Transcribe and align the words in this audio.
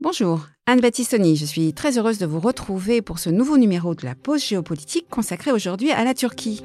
Bonjour, 0.00 0.46
Anne 0.66 0.80
Battistoni, 0.80 1.34
je 1.34 1.44
suis 1.44 1.74
très 1.74 1.98
heureuse 1.98 2.18
de 2.18 2.26
vous 2.26 2.38
retrouver 2.38 3.02
pour 3.02 3.18
ce 3.18 3.30
nouveau 3.30 3.58
numéro 3.58 3.96
de 3.96 4.04
la 4.04 4.14
pause 4.14 4.46
géopolitique 4.46 5.08
consacré 5.08 5.50
aujourd'hui 5.50 5.90
à 5.90 6.04
la 6.04 6.14
Turquie. 6.14 6.64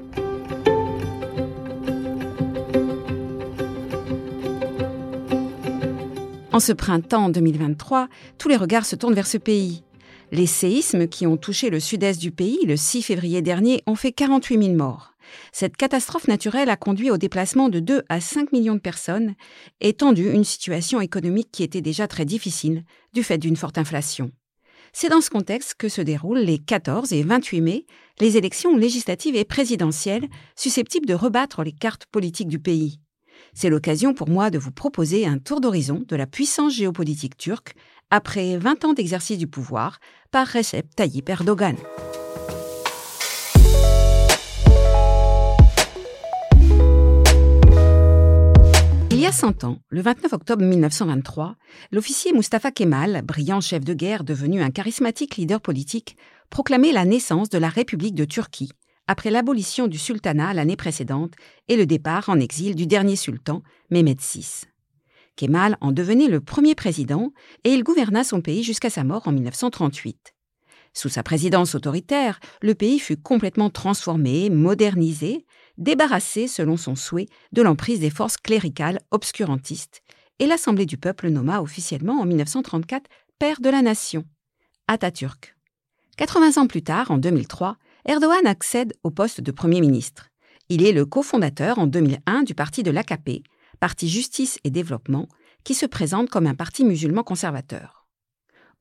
En 6.51 6.59
ce 6.59 6.73
printemps 6.73 7.29
2023, 7.29 8.07
tous 8.37 8.49
les 8.49 8.55
regards 8.55 8.85
se 8.85 8.95
tournent 8.95 9.15
vers 9.15 9.25
ce 9.25 9.39
pays. 9.39 9.83
Les 10.31 10.45
séismes 10.45 11.07
qui 11.07 11.25
ont 11.25 11.37
touché 11.37 11.71
le 11.71 11.79
sud-est 11.79 12.21
du 12.21 12.29
pays 12.29 12.59
le 12.67 12.77
6 12.77 13.01
février 13.01 13.41
dernier 13.41 13.81
ont 13.87 13.95
fait 13.95 14.11
48 14.11 14.63
000 14.63 14.75
morts. 14.75 15.12
Cette 15.51 15.77
catastrophe 15.77 16.27
naturelle 16.27 16.69
a 16.69 16.75
conduit 16.75 17.11
au 17.11 17.17
déplacement 17.17 17.69
de 17.69 17.79
2 17.79 18.03
à 18.09 18.19
5 18.19 18.51
millions 18.51 18.75
de 18.75 18.79
personnes 18.79 19.35
et 19.81 19.93
tendu 19.93 20.31
une 20.31 20.43
situation 20.43 21.01
économique 21.01 21.49
qui 21.51 21.63
était 21.63 21.81
déjà 21.81 22.07
très 22.07 22.25
difficile 22.25 22.83
du 23.13 23.23
fait 23.23 23.37
d'une 23.37 23.55
forte 23.55 23.77
inflation. 23.77 24.31
C'est 24.95 25.09
dans 25.09 25.21
ce 25.21 25.31
contexte 25.31 25.73
que 25.75 25.89
se 25.89 26.01
déroulent 26.01 26.39
les 26.39 26.59
14 26.59 27.13
et 27.13 27.23
28 27.23 27.61
mai 27.61 27.85
les 28.19 28.37
élections 28.37 28.77
législatives 28.77 29.35
et 29.35 29.43
présidentielles 29.43 30.27
susceptibles 30.55 31.07
de 31.07 31.15
rebattre 31.15 31.63
les 31.63 31.71
cartes 31.71 32.05
politiques 32.05 32.47
du 32.47 32.59
pays. 32.59 32.99
C'est 33.53 33.69
l'occasion 33.69 34.13
pour 34.13 34.29
moi 34.29 34.51
de 34.51 34.59
vous 34.59 34.71
proposer 34.71 35.25
un 35.25 35.39
tour 35.39 35.61
d'horizon 35.61 36.03
de 36.07 36.15
la 36.15 36.27
puissance 36.27 36.75
géopolitique 36.75 37.37
turque 37.37 37.73
après 38.11 38.57
20 38.57 38.85
ans 38.85 38.93
d'exercice 38.93 39.37
du 39.39 39.47
pouvoir 39.47 39.99
par 40.31 40.47
Recep 40.47 40.95
Tayyip 40.95 41.27
Erdogan. 41.29 41.75
100 49.33 49.63
ans, 49.63 49.79
le 49.89 50.01
29 50.01 50.31
octobre 50.31 50.63
1923, 50.63 51.55
l'officier 51.91 52.33
Mustafa 52.33 52.71
Kemal, 52.71 53.23
brillant 53.23 53.61
chef 53.61 53.83
de 53.83 53.95
guerre 53.95 54.23
devenu 54.23 54.61
un 54.61 54.69
charismatique 54.69 55.37
leader 55.37 55.59
politique, 55.59 56.17
proclamait 56.51 56.91
la 56.91 57.03
naissance 57.03 57.49
de 57.49 57.57
la 57.57 57.69
République 57.69 58.13
de 58.13 58.25
Turquie, 58.25 58.71
après 59.07 59.31
l'abolition 59.31 59.87
du 59.87 59.97
sultanat 59.97 60.53
l'année 60.53 60.75
précédente 60.75 61.33
et 61.67 61.77
le 61.77 61.87
départ 61.87 62.29
en 62.29 62.39
exil 62.39 62.75
du 62.75 62.85
dernier 62.85 63.15
sultan, 63.15 63.63
Mehmed 63.89 64.19
VI. 64.19 64.65
Kemal 65.35 65.77
en 65.81 65.91
devenait 65.91 66.27
le 66.27 66.39
premier 66.39 66.75
président 66.75 67.33
et 67.63 67.71
il 67.71 67.83
gouverna 67.83 68.23
son 68.23 68.39
pays 68.39 68.61
jusqu'à 68.61 68.91
sa 68.91 69.03
mort 69.03 69.27
en 69.27 69.31
1938. 69.31 70.35
Sous 70.93 71.09
sa 71.09 71.23
présidence 71.23 71.73
autoritaire, 71.73 72.39
le 72.61 72.75
pays 72.75 72.99
fut 72.99 73.17
complètement 73.17 73.71
transformé, 73.71 74.51
modernisé, 74.51 75.47
débarrassé, 75.77 76.47
selon 76.47 76.77
son 76.77 76.95
souhait, 76.95 77.27
de 77.51 77.61
l'emprise 77.61 77.99
des 77.99 78.09
forces 78.09 78.37
cléricales 78.37 78.99
obscurantistes, 79.11 80.01
et 80.39 80.47
l'Assemblée 80.47 80.85
du 80.85 80.97
peuple 80.97 81.29
nomma 81.29 81.61
officiellement 81.61 82.19
en 82.19 82.25
1934 82.25 83.09
père 83.39 83.61
de 83.61 83.69
la 83.69 83.81
nation, 83.81 84.25
Atatürk. 84.87 85.55
80 86.17 86.61
ans 86.61 86.67
plus 86.67 86.83
tard, 86.83 87.11
en 87.11 87.17
2003, 87.17 87.77
Erdogan 88.05 88.45
accède 88.45 88.93
au 89.03 89.11
poste 89.11 89.41
de 89.41 89.51
Premier 89.51 89.81
ministre. 89.81 90.29
Il 90.69 90.85
est 90.85 90.91
le 90.91 91.05
cofondateur 91.05 91.79
en 91.79 91.87
2001 91.87 92.43
du 92.43 92.53
parti 92.53 92.83
de 92.83 92.91
l'AKP, 92.91 93.43
Parti 93.79 94.07
Justice 94.07 94.59
et 94.63 94.69
Développement, 94.69 95.27
qui 95.63 95.73
se 95.73 95.85
présente 95.85 96.29
comme 96.29 96.47
un 96.47 96.55
parti 96.55 96.83
musulman 96.83 97.23
conservateur. 97.23 98.07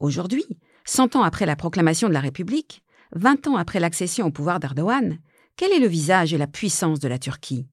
Aujourd'hui, 0.00 0.44
100 0.84 1.16
ans 1.16 1.22
après 1.22 1.46
la 1.46 1.56
proclamation 1.56 2.08
de 2.08 2.12
la 2.12 2.20
République, 2.20 2.82
20 3.14 3.46
ans 3.46 3.56
après 3.56 3.80
l'accession 3.80 4.26
au 4.26 4.30
pouvoir 4.30 4.58
d'Erdogan, 4.58 5.18
quel 5.56 5.72
est 5.72 5.78
le 5.78 5.86
visage 5.86 6.32
et 6.32 6.38
la 6.38 6.46
puissance 6.46 6.98
de 6.98 7.08
la 7.08 7.18
Turquie? 7.18 7.66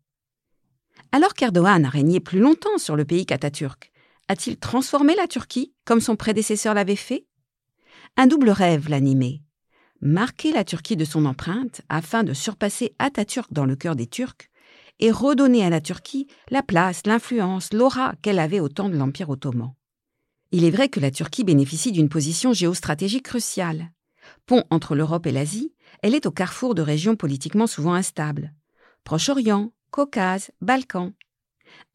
Alors 1.11 1.33
qu'Erdogan 1.33 1.86
a 1.86 1.89
régné 1.89 2.19
plus 2.19 2.39
longtemps 2.39 2.77
sur 2.77 2.95
le 2.95 3.05
pays 3.05 3.25
qu'Atatürk, 3.25 3.91
a-t-il 4.27 4.58
transformé 4.58 5.16
la 5.16 5.27
Turquie 5.27 5.73
comme 5.86 6.02
son 6.02 6.16
prédécesseur 6.16 6.73
l'avait 6.73 6.95
fait? 6.95 7.25
Un 8.16 8.27
double 8.27 8.52
rêve 8.52 8.89
l'animait. 8.89 9.41
Marquer 10.02 10.52
la 10.52 10.63
Turquie 10.63 10.95
de 10.95 11.05
son 11.05 11.25
empreinte 11.25 11.81
afin 11.89 12.23
de 12.23 12.33
surpasser 12.33 12.94
Atatürk 12.99 13.52
dans 13.52 13.66
le 13.66 13.75
cœur 13.75 13.95
des 13.95 14.08
Turcs 14.08 14.49
et 14.99 15.11
redonner 15.11 15.65
à 15.65 15.70
la 15.70 15.81
Turquie 15.81 16.27
la 16.52 16.61
place, 16.61 17.02
l'influence, 17.05 17.73
l'aura 17.73 18.14
qu'elle 18.21 18.39
avait 18.39 18.59
au 18.59 18.70
temps 18.70 18.89
de 18.89 18.98
l'Empire 18.98 19.30
ottoman. 19.30 19.73
Il 20.52 20.64
est 20.64 20.71
vrai 20.71 20.89
que 20.89 20.99
la 20.99 21.11
Turquie 21.11 21.43
bénéficie 21.43 21.92
d'une 21.92 22.09
position 22.09 22.54
géostratégique 22.54 23.25
cruciale. 23.25 23.92
Pont 24.45 24.64
entre 24.70 24.95
l'Europe 24.95 25.25
et 25.25 25.31
l'Asie, 25.31 25.73
elle 26.02 26.15
est 26.15 26.26
au 26.26 26.32
carrefour 26.32 26.76
de 26.76 26.82
régions 26.82 27.15
politiquement 27.15 27.67
souvent 27.67 27.93
instables. 27.93 28.54
Proche-Orient, 29.04 29.71
Caucase, 29.92 30.52
Balkans. 30.61 31.14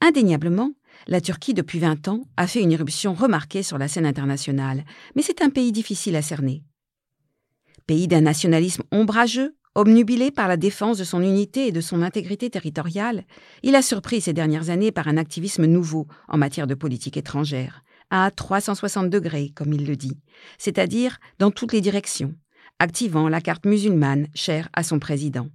Indéniablement, 0.00 0.72
la 1.06 1.20
Turquie, 1.20 1.54
depuis 1.54 1.78
20 1.78 2.08
ans, 2.08 2.24
a 2.36 2.46
fait 2.46 2.60
une 2.60 2.72
éruption 2.72 3.14
remarquée 3.14 3.62
sur 3.62 3.78
la 3.78 3.88
scène 3.88 4.06
internationale, 4.06 4.84
mais 5.16 5.22
c'est 5.22 5.42
un 5.42 5.50
pays 5.50 5.72
difficile 5.72 6.16
à 6.16 6.22
cerner. 6.22 6.62
Pays 7.86 8.08
d'un 8.08 8.20
nationalisme 8.20 8.84
ombrageux, 8.90 9.56
obnubilé 9.74 10.30
par 10.30 10.48
la 10.48 10.56
défense 10.56 10.98
de 10.98 11.04
son 11.04 11.20
unité 11.20 11.66
et 11.66 11.72
de 11.72 11.80
son 11.80 12.02
intégrité 12.02 12.48
territoriale, 12.48 13.24
il 13.62 13.74
a 13.74 13.82
surpris 13.82 14.20
ces 14.20 14.32
dernières 14.32 14.70
années 14.70 14.92
par 14.92 15.08
un 15.08 15.16
activisme 15.16 15.66
nouveau 15.66 16.06
en 16.28 16.38
matière 16.38 16.66
de 16.66 16.74
politique 16.74 17.16
étrangère, 17.16 17.82
à 18.10 18.30
360 18.30 19.10
degrés, 19.10 19.52
comme 19.54 19.72
il 19.72 19.86
le 19.86 19.96
dit, 19.96 20.18
c'est-à-dire 20.58 21.18
dans 21.38 21.50
toutes 21.50 21.72
les 21.72 21.80
directions, 21.80 22.34
activant 22.78 23.28
la 23.28 23.40
carte 23.40 23.66
musulmane 23.66 24.26
chère 24.34 24.68
à 24.72 24.82
son 24.82 24.98
président. 24.98 25.48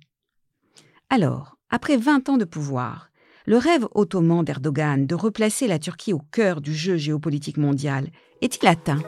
Alors, 1.09 1.57
après 1.69 1.97
20 1.97 2.29
ans 2.29 2.37
de 2.37 2.45
pouvoir, 2.45 3.09
le 3.45 3.57
rêve 3.57 3.87
ottoman 3.95 4.43
d'Erdogan 4.43 5.05
de 5.05 5.15
replacer 5.15 5.67
la 5.67 5.79
Turquie 5.79 6.13
au 6.13 6.19
cœur 6.31 6.61
du 6.61 6.73
jeu 6.73 6.97
géopolitique 6.97 7.57
mondial 7.57 8.09
est-il 8.41 8.67
atteint? 8.67 9.01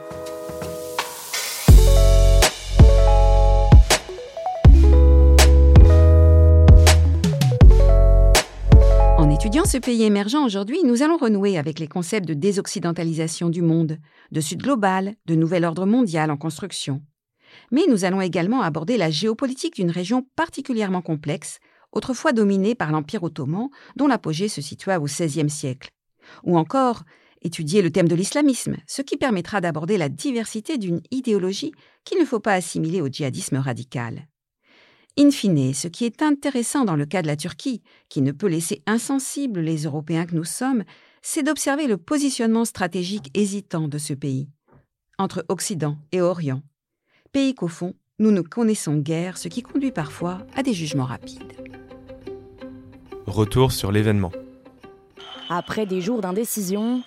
En 9.16 9.30
étudiant 9.30 9.64
ce 9.64 9.78
pays 9.78 10.02
émergent 10.02 10.44
aujourd'hui, 10.44 10.80
nous 10.84 11.02
allons 11.02 11.16
renouer 11.16 11.56
avec 11.56 11.78
les 11.78 11.88
concepts 11.88 12.26
de 12.26 12.34
désoccidentalisation 12.34 13.48
du 13.48 13.62
monde, 13.62 13.98
de 14.32 14.40
sud 14.40 14.60
global, 14.62 15.14
de 15.26 15.34
nouvel 15.34 15.64
ordre 15.64 15.86
mondial 15.86 16.30
en 16.30 16.36
construction 16.36 17.00
mais 17.70 17.82
nous 17.88 18.04
allons 18.04 18.20
également 18.20 18.62
aborder 18.62 18.96
la 18.96 19.10
géopolitique 19.10 19.76
d'une 19.76 19.90
région 19.90 20.26
particulièrement 20.36 21.02
complexe, 21.02 21.58
autrefois 21.92 22.32
dominée 22.32 22.74
par 22.74 22.90
l'Empire 22.90 23.22
ottoman, 23.22 23.68
dont 23.96 24.06
l'apogée 24.06 24.48
se 24.48 24.60
situa 24.60 24.98
au 24.98 25.04
XVIe 25.04 25.50
siècle. 25.50 25.90
Ou 26.44 26.56
encore 26.56 27.02
étudier 27.42 27.82
le 27.82 27.90
thème 27.90 28.08
de 28.08 28.14
l'islamisme, 28.14 28.76
ce 28.86 29.02
qui 29.02 29.16
permettra 29.16 29.60
d'aborder 29.60 29.98
la 29.98 30.08
diversité 30.08 30.78
d'une 30.78 31.02
idéologie 31.10 31.72
qu'il 32.04 32.18
ne 32.18 32.24
faut 32.24 32.40
pas 32.40 32.54
assimiler 32.54 33.00
au 33.00 33.08
djihadisme 33.08 33.56
radical. 33.56 34.28
In 35.18 35.30
fine, 35.30 35.74
ce 35.74 35.88
qui 35.88 36.06
est 36.06 36.22
intéressant 36.22 36.84
dans 36.84 36.96
le 36.96 37.04
cas 37.04 37.20
de 37.20 37.26
la 37.26 37.36
Turquie, 37.36 37.82
qui 38.08 38.22
ne 38.22 38.32
peut 38.32 38.46
laisser 38.46 38.82
insensibles 38.86 39.60
les 39.60 39.82
Européens 39.84 40.24
que 40.24 40.34
nous 40.34 40.44
sommes, 40.44 40.84
c'est 41.20 41.42
d'observer 41.42 41.86
le 41.86 41.98
positionnement 41.98 42.64
stratégique 42.64 43.30
hésitant 43.34 43.88
de 43.88 43.98
ce 43.98 44.14
pays, 44.14 44.48
entre 45.18 45.44
Occident 45.48 45.98
et 46.12 46.22
Orient, 46.22 46.62
pays 47.32 47.54
qu'au 47.54 47.68
fond, 47.68 47.94
nous 48.18 48.30
ne 48.30 48.42
connaissons 48.42 48.96
guère, 48.96 49.38
ce 49.38 49.48
qui 49.48 49.62
conduit 49.62 49.90
parfois 49.90 50.38
à 50.54 50.62
des 50.62 50.74
jugements 50.74 51.06
rapides. 51.06 51.52
Retour 53.26 53.72
sur 53.72 53.90
l'événement. 53.90 54.32
Après 55.48 55.86
des 55.86 56.00
jours 56.00 56.20
d'indécision, 56.20 57.02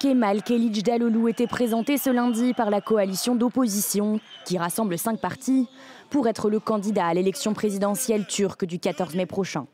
Kemal 0.00 0.42
Kılıçdaroğlu 0.42 1.30
était 1.30 1.46
présenté 1.46 1.98
ce 1.98 2.10
lundi 2.10 2.54
par 2.54 2.70
la 2.70 2.80
coalition 2.80 3.34
d'opposition, 3.34 4.20
qui 4.46 4.56
rassemble 4.56 4.98
cinq 4.98 5.20
partis, 5.20 5.68
pour 6.10 6.26
être 6.26 6.48
le 6.48 6.60
candidat 6.60 7.06
à 7.06 7.14
l'élection 7.14 7.52
présidentielle 7.52 8.26
turque 8.26 8.64
du 8.64 8.78
14 8.78 9.14
mai 9.14 9.26
prochain. 9.26 9.66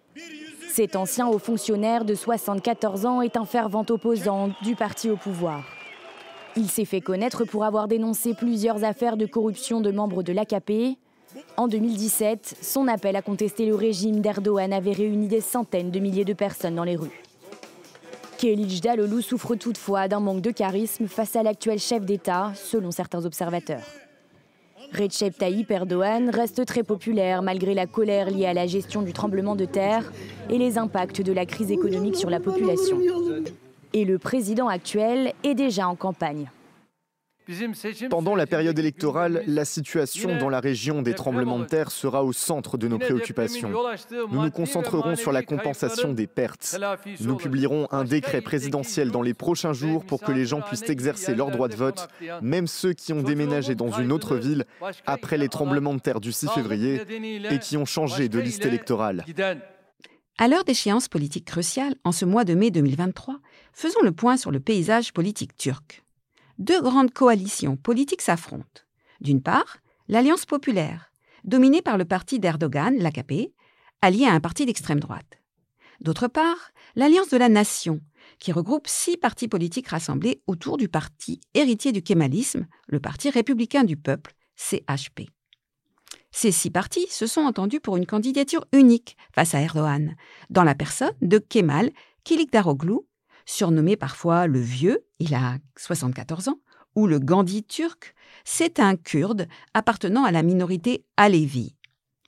Cet 0.68 0.96
ancien 0.96 1.28
haut 1.28 1.38
fonctionnaire 1.38 2.04
de 2.04 2.14
74 2.14 3.06
ans 3.06 3.22
est 3.22 3.36
un 3.36 3.44
fervent 3.44 3.84
opposant 3.88 4.50
du 4.62 4.74
parti 4.74 5.10
au 5.10 5.16
pouvoir. 5.16 5.62
Il 6.56 6.68
s'est 6.68 6.84
fait 6.84 7.00
connaître 7.00 7.44
pour 7.44 7.64
avoir 7.64 7.88
dénoncé 7.88 8.34
plusieurs 8.34 8.84
affaires 8.84 9.16
de 9.16 9.24
corruption 9.24 9.80
de 9.80 9.90
membres 9.90 10.22
de 10.22 10.34
l'AKP. 10.34 10.98
En 11.56 11.66
2017, 11.66 12.56
son 12.60 12.88
appel 12.88 13.16
à 13.16 13.22
contester 13.22 13.64
le 13.64 13.74
régime 13.74 14.20
d'Erdogan 14.20 14.70
avait 14.72 14.92
réuni 14.92 15.28
des 15.28 15.40
centaines 15.40 15.90
de 15.90 15.98
milliers 15.98 16.26
de 16.26 16.34
personnes 16.34 16.74
dans 16.74 16.84
les 16.84 16.96
rues. 16.96 17.22
Kılıçdaroğlu 18.36 18.80
Dalolou 18.80 19.22
souffre 19.22 19.54
toutefois 19.54 20.08
d'un 20.08 20.20
manque 20.20 20.42
de 20.42 20.50
charisme 20.50 21.06
face 21.06 21.36
à 21.36 21.42
l'actuel 21.42 21.78
chef 21.78 22.04
d'État, 22.04 22.52
selon 22.54 22.90
certains 22.90 23.24
observateurs. 23.24 23.84
Recep 24.92 25.38
Tayyip 25.38 25.70
Erdogan 25.70 26.28
reste 26.28 26.66
très 26.66 26.82
populaire 26.82 27.40
malgré 27.40 27.72
la 27.72 27.86
colère 27.86 28.30
liée 28.30 28.44
à 28.44 28.52
la 28.52 28.66
gestion 28.66 29.00
du 29.00 29.14
tremblement 29.14 29.56
de 29.56 29.64
terre 29.64 30.12
et 30.50 30.58
les 30.58 30.76
impacts 30.76 31.22
de 31.22 31.32
la 31.32 31.46
crise 31.46 31.70
économique 31.70 32.16
sur 32.16 32.28
la 32.28 32.40
population 32.40 32.98
et 33.92 34.04
le 34.04 34.18
président 34.18 34.68
actuel 34.68 35.32
est 35.44 35.54
déjà 35.54 35.88
en 35.88 35.96
campagne. 35.96 36.50
Pendant 38.08 38.36
la 38.36 38.46
période 38.46 38.78
électorale, 38.78 39.42
la 39.46 39.64
situation 39.64 40.36
dans 40.38 40.48
la 40.48 40.60
région 40.60 41.02
des 41.02 41.14
tremblements 41.14 41.58
de 41.58 41.64
terre 41.64 41.90
sera 41.90 42.22
au 42.24 42.32
centre 42.32 42.78
de 42.78 42.86
nos 42.86 42.98
préoccupations. 42.98 43.70
Nous 44.30 44.42
nous 44.42 44.50
concentrerons 44.50 45.16
sur 45.16 45.32
la 45.32 45.42
compensation 45.42 46.12
des 46.12 46.26
pertes. 46.26 46.78
Nous 47.20 47.36
publierons 47.36 47.88
un 47.90 48.04
décret 48.04 48.42
présidentiel 48.42 49.10
dans 49.10 49.22
les 49.22 49.34
prochains 49.34 49.72
jours 49.72 50.04
pour 50.04 50.20
que 50.20 50.32
les 50.32 50.46
gens 50.46 50.60
puissent 50.60 50.88
exercer 50.88 51.34
leur 51.34 51.50
droit 51.50 51.68
de 51.68 51.74
vote, 51.74 52.08
même 52.42 52.68
ceux 52.68 52.92
qui 52.92 53.12
ont 53.12 53.22
déménagé 53.22 53.74
dans 53.74 53.90
une 53.90 54.12
autre 54.12 54.36
ville 54.36 54.64
après 55.06 55.36
les 55.36 55.48
tremblements 55.48 55.94
de 55.94 56.00
terre 56.00 56.20
du 56.20 56.32
6 56.32 56.48
février 56.48 57.02
et 57.50 57.58
qui 57.58 57.76
ont 57.76 57.86
changé 57.86 58.28
de 58.28 58.38
liste 58.38 58.64
électorale. 58.66 59.24
À 60.38 60.48
l'heure 60.48 60.64
d'échéance 60.64 61.08
politique 61.08 61.44
cruciale, 61.44 61.94
en 62.04 62.12
ce 62.12 62.24
mois 62.24 62.44
de 62.44 62.54
mai 62.54 62.70
2023, 62.70 63.36
faisons 63.72 64.02
le 64.02 64.12
point 64.12 64.36
sur 64.36 64.50
le 64.50 64.60
paysage 64.60 65.12
politique 65.12 65.56
turc 65.56 66.02
deux 66.62 66.80
grandes 66.80 67.12
coalitions 67.12 67.76
politiques 67.76 68.22
s'affrontent. 68.22 68.82
D'une 69.20 69.42
part, 69.42 69.78
l'Alliance 70.08 70.46
populaire, 70.46 71.12
dominée 71.44 71.82
par 71.82 71.98
le 71.98 72.04
parti 72.04 72.38
d'Erdogan, 72.38 72.96
l'AKP, 72.98 73.52
allié 74.00 74.26
à 74.26 74.32
un 74.32 74.40
parti 74.40 74.66
d'extrême 74.66 75.00
droite. 75.00 75.38
D'autre 76.00 76.28
part, 76.28 76.72
l'Alliance 76.94 77.28
de 77.28 77.36
la 77.36 77.48
Nation, 77.48 78.00
qui 78.38 78.52
regroupe 78.52 78.88
six 78.88 79.16
partis 79.16 79.48
politiques 79.48 79.88
rassemblés 79.88 80.42
autour 80.46 80.76
du 80.76 80.88
parti 80.88 81.40
héritier 81.54 81.92
du 81.92 82.02
kémalisme, 82.02 82.66
le 82.88 83.00
Parti 83.00 83.30
républicain 83.30 83.84
du 83.84 83.96
peuple, 83.96 84.34
CHP. 84.56 85.30
Ces 86.30 86.50
six 86.50 86.70
partis 86.70 87.06
se 87.08 87.26
sont 87.26 87.42
entendus 87.42 87.80
pour 87.80 87.96
une 87.96 88.06
candidature 88.06 88.66
unique 88.72 89.16
face 89.34 89.54
à 89.54 89.60
Erdogan, 89.60 90.16
dans 90.50 90.64
la 90.64 90.74
personne 90.74 91.12
de 91.20 91.38
Kemal 91.38 91.90
Kilikdaroglu, 92.24 93.00
surnommé 93.46 93.96
parfois 93.96 94.46
le 94.46 94.60
Vieux, 94.60 95.04
il 95.18 95.34
a 95.34 95.58
74 95.76 96.48
ans, 96.48 96.60
ou 96.94 97.06
le 97.06 97.18
Gandhi 97.18 97.62
turc, 97.62 98.14
c'est 98.44 98.80
un 98.80 98.96
Kurde 98.96 99.48
appartenant 99.74 100.24
à 100.24 100.30
la 100.30 100.42
minorité 100.42 101.04
Alevi. 101.16 101.74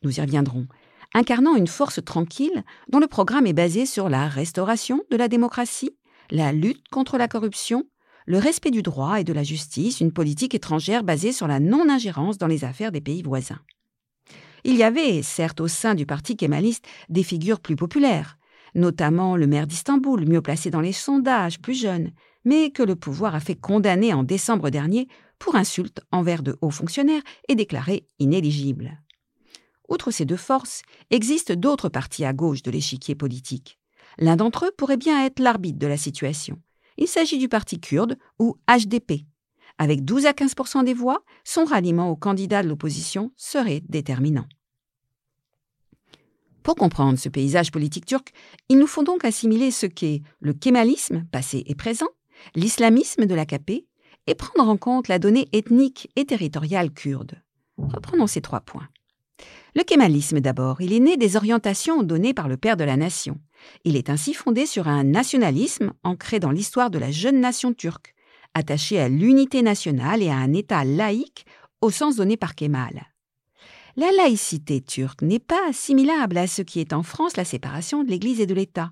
Nous 0.02 0.18
y 0.18 0.20
reviendrons. 0.20 0.66
Incarnant 1.14 1.54
une 1.54 1.68
force 1.68 2.04
tranquille 2.04 2.64
dont 2.88 2.98
le 2.98 3.06
programme 3.06 3.46
est 3.46 3.52
basé 3.52 3.86
sur 3.86 4.08
la 4.08 4.28
restauration 4.28 5.02
de 5.10 5.16
la 5.16 5.28
démocratie, 5.28 5.96
la 6.30 6.52
lutte 6.52 6.88
contre 6.88 7.18
la 7.18 7.28
corruption, 7.28 7.84
le 8.26 8.38
respect 8.38 8.70
du 8.70 8.82
droit 8.82 9.20
et 9.20 9.24
de 9.24 9.32
la 9.32 9.42
justice, 9.42 10.00
une 10.00 10.12
politique 10.12 10.54
étrangère 10.54 11.04
basée 11.04 11.32
sur 11.32 11.46
la 11.46 11.60
non-ingérence 11.60 12.38
dans 12.38 12.46
les 12.46 12.64
affaires 12.64 12.90
des 12.90 13.00
pays 13.00 13.22
voisins. 13.22 13.60
Il 14.64 14.76
y 14.76 14.82
avait, 14.82 15.22
certes, 15.22 15.60
au 15.60 15.68
sein 15.68 15.94
du 15.94 16.06
parti 16.06 16.36
kémaliste, 16.36 16.86
des 17.10 17.22
figures 17.22 17.60
plus 17.60 17.76
populaires, 17.76 18.38
notamment 18.74 19.36
le 19.36 19.46
maire 19.46 19.66
d'Istanbul, 19.66 20.28
mieux 20.28 20.42
placé 20.42 20.70
dans 20.70 20.80
les 20.80 20.92
sondages, 20.92 21.60
plus 21.60 21.74
jeune, 21.74 22.10
mais 22.44 22.70
que 22.70 22.82
le 22.82 22.96
pouvoir 22.96 23.34
a 23.34 23.40
fait 23.40 23.54
condamner 23.54 24.12
en 24.12 24.22
décembre 24.22 24.70
dernier 24.70 25.08
pour 25.38 25.56
insulte 25.56 26.00
envers 26.12 26.42
de 26.42 26.56
hauts 26.60 26.70
fonctionnaires 26.70 27.22
et 27.48 27.54
déclaré 27.54 28.06
inéligible. 28.18 29.00
Outre 29.88 30.10
ces 30.10 30.24
deux 30.24 30.36
forces, 30.36 30.82
existent 31.10 31.54
d'autres 31.54 31.88
partis 31.88 32.24
à 32.24 32.32
gauche 32.32 32.62
de 32.62 32.70
l'échiquier 32.70 33.14
politique. 33.14 33.78
L'un 34.18 34.36
d'entre 34.36 34.66
eux 34.66 34.72
pourrait 34.76 34.96
bien 34.96 35.24
être 35.24 35.40
l'arbitre 35.40 35.78
de 35.78 35.86
la 35.86 35.96
situation. 35.96 36.60
Il 36.96 37.08
s'agit 37.08 37.38
du 37.38 37.48
parti 37.48 37.80
kurde 37.80 38.16
ou 38.38 38.56
HDP. 38.68 39.26
Avec 39.78 40.04
12 40.04 40.26
à 40.26 40.32
15% 40.32 40.84
des 40.84 40.94
voix, 40.94 41.24
son 41.42 41.64
ralliement 41.64 42.10
au 42.10 42.16
candidat 42.16 42.62
de 42.62 42.68
l'opposition 42.68 43.32
serait 43.36 43.82
déterminant. 43.88 44.46
Pour 46.64 46.76
comprendre 46.76 47.18
ce 47.18 47.28
paysage 47.28 47.70
politique 47.70 48.06
turc, 48.06 48.32
il 48.70 48.78
nous 48.78 48.86
faut 48.86 49.04
donc 49.04 49.24
assimiler 49.24 49.70
ce 49.70 49.84
qu'est 49.84 50.22
le 50.40 50.54
kémalisme, 50.54 51.26
passé 51.30 51.62
et 51.66 51.74
présent, 51.74 52.08
l'islamisme 52.54 53.26
de 53.26 53.34
l'AKP, 53.34 53.84
et 54.26 54.34
prendre 54.34 54.70
en 54.70 54.78
compte 54.78 55.08
la 55.08 55.18
donnée 55.18 55.46
ethnique 55.52 56.10
et 56.16 56.24
territoriale 56.24 56.90
kurde. 56.90 57.42
Reprenons 57.76 58.26
ces 58.26 58.40
trois 58.40 58.60
points. 58.60 58.88
Le 59.76 59.82
kémalisme 59.82 60.40
d'abord, 60.40 60.80
il 60.80 60.94
est 60.94 61.00
né 61.00 61.18
des 61.18 61.36
orientations 61.36 62.02
données 62.02 62.32
par 62.32 62.48
le 62.48 62.56
père 62.56 62.78
de 62.78 62.84
la 62.84 62.96
nation. 62.96 63.38
Il 63.84 63.94
est 63.94 64.08
ainsi 64.08 64.32
fondé 64.32 64.64
sur 64.64 64.88
un 64.88 65.04
nationalisme 65.04 65.92
ancré 66.02 66.40
dans 66.40 66.50
l'histoire 66.50 66.88
de 66.88 66.98
la 66.98 67.10
jeune 67.10 67.40
nation 67.40 67.74
turque, 67.74 68.14
attaché 68.54 68.98
à 68.98 69.10
l'unité 69.10 69.60
nationale 69.60 70.22
et 70.22 70.30
à 70.30 70.36
un 70.36 70.54
État 70.54 70.84
laïque 70.84 71.44
au 71.82 71.90
sens 71.90 72.16
donné 72.16 72.38
par 72.38 72.54
Kemal. 72.54 73.13
La 73.96 74.10
laïcité 74.10 74.80
turque 74.80 75.22
n'est 75.22 75.38
pas 75.38 75.68
assimilable 75.68 76.36
à 76.36 76.48
ce 76.48 76.62
qui 76.62 76.80
est 76.80 76.92
en 76.92 77.04
France 77.04 77.36
la 77.36 77.44
séparation 77.44 78.02
de 78.02 78.10
l'Église 78.10 78.40
et 78.40 78.46
de 78.46 78.54
l'État. 78.54 78.90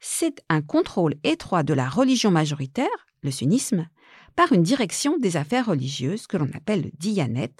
C'est 0.00 0.42
un 0.50 0.60
contrôle 0.60 1.14
étroit 1.24 1.62
de 1.62 1.72
la 1.72 1.88
religion 1.88 2.30
majoritaire, 2.30 3.06
le 3.22 3.30
sunnisme, 3.30 3.88
par 4.36 4.52
une 4.52 4.62
direction 4.62 5.16
des 5.16 5.38
affaires 5.38 5.66
religieuses 5.66 6.26
que 6.26 6.36
l'on 6.36 6.50
appelle 6.54 6.82
le 6.82 6.90
diyanet, 6.98 7.54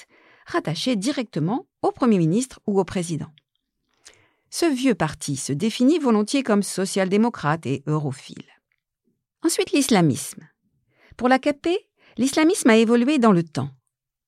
rattachée 0.46 0.94
directement 0.94 1.66
au 1.80 1.90
Premier 1.90 2.18
ministre 2.18 2.60
ou 2.66 2.78
au 2.78 2.84
Président. 2.84 3.30
Ce 4.50 4.66
vieux 4.66 4.94
parti 4.94 5.36
se 5.36 5.54
définit 5.54 5.98
volontiers 5.98 6.42
comme 6.42 6.62
social-démocrate 6.62 7.64
et 7.64 7.82
europhile. 7.86 8.44
Ensuite, 9.42 9.72
l'islamisme. 9.72 10.46
Pour 11.16 11.28
l'AKP, 11.28 11.68
l'islamisme 12.18 12.68
a 12.68 12.76
évolué 12.76 13.18
dans 13.18 13.32
le 13.32 13.42
temps. 13.42 13.70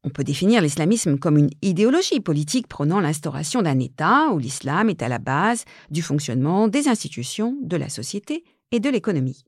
On 0.07 0.11
peut 0.11 0.23
définir 0.23 0.63
l'islamisme 0.63 1.19
comme 1.19 1.37
une 1.37 1.51
idéologie 1.63 2.21
politique 2.21 2.69
prônant 2.69 3.01
l'instauration 3.01 3.61
d'un 3.61 3.81
État 3.81 4.29
où 4.33 4.39
l'islam 4.39 4.89
est 4.89 5.03
à 5.03 5.09
la 5.09 5.19
base 5.19 5.65
du 5.91 6.01
fonctionnement 6.01 6.69
des 6.69 6.87
institutions, 6.87 7.59
de 7.61 7.77
la 7.77 7.89
société 7.89 8.45
et 8.71 8.79
de 8.79 8.89
l'économie. 8.89 9.45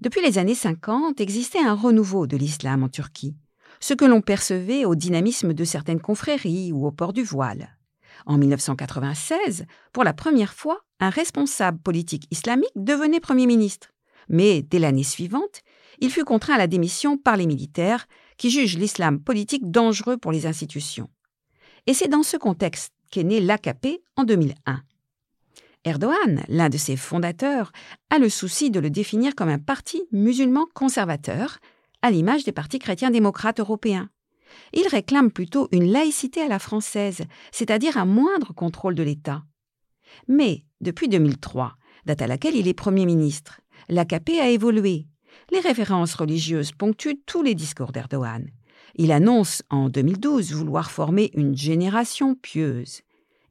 Depuis 0.00 0.22
les 0.22 0.38
années 0.38 0.54
50 0.54 1.20
existait 1.20 1.62
un 1.62 1.74
renouveau 1.74 2.26
de 2.26 2.38
l'islam 2.38 2.82
en 2.82 2.88
Turquie, 2.88 3.36
ce 3.78 3.92
que 3.92 4.06
l'on 4.06 4.22
percevait 4.22 4.86
au 4.86 4.94
dynamisme 4.94 5.52
de 5.52 5.64
certaines 5.64 6.00
confréries 6.00 6.72
ou 6.72 6.86
au 6.86 6.90
port 6.90 7.12
du 7.12 7.22
voile. 7.22 7.76
En 8.24 8.38
1996, 8.38 9.66
pour 9.92 10.02
la 10.02 10.14
première 10.14 10.54
fois, 10.54 10.80
un 10.98 11.10
responsable 11.10 11.78
politique 11.78 12.26
islamique 12.30 12.72
devenait 12.74 13.20
Premier 13.20 13.46
ministre. 13.46 13.88
Mais 14.30 14.62
dès 14.62 14.78
l'année 14.78 15.04
suivante, 15.04 15.60
il 16.00 16.10
fut 16.10 16.24
contraint 16.24 16.54
à 16.54 16.58
la 16.58 16.68
démission 16.68 17.18
par 17.18 17.36
les 17.36 17.46
militaires 17.46 18.06
qui 18.36 18.50
jugent 18.50 18.78
l'islam 18.78 19.20
politique 19.20 19.70
dangereux 19.70 20.16
pour 20.16 20.32
les 20.32 20.46
institutions. 20.46 21.08
Et 21.86 21.94
c'est 21.94 22.08
dans 22.08 22.22
ce 22.22 22.36
contexte 22.36 22.92
qu'est 23.10 23.24
né 23.24 23.40
l'AKP 23.40 24.02
en 24.16 24.24
2001. 24.24 24.82
Erdogan, 25.84 26.42
l'un 26.48 26.70
de 26.70 26.78
ses 26.78 26.96
fondateurs, 26.96 27.70
a 28.10 28.18
le 28.18 28.30
souci 28.30 28.70
de 28.70 28.80
le 28.80 28.90
définir 28.90 29.34
comme 29.34 29.50
un 29.50 29.58
parti 29.58 30.02
musulman 30.12 30.66
conservateur, 30.74 31.58
à 32.00 32.10
l'image 32.10 32.44
des 32.44 32.52
partis 32.52 32.78
chrétiens 32.78 33.10
démocrates 33.10 33.60
européens. 33.60 34.08
Il 34.72 34.86
réclame 34.88 35.30
plutôt 35.30 35.68
une 35.72 35.90
laïcité 35.90 36.40
à 36.40 36.48
la 36.48 36.58
française, 36.58 37.22
c'est-à-dire 37.52 37.98
un 37.98 38.06
moindre 38.06 38.54
contrôle 38.54 38.94
de 38.94 39.02
l'État. 39.02 39.42
Mais, 40.28 40.64
depuis 40.80 41.08
2003, 41.08 41.74
date 42.06 42.22
à 42.22 42.26
laquelle 42.26 42.56
il 42.56 42.68
est 42.68 42.74
Premier 42.74 43.04
ministre, 43.04 43.60
l'AKP 43.88 44.30
a 44.40 44.48
évolué 44.48 45.06
les 45.54 45.60
références 45.60 46.14
religieuses 46.14 46.72
ponctuent 46.72 47.20
tous 47.26 47.42
les 47.42 47.54
discours 47.54 47.92
d'Erdogan. 47.92 48.50
Il 48.96 49.12
annonce 49.12 49.62
en 49.70 49.88
2012 49.88 50.52
vouloir 50.52 50.90
former 50.90 51.30
une 51.34 51.56
génération 51.56 52.34
pieuse. 52.34 53.02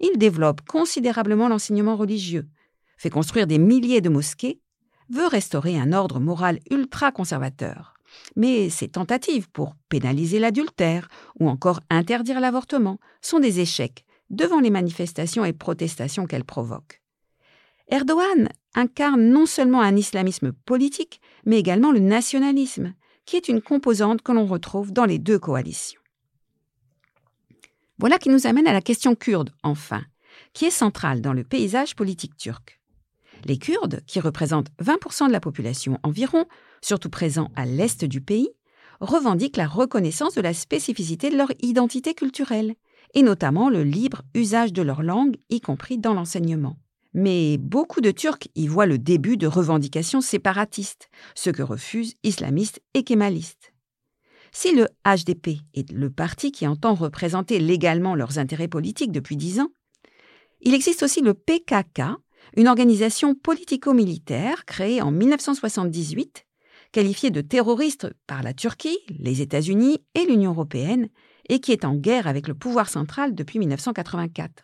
Il 0.01 0.17
développe 0.17 0.67
considérablement 0.67 1.47
l'enseignement 1.47 1.95
religieux, 1.95 2.45
fait 2.97 3.09
construire 3.09 3.47
des 3.47 3.57
milliers 3.57 4.01
de 4.01 4.09
mosquées, 4.09 4.59
veut 5.09 5.27
restaurer 5.27 5.79
un 5.79 5.93
ordre 5.93 6.19
moral 6.19 6.59
ultra-conservateur. 6.69 7.93
Mais 8.35 8.69
ses 8.69 8.89
tentatives 8.89 9.49
pour 9.49 9.73
pénaliser 9.87 10.39
l'adultère 10.39 11.07
ou 11.39 11.47
encore 11.47 11.79
interdire 11.89 12.41
l'avortement 12.41 12.99
sont 13.21 13.39
des 13.39 13.61
échecs 13.61 14.03
devant 14.29 14.59
les 14.59 14.69
manifestations 14.69 15.45
et 15.45 15.53
protestations 15.53 16.25
qu'elles 16.25 16.43
provoquent. 16.43 17.01
Erdogan 17.87 18.49
incarne 18.75 19.29
non 19.29 19.45
seulement 19.45 19.81
un 19.81 19.95
islamisme 19.95 20.51
politique, 20.51 21.21
mais 21.45 21.59
également 21.59 21.91
le 21.91 21.99
nationalisme, 21.99 22.93
qui 23.25 23.35
est 23.35 23.47
une 23.47 23.61
composante 23.61 24.21
que 24.21 24.31
l'on 24.31 24.45
retrouve 24.45 24.91
dans 24.91 25.05
les 25.05 25.19
deux 25.19 25.39
coalitions. 25.39 26.01
Voilà 27.99 28.17
qui 28.17 28.29
nous 28.29 28.47
amène 28.47 28.67
à 28.67 28.73
la 28.73 28.81
question 28.81 29.15
kurde, 29.15 29.51
enfin, 29.63 30.03
qui 30.53 30.65
est 30.65 30.71
centrale 30.71 31.21
dans 31.21 31.33
le 31.33 31.43
paysage 31.43 31.95
politique 31.95 32.35
turc. 32.37 32.79
Les 33.45 33.57
Kurdes, 33.57 34.01
qui 34.07 34.19
représentent 34.19 34.71
20% 34.81 35.27
de 35.27 35.31
la 35.31 35.39
population 35.39 35.99
environ, 36.03 36.45
surtout 36.81 37.09
présents 37.09 37.51
à 37.55 37.65
l'est 37.65 38.05
du 38.05 38.21
pays, 38.21 38.49
revendiquent 38.99 39.57
la 39.57 39.67
reconnaissance 39.67 40.35
de 40.35 40.41
la 40.41 40.53
spécificité 40.53 41.29
de 41.29 41.37
leur 41.37 41.51
identité 41.61 42.13
culturelle, 42.13 42.75
et 43.13 43.21
notamment 43.21 43.69
le 43.69 43.83
libre 43.83 44.21
usage 44.33 44.73
de 44.73 44.81
leur 44.81 45.03
langue, 45.03 45.35
y 45.49 45.61
compris 45.61 45.97
dans 45.97 46.13
l'enseignement. 46.13 46.77
Mais 47.13 47.57
beaucoup 47.57 48.01
de 48.01 48.11
Turcs 48.11 48.47
y 48.55 48.67
voient 48.67 48.85
le 48.85 48.97
début 48.97 49.37
de 49.37 49.47
revendications 49.47 50.21
séparatistes, 50.21 51.09
ce 51.35 51.49
que 51.49 51.61
refusent 51.61 52.15
islamistes 52.23 52.81
et 52.93 53.03
kémalistes. 53.03 53.73
Si 54.51 54.73
le 54.75 54.87
HDP 55.05 55.59
est 55.73 55.91
le 55.91 56.09
parti 56.09 56.51
qui 56.51 56.67
entend 56.67 56.93
représenter 56.93 57.59
légalement 57.59 58.15
leurs 58.15 58.37
intérêts 58.37 58.67
politiques 58.67 59.11
depuis 59.11 59.37
dix 59.37 59.59
ans, 59.59 59.69
il 60.61 60.73
existe 60.73 61.03
aussi 61.03 61.21
le 61.21 61.33
PKK, 61.33 62.01
une 62.55 62.67
organisation 62.67 63.35
politico-militaire 63.35 64.65
créée 64.65 65.01
en 65.01 65.11
1978 65.11 66.45
qualifié 66.93 67.31
de 67.31 67.41
terroriste 67.41 68.07
par 68.27 68.43
la 68.43 68.53
Turquie, 68.53 68.99
les 69.09 69.41
États-Unis 69.41 70.05
et 70.15 70.25
l'Union 70.25 70.51
européenne, 70.51 71.09
et 71.49 71.59
qui 71.59 71.73
est 71.73 71.83
en 71.83 71.95
guerre 71.95 72.27
avec 72.27 72.47
le 72.47 72.53
pouvoir 72.53 72.87
central 72.87 73.35
depuis 73.35 73.59
1984. 73.59 74.63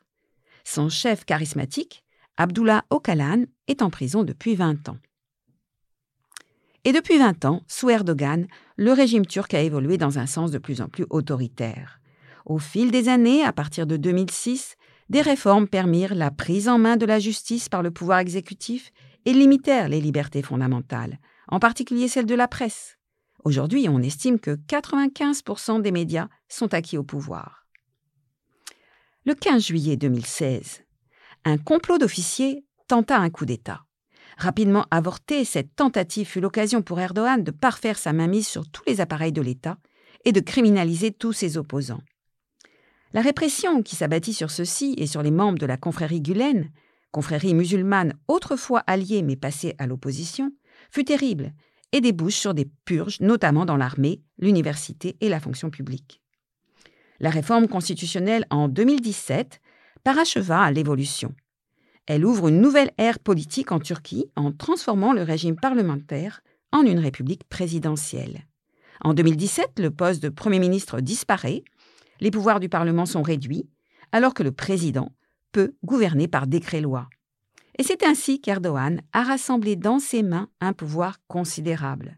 Son 0.63 0.87
chef 0.87 1.25
charismatique, 1.25 2.05
Abdullah 2.41 2.85
Öcalan, 2.89 3.47
est 3.67 3.81
en 3.81 3.89
prison 3.89 4.23
depuis 4.23 4.55
20 4.55 4.87
ans. 4.87 4.97
Et 6.85 6.93
depuis 6.93 7.17
20 7.17 7.43
ans, 7.43 7.63
sous 7.67 7.89
Erdogan, 7.89 8.47
le 8.77 8.93
régime 8.93 9.25
turc 9.25 9.53
a 9.53 9.61
évolué 9.61 9.97
dans 9.97 10.19
un 10.19 10.25
sens 10.25 10.49
de 10.49 10.57
plus 10.57 10.79
en 10.79 10.87
plus 10.87 11.05
autoritaire. 11.09 11.99
Au 12.45 12.57
fil 12.57 12.91
des 12.91 13.09
années, 13.09 13.43
à 13.43 13.51
partir 13.51 13.85
de 13.85 13.97
2006, 13.97 14.77
des 15.09 15.21
réformes 15.21 15.67
permirent 15.67 16.15
la 16.15 16.31
prise 16.31 16.69
en 16.69 16.77
main 16.77 16.95
de 16.95 17.05
la 17.05 17.19
justice 17.19 17.67
par 17.67 17.83
le 17.83 17.91
pouvoir 17.91 18.19
exécutif 18.19 18.93
et 19.25 19.33
limitèrent 19.33 19.89
les 19.89 19.99
libertés 19.99 20.41
fondamentales, 20.41 21.19
en 21.49 21.59
particulier 21.59 22.07
celle 22.07 22.25
de 22.25 22.35
la 22.35 22.47
presse. 22.47 22.97
Aujourd'hui, 23.43 23.89
on 23.89 23.99
estime 24.01 24.39
que 24.39 24.51
95% 24.51 25.81
des 25.81 25.91
médias 25.91 26.29
sont 26.47 26.73
acquis 26.73 26.97
au 26.97 27.03
pouvoir. 27.03 27.67
Le 29.25 29.35
15 29.35 29.61
juillet 29.61 29.97
2016, 29.97 30.83
un 31.45 31.57
complot 31.57 31.97
d'officiers 31.97 32.65
tenta 32.87 33.17
un 33.17 33.29
coup 33.29 33.45
d'État. 33.45 33.83
Rapidement 34.37 34.85
avorté, 34.91 35.43
cette 35.43 35.75
tentative 35.75 36.27
fut 36.27 36.41
l'occasion 36.41 36.81
pour 36.81 36.99
Erdogan 36.99 37.43
de 37.43 37.51
parfaire 37.51 37.97
sa 37.97 38.13
mainmise 38.13 38.47
sur 38.47 38.69
tous 38.69 38.83
les 38.87 39.01
appareils 39.01 39.33
de 39.33 39.41
l'État 39.41 39.77
et 40.25 40.31
de 40.31 40.39
criminaliser 40.39 41.11
tous 41.11 41.33
ses 41.33 41.57
opposants. 41.57 42.01
La 43.13 43.21
répression 43.21 43.81
qui 43.81 43.95
s'abattit 43.95 44.33
sur 44.33 44.51
ceux-ci 44.51 44.93
et 44.97 45.07
sur 45.07 45.23
les 45.23 45.31
membres 45.31 45.57
de 45.57 45.65
la 45.65 45.77
confrérie 45.77 46.21
Gulen, 46.21 46.71
confrérie 47.11 47.53
musulmane 47.53 48.13
autrefois 48.27 48.83
alliée 48.85 49.23
mais 49.23 49.35
passée 49.35 49.75
à 49.77 49.87
l'opposition, 49.87 50.51
fut 50.91 51.05
terrible 51.05 51.53
et 51.91 52.01
débouche 52.01 52.35
sur 52.35 52.53
des 52.53 52.69
purges, 52.85 53.19
notamment 53.19 53.65
dans 53.65 53.77
l'armée, 53.77 54.21
l'université 54.37 55.17
et 55.21 55.29
la 55.29 55.39
fonction 55.39 55.69
publique. 55.69 56.21
La 57.19 57.29
réforme 57.31 57.67
constitutionnelle 57.67 58.45
en 58.49 58.67
2017 58.67 59.59
paracheva 60.03 60.71
l'évolution. 60.71 61.33
Elle 62.05 62.25
ouvre 62.25 62.47
une 62.47 62.61
nouvelle 62.61 62.91
ère 62.97 63.19
politique 63.19 63.71
en 63.71 63.79
Turquie 63.79 64.25
en 64.35 64.51
transformant 64.51 65.13
le 65.13 65.21
régime 65.21 65.55
parlementaire 65.55 66.41
en 66.71 66.81
une 66.81 66.99
république 66.99 67.43
présidentielle. 67.49 68.45
En 69.01 69.13
2017, 69.13 69.79
le 69.79 69.91
poste 69.91 70.21
de 70.21 70.29
Premier 70.29 70.59
ministre 70.59 71.01
disparaît, 71.01 71.63
les 72.19 72.31
pouvoirs 72.31 72.59
du 72.59 72.67
Parlement 72.67 73.05
sont 73.05 73.21
réduits, 73.21 73.69
alors 74.11 74.33
que 74.33 74.43
le 74.43 74.51
président 74.51 75.11
peut 75.51 75.75
gouverner 75.83 76.27
par 76.27 76.47
décret-loi. 76.47 77.07
Et 77.77 77.83
c'est 77.83 78.03
ainsi 78.03 78.41
qu'Erdogan 78.41 79.01
a 79.13 79.23
rassemblé 79.23 79.75
dans 79.75 79.99
ses 79.99 80.21
mains 80.21 80.49
un 80.59 80.73
pouvoir 80.73 81.19
considérable. 81.27 82.17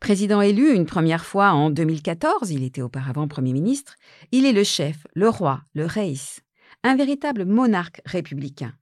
Président 0.00 0.40
élu 0.40 0.74
une 0.74 0.86
première 0.86 1.24
fois 1.24 1.50
en 1.50 1.70
2014, 1.70 2.50
il 2.50 2.62
était 2.62 2.82
auparavant 2.82 3.26
Premier 3.26 3.52
ministre, 3.52 3.96
il 4.32 4.44
est 4.46 4.52
le 4.52 4.64
chef, 4.64 5.06
le 5.14 5.28
roi, 5.28 5.62
le 5.74 5.86
reis, 5.86 6.40
un 6.84 6.96
véritable 6.96 7.44
monarque 7.44 8.00
républicain. 8.04 8.72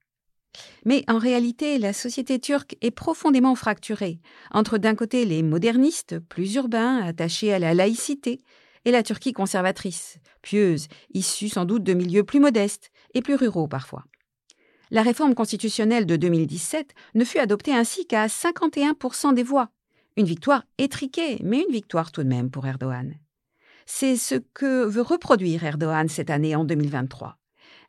Mais 0.85 1.03
en 1.07 1.17
réalité, 1.17 1.77
la 1.77 1.93
société 1.93 2.39
turque 2.39 2.75
est 2.81 2.91
profondément 2.91 3.55
fracturée 3.55 4.19
entre 4.51 4.77
d'un 4.77 4.95
côté 4.95 5.25
les 5.25 5.43
modernistes, 5.43 6.19
plus 6.19 6.55
urbains, 6.55 6.97
attachés 6.97 7.53
à 7.53 7.59
la 7.59 7.73
laïcité, 7.73 8.39
et 8.85 8.91
la 8.91 9.03
Turquie 9.03 9.33
conservatrice, 9.33 10.17
pieuse, 10.41 10.87
issue 11.13 11.49
sans 11.49 11.65
doute 11.65 11.83
de 11.83 11.93
milieux 11.93 12.23
plus 12.23 12.39
modestes 12.39 12.89
et 13.13 13.21
plus 13.21 13.35
ruraux 13.35 13.67
parfois. 13.67 14.05
La 14.91 15.01
réforme 15.01 15.35
constitutionnelle 15.35 16.05
de 16.05 16.15
2017 16.15 16.93
ne 17.15 17.25
fut 17.25 17.39
adoptée 17.39 17.73
ainsi 17.73 18.07
qu'à 18.07 18.27
51% 18.27 19.33
des 19.33 19.43
voix. 19.43 19.69
Une 20.15 20.25
victoire 20.25 20.63
étriquée, 20.77 21.39
mais 21.43 21.65
une 21.67 21.73
victoire 21.73 22.13
tout 22.13 22.23
de 22.23 22.29
même 22.29 22.49
pour 22.49 22.65
Erdogan. 22.65 23.13
C'est 23.85 24.15
ce 24.15 24.35
que 24.35 24.85
veut 24.85 25.01
reproduire 25.01 25.65
Erdogan 25.65 26.07
cette 26.07 26.29
année 26.29 26.55
en 26.55 26.63
2023. 26.63 27.37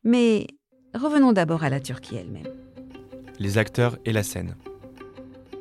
Mais 0.04 0.46
revenons 0.94 1.32
d'abord 1.32 1.64
à 1.64 1.70
la 1.70 1.80
Turquie 1.80 2.16
elle-même. 2.16 2.52
Les 3.38 3.58
acteurs 3.58 3.98
et 4.04 4.12
la 4.12 4.22
scène. 4.22 4.56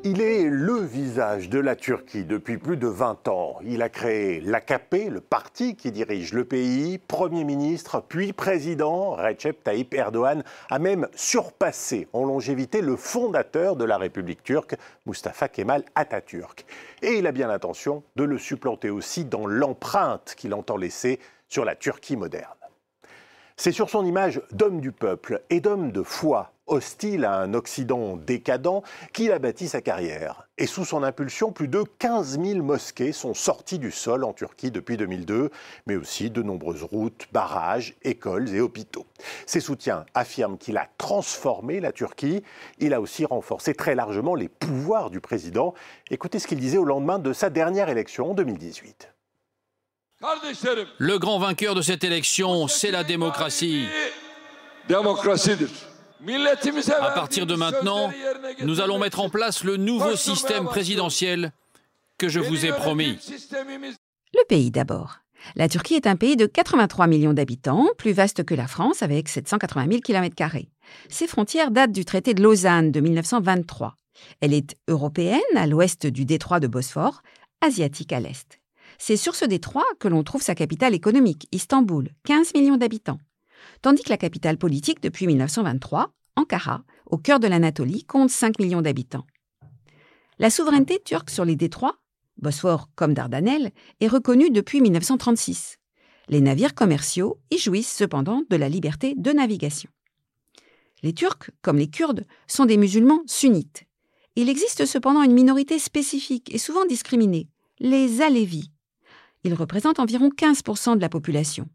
Il 0.04 0.20
est 0.20 0.44
le 0.44 0.80
visage 0.80 1.48
de 1.48 1.58
la 1.58 1.74
Turquie 1.74 2.24
depuis 2.24 2.56
plus 2.56 2.76
de 2.76 2.86
20 2.86 3.26
ans. 3.26 3.58
Il 3.64 3.82
a 3.82 3.88
créé 3.88 4.40
l'AKP, 4.40 5.10
le 5.10 5.20
parti 5.20 5.74
qui 5.74 5.90
dirige 5.90 6.32
le 6.32 6.44
pays, 6.44 6.98
Premier 6.98 7.42
ministre, 7.42 8.00
puis 8.08 8.32
président. 8.32 9.16
Recep 9.16 9.64
Tayyip 9.64 9.92
Erdogan 9.92 10.44
a 10.70 10.78
même 10.78 11.08
surpassé 11.16 12.06
en 12.12 12.24
longévité 12.24 12.80
le 12.80 12.94
fondateur 12.94 13.74
de 13.74 13.84
la 13.84 13.98
République 13.98 14.44
turque, 14.44 14.76
Mustafa 15.04 15.48
Kemal 15.48 15.84
Atatürk. 15.96 16.64
Et 17.02 17.18
il 17.18 17.26
a 17.26 17.32
bien 17.32 17.48
l'intention 17.48 18.04
de 18.14 18.22
le 18.22 18.38
supplanter 18.38 18.90
aussi 18.90 19.24
dans 19.24 19.48
l'empreinte 19.48 20.36
qu'il 20.36 20.54
entend 20.54 20.76
laisser 20.76 21.18
sur 21.48 21.64
la 21.64 21.74
Turquie 21.74 22.16
moderne. 22.16 22.57
C'est 23.60 23.72
sur 23.72 23.90
son 23.90 24.04
image 24.06 24.40
d'homme 24.52 24.80
du 24.80 24.92
peuple 24.92 25.42
et 25.50 25.58
d'homme 25.58 25.90
de 25.90 26.04
foi, 26.04 26.52
hostile 26.68 27.24
à 27.24 27.40
un 27.40 27.54
Occident 27.54 28.16
décadent, 28.16 28.84
qu'il 29.12 29.32
a 29.32 29.40
bâti 29.40 29.66
sa 29.66 29.80
carrière. 29.80 30.48
Et 30.58 30.66
sous 30.66 30.84
son 30.84 31.02
impulsion, 31.02 31.50
plus 31.50 31.66
de 31.66 31.82
15 31.98 32.40
000 32.40 32.62
mosquées 32.62 33.10
sont 33.10 33.34
sorties 33.34 33.80
du 33.80 33.90
sol 33.90 34.22
en 34.22 34.32
Turquie 34.32 34.70
depuis 34.70 34.96
2002, 34.96 35.50
mais 35.88 35.96
aussi 35.96 36.30
de 36.30 36.40
nombreuses 36.40 36.84
routes, 36.84 37.26
barrages, 37.32 37.96
écoles 38.04 38.48
et 38.54 38.60
hôpitaux. 38.60 39.06
Ses 39.44 39.58
soutiens 39.58 40.06
affirment 40.14 40.56
qu'il 40.56 40.76
a 40.76 40.86
transformé 40.96 41.80
la 41.80 41.90
Turquie. 41.90 42.44
Il 42.78 42.94
a 42.94 43.00
aussi 43.00 43.24
renforcé 43.24 43.74
très 43.74 43.96
largement 43.96 44.36
les 44.36 44.48
pouvoirs 44.48 45.10
du 45.10 45.18
président. 45.18 45.74
Écoutez 46.12 46.38
ce 46.38 46.46
qu'il 46.46 46.60
disait 46.60 46.78
au 46.78 46.84
lendemain 46.84 47.18
de 47.18 47.32
sa 47.32 47.50
dernière 47.50 47.88
élection 47.88 48.30
en 48.30 48.34
2018. 48.34 49.17
Le 50.98 51.18
grand 51.18 51.38
vainqueur 51.38 51.76
de 51.76 51.82
cette 51.82 52.02
élection, 52.02 52.66
c'est 52.66 52.90
la 52.90 53.04
démocratie. 53.04 53.86
À 54.90 57.10
partir 57.10 57.46
de 57.46 57.54
maintenant, 57.54 58.10
nous 58.62 58.80
allons 58.80 58.98
mettre 58.98 59.20
en 59.20 59.30
place 59.30 59.62
le 59.62 59.76
nouveau 59.76 60.16
système 60.16 60.64
présidentiel 60.64 61.52
que 62.18 62.28
je 62.28 62.40
vous 62.40 62.66
ai 62.66 62.72
promis. 62.72 63.16
Le 64.34 64.44
pays 64.48 64.72
d'abord. 64.72 65.18
La 65.54 65.68
Turquie 65.68 65.94
est 65.94 66.08
un 66.08 66.16
pays 66.16 66.36
de 66.36 66.46
83 66.46 67.06
millions 67.06 67.32
d'habitants, 67.32 67.86
plus 67.96 68.12
vaste 68.12 68.44
que 68.44 68.54
la 68.54 68.66
France 68.66 69.04
avec 69.04 69.28
780 69.28 69.86
000 69.88 70.00
km. 70.00 70.34
Ses 71.08 71.28
frontières 71.28 71.70
datent 71.70 71.92
du 71.92 72.04
traité 72.04 72.34
de 72.34 72.42
Lausanne 72.42 72.90
de 72.90 72.98
1923. 72.98 73.94
Elle 74.40 74.52
est 74.52 74.74
européenne 74.88 75.38
à 75.54 75.68
l'ouest 75.68 76.08
du 76.08 76.24
détroit 76.24 76.58
de 76.58 76.66
Bosphore, 76.66 77.22
asiatique 77.60 78.12
à 78.12 78.18
l'est. 78.18 78.58
C'est 78.98 79.16
sur 79.16 79.34
ce 79.34 79.44
détroit 79.44 79.86
que 80.00 80.08
l'on 80.08 80.24
trouve 80.24 80.42
sa 80.42 80.54
capitale 80.54 80.94
économique, 80.94 81.48
Istanbul, 81.52 82.10
15 82.24 82.52
millions 82.54 82.76
d'habitants. 82.76 83.20
Tandis 83.80 84.02
que 84.02 84.10
la 84.10 84.16
capitale 84.16 84.58
politique, 84.58 85.00
depuis 85.00 85.26
1923, 85.26 86.12
Ankara, 86.36 86.82
au 87.06 87.16
cœur 87.16 87.40
de 87.40 87.46
l'Anatolie, 87.46 88.04
compte 88.04 88.30
5 88.30 88.58
millions 88.58 88.82
d'habitants. 88.82 89.26
La 90.38 90.50
souveraineté 90.50 91.00
turque 91.04 91.30
sur 91.30 91.44
les 91.44 91.56
détroits, 91.56 91.96
Bosphore 92.36 92.88
comme 92.94 93.14
Dardanelles, 93.14 93.72
est 94.00 94.08
reconnue 94.08 94.50
depuis 94.50 94.80
1936. 94.80 95.78
Les 96.28 96.40
navires 96.40 96.74
commerciaux 96.74 97.40
y 97.50 97.58
jouissent 97.58 97.92
cependant 97.92 98.42
de 98.50 98.56
la 98.56 98.68
liberté 98.68 99.14
de 99.16 99.32
navigation. 99.32 99.90
Les 101.02 101.14
Turcs, 101.14 101.50
comme 101.62 101.78
les 101.78 101.88
Kurdes, 101.88 102.26
sont 102.46 102.66
des 102.66 102.76
musulmans 102.76 103.22
sunnites. 103.26 103.84
Il 104.36 104.48
existe 104.48 104.84
cependant 104.84 105.22
une 105.22 105.32
minorité 105.32 105.78
spécifique 105.78 106.52
et 106.54 106.58
souvent 106.58 106.84
discriminée, 106.84 107.48
les 107.80 108.20
Alévis, 108.20 108.70
ils 109.44 109.54
représentent 109.54 110.00
environ 110.00 110.30
15% 110.30 110.96
de 110.96 111.00
la 111.00 111.08
population. 111.08 111.68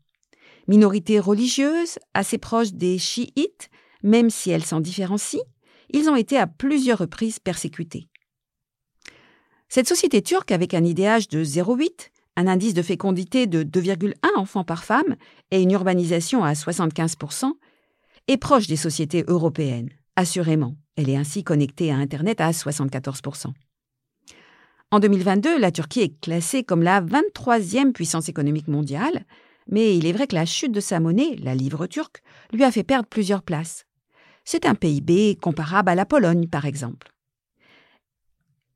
Minorité 0.68 1.20
religieuse, 1.20 2.00
assez 2.14 2.38
proche 2.38 2.74
des 2.74 2.98
chiites, 2.98 3.70
même 4.02 4.30
si 4.30 4.50
elles 4.50 4.66
s'en 4.66 4.80
différencient, 4.80 5.44
ils 5.92 6.10
ont 6.10 6.16
été 6.16 6.38
à 6.38 6.48
plusieurs 6.48 7.00
reprises 7.00 7.40
persécutés. 7.40 8.08
Cette 9.70 9.88
société 9.88 10.22
turque, 10.22 10.52
avec 10.52 10.74
un 10.74 10.84
IDH 10.84 11.30
de 11.32 11.44
0,8, 11.44 12.12
un 12.36 12.48
indice 12.48 12.74
de 12.74 12.82
fécondité 12.82 13.48
de 13.48 13.64
2,1 13.64 14.14
enfants 14.36 14.64
par 14.64 14.84
femme 14.84 15.16
et 15.52 15.62
une 15.62 15.72
urbanisation 15.72 16.44
à 16.44 16.54
75%, 16.54 17.52
est 18.28 18.38
proche 18.38 18.68
des 18.68 18.76
sociétés 18.76 19.24
européennes, 19.28 19.90
assurément. 20.16 20.76
Elle 20.96 21.10
est 21.10 21.18
ainsi 21.18 21.44
connectée 21.44 21.92
à 21.92 21.96
Internet 21.96 22.40
à 22.40 22.52
74%. 22.52 23.48
En 24.94 25.00
2022, 25.00 25.58
la 25.58 25.72
Turquie 25.72 26.02
est 26.02 26.22
classée 26.22 26.64
comme 26.64 26.84
la 26.84 27.02
23e 27.02 27.94
puissance 27.94 28.30
économique 28.30 28.68
mondiale, 28.68 29.26
mais 29.68 29.98
il 29.98 30.06
est 30.06 30.12
vrai 30.12 30.28
que 30.28 30.36
la 30.36 30.46
chute 30.46 30.72
de 30.72 30.80
sa 30.80 31.00
monnaie, 31.00 31.36
la 31.38 31.56
livre 31.56 31.88
turque, 31.88 32.22
lui 32.54 32.64
a 32.64 32.72
fait 32.72 32.84
perdre 32.84 33.08
plusieurs 33.10 33.42
places. 33.42 33.88
C'est 34.46 34.68
un 34.68 34.76
PIB 34.76 35.36
comparable 35.42 35.90
à 35.90 35.96
la 35.96 36.06
Pologne, 36.06 36.48
par 36.48 36.66
exemple. 36.66 37.12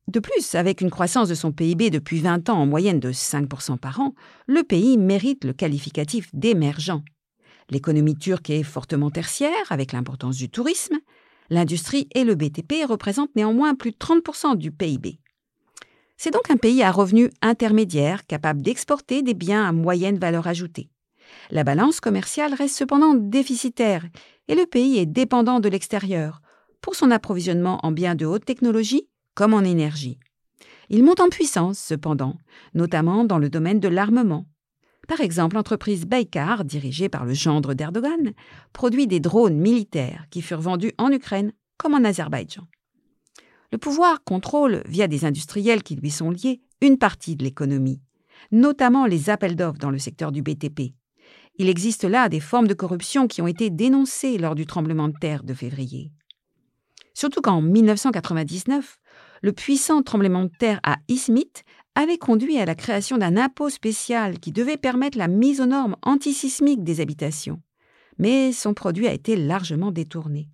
De 0.08 0.20
plus, 0.20 0.56
avec 0.56 0.82
une 0.82 0.90
croissance 0.90 1.30
de 1.30 1.36
son 1.36 1.52
PIB 1.52 1.92
depuis 1.92 2.20
20 2.20 2.50
ans 2.50 2.62
en 2.62 2.66
moyenne 2.66 3.00
de 3.00 3.12
5% 3.12 3.78
par 3.78 4.00
an, 4.00 4.16
le 4.48 4.64
pays 4.64 4.98
mérite 4.98 5.44
le 5.44 5.54
qualificatif 5.54 6.34
d'émergent. 6.34 7.04
L'économie 7.70 8.18
turque 8.18 8.50
est 8.50 8.64
fortement 8.64 9.12
tertiaire, 9.12 9.54
avec 9.70 9.92
l'importance 9.92 10.38
du 10.38 10.50
tourisme. 10.50 10.98
L'industrie 11.52 12.10
et 12.16 12.24
le 12.24 12.34
BTP 12.34 12.88
représentent 12.90 13.36
néanmoins 13.36 13.76
plus 13.76 13.92
de 13.92 13.98
30% 13.98 14.58
du 14.58 14.72
PIB. 14.72 15.20
C'est 16.18 16.32
donc 16.32 16.50
un 16.50 16.58
pays 16.58 16.82
à 16.82 16.92
revenus 16.92 17.30
intermédiaires 17.42 18.26
capable 18.26 18.62
d'exporter 18.62 19.22
des 19.22 19.36
biens 19.36 19.66
à 19.66 19.72
moyenne 19.72 20.18
valeur 20.18 20.48
ajoutée. 20.48 20.90
La 21.52 21.64
balance 21.64 22.00
commerciale 22.00 22.54
reste 22.54 22.76
cependant 22.76 23.14
déficitaire 23.14 24.06
et 24.48 24.56
le 24.56 24.66
pays 24.66 24.98
est 24.98 25.06
dépendant 25.06 25.60
de 25.60 25.70
l'extérieur 25.70 26.42
pour 26.82 26.96
son 26.96 27.12
approvisionnement 27.12 27.80
en 27.84 27.92
biens 27.92 28.16
de 28.16 28.26
haute 28.26 28.46
technologie 28.46 29.08
comme 29.36 29.54
en 29.54 29.62
énergie. 29.62 30.20
Il 30.90 31.04
monte 31.04 31.20
en 31.20 31.30
puissance 31.30 31.78
cependant, 31.78 32.38
notamment 32.74 33.24
dans 33.24 33.38
le 33.38 33.50
domaine 33.50 33.80
de 33.80 33.88
l'armement. 33.88 34.46
Par 35.08 35.22
exemple, 35.22 35.56
l'entreprise 35.56 36.06
Baykar, 36.06 36.66
dirigée 36.66 37.10
par 37.10 37.26
le 37.26 37.34
gendre 37.34 37.74
d'Erdogan, 37.74 38.34
produit 38.74 39.08
des 39.08 39.20
drones 39.20 39.58
militaires 39.58 40.26
qui 40.32 40.42
furent 40.42 40.62
vendus 40.62 40.94
en 40.98 41.12
Ukraine 41.12 41.54
comme 41.78 41.94
en 41.94 42.04
Azerbaïdjan. 42.04 42.68
Le 43.72 43.78
pouvoir 43.78 44.24
contrôle, 44.24 44.82
via 44.88 45.08
des 45.08 45.26
industriels 45.26 45.84
qui 45.84 45.96
lui 45.96 46.12
sont 46.12 46.32
liés, 46.32 46.62
une 46.82 46.98
partie 46.98 47.36
de 47.36 47.44
l'économie, 47.44 48.02
notamment 48.52 49.06
les 49.06 49.30
appels 49.30 49.56
d'offres 49.56 49.80
dans 49.80 49.92
le 49.92 50.00
secteur 50.00 50.32
du 50.32 50.42
BTP. 50.42 50.94
Il 51.60 51.70
existe 51.70 52.04
là 52.04 52.30
des 52.30 52.40
formes 52.40 52.68
de 52.68 52.74
corruption 52.74 53.28
qui 53.28 53.42
ont 53.42 53.48
été 53.48 53.70
dénoncées 53.70 54.38
lors 54.38 54.56
du 54.56 54.66
tremblement 54.66 55.10
de 55.10 55.18
terre 55.20 55.44
de 55.44 55.54
février. 55.54 56.12
Surtout 57.14 57.42
qu'en 57.42 57.62
1999, 57.62 59.00
le 59.42 59.52
puissant 59.52 60.04
tremblement 60.04 60.44
de 60.44 60.52
terre 60.60 60.80
à 60.84 60.98
Izmit 61.08 61.52
avait 61.96 62.20
conduit 62.20 62.60
à 62.60 62.66
la 62.66 62.76
création 62.76 63.18
d'un 63.18 63.38
impôt 63.38 63.70
spécial 63.70 64.40
qui 64.40 64.52
devait 64.52 64.78
permettre 64.78 65.18
la 65.18 65.28
mise 65.28 65.60
aux 65.60 65.66
normes 65.66 65.96
antisismiques 66.04 66.84
des 66.84 67.02
habitations. 67.02 67.60
Mais 68.20 68.52
son 68.52 68.76
produit 68.76 69.08
a 69.08 69.14
été 69.14 69.36
largement 69.36 69.92
détourné. 69.92 70.48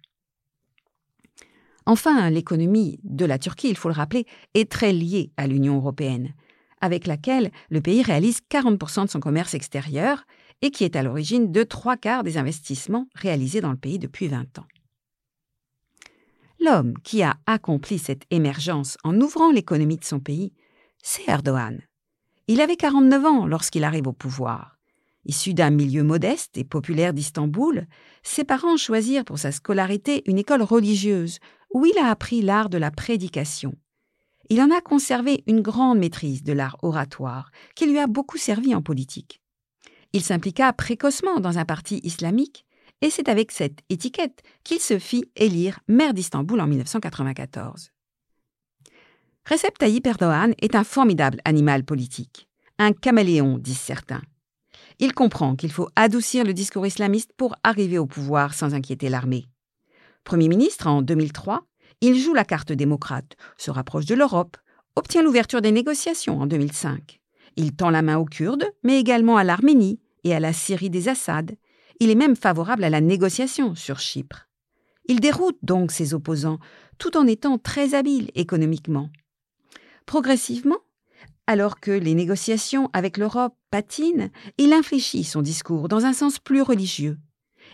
Enfin, 1.85 2.29
l'économie 2.29 2.99
de 3.03 3.25
la 3.25 3.37
Turquie, 3.37 3.69
il 3.69 3.77
faut 3.77 3.89
le 3.89 3.95
rappeler, 3.95 4.25
est 4.53 4.71
très 4.71 4.93
liée 4.93 5.31
à 5.37 5.47
l'Union 5.47 5.75
européenne, 5.75 6.33
avec 6.81 7.07
laquelle 7.07 7.51
le 7.69 7.81
pays 7.81 8.01
réalise 8.01 8.39
40% 8.49 9.05
de 9.05 9.09
son 9.09 9.19
commerce 9.19 9.53
extérieur 9.53 10.25
et 10.61 10.71
qui 10.71 10.83
est 10.85 10.95
à 10.95 11.03
l'origine 11.03 11.51
de 11.51 11.63
trois 11.63 11.97
quarts 11.97 12.23
des 12.23 12.37
investissements 12.37 13.07
réalisés 13.15 13.61
dans 13.61 13.71
le 13.71 13.77
pays 13.77 13.99
depuis 13.99 14.27
20 14.27 14.59
ans. 14.59 14.67
L'homme 16.59 16.93
qui 17.03 17.23
a 17.23 17.35
accompli 17.45 17.99
cette 17.99 18.23
émergence 18.31 18.97
en 19.03 19.19
ouvrant 19.19 19.51
l'économie 19.51 19.97
de 19.97 20.05
son 20.05 20.21
pays, 20.21 20.53
c'est 21.01 21.27
Erdogan. 21.27 21.81
Il 22.47 22.61
avait 22.61 22.77
49 22.77 23.25
ans 23.25 23.45
lorsqu'il 23.45 23.83
arrive 23.83 24.07
au 24.07 24.13
pouvoir. 24.13 24.77
Issu 25.25 25.53
d'un 25.53 25.69
milieu 25.69 26.03
modeste 26.03 26.57
et 26.57 26.63
populaire 26.63 27.13
d'Istanbul, 27.13 27.87
ses 28.23 28.43
parents 28.43 28.77
choisirent 28.77 29.23
pour 29.23 29.39
sa 29.39 29.51
scolarité 29.51 30.21
une 30.25 30.37
école 30.37 30.61
religieuse 30.61 31.39
où 31.73 31.85
il 31.85 31.97
a 31.97 32.09
appris 32.09 32.41
l'art 32.41 32.69
de 32.69 32.77
la 32.77 32.91
prédication. 32.91 33.73
Il 34.49 34.61
en 34.61 34.71
a 34.71 34.81
conservé 34.81 35.43
une 35.47 35.61
grande 35.61 35.99
maîtrise 35.99 36.43
de 36.43 36.53
l'art 36.53 36.77
oratoire, 36.81 37.51
qui 37.75 37.85
lui 37.85 37.97
a 37.97 38.07
beaucoup 38.07 38.37
servi 38.37 38.75
en 38.75 38.81
politique. 38.81 39.41
Il 40.13 40.21
s'impliqua 40.21 40.71
précocement 40.73 41.39
dans 41.39 41.57
un 41.57 41.65
parti 41.65 41.99
islamique, 42.03 42.65
et 43.01 43.09
c'est 43.09 43.29
avec 43.29 43.51
cette 43.51 43.79
étiquette 43.89 44.41
qu'il 44.63 44.79
se 44.79 44.99
fit 44.99 45.25
élire 45.35 45.79
maire 45.87 46.13
d'Istanbul 46.13 46.61
en 46.61 46.67
1994. 46.67 47.91
Recep 49.49 49.77
Tayyip 49.77 50.07
Erdogan 50.07 50.53
est 50.61 50.75
un 50.75 50.83
formidable 50.83 51.39
animal 51.43 51.83
politique, 51.83 52.47
un 52.77 52.93
caméléon, 52.93 53.57
disent 53.57 53.79
certains. 53.79 54.21
Il 54.99 55.13
comprend 55.13 55.55
qu'il 55.55 55.71
faut 55.71 55.89
adoucir 55.95 56.45
le 56.45 56.53
discours 56.53 56.85
islamiste 56.85 57.31
pour 57.35 57.55
arriver 57.63 57.97
au 57.97 58.05
pouvoir 58.05 58.53
sans 58.53 58.73
inquiéter 58.73 59.09
l'armée. 59.09 59.45
Premier 60.23 60.47
ministre 60.47 60.87
en 60.87 61.01
2003, 61.01 61.65
il 62.01 62.17
joue 62.17 62.33
la 62.33 62.45
carte 62.45 62.71
démocrate, 62.71 63.35
se 63.57 63.71
rapproche 63.71 64.05
de 64.05 64.15
l'Europe, 64.15 64.57
obtient 64.95 65.23
l'ouverture 65.23 65.61
des 65.61 65.71
négociations 65.71 66.39
en 66.41 66.45
2005. 66.45 67.19
Il 67.55 67.75
tend 67.75 67.89
la 67.89 68.01
main 68.01 68.17
aux 68.17 68.25
Kurdes, 68.25 68.65
mais 68.83 68.99
également 68.99 69.37
à 69.37 69.43
l'Arménie 69.43 69.99
et 70.23 70.33
à 70.33 70.39
la 70.39 70.53
Syrie 70.53 70.89
des 70.89 71.09
Assad. 71.09 71.55
Il 71.99 72.09
est 72.09 72.15
même 72.15 72.35
favorable 72.35 72.83
à 72.83 72.89
la 72.89 73.01
négociation 73.01 73.75
sur 73.75 73.99
Chypre. 73.99 74.47
Il 75.05 75.19
déroute 75.19 75.57
donc 75.61 75.91
ses 75.91 76.13
opposants, 76.13 76.59
tout 76.97 77.17
en 77.17 77.27
étant 77.27 77.57
très 77.57 77.93
habile 77.93 78.31
économiquement. 78.35 79.09
Progressivement, 80.05 80.79
alors 81.47 81.79
que 81.79 81.91
les 81.91 82.13
négociations 82.13 82.89
avec 82.93 83.17
l'Europe 83.17 83.55
patinent, 83.69 84.29
il 84.57 84.73
infléchit 84.73 85.23
son 85.23 85.41
discours 85.41 85.89
dans 85.89 86.05
un 86.05 86.13
sens 86.13 86.39
plus 86.39 86.61
religieux. 86.61 87.17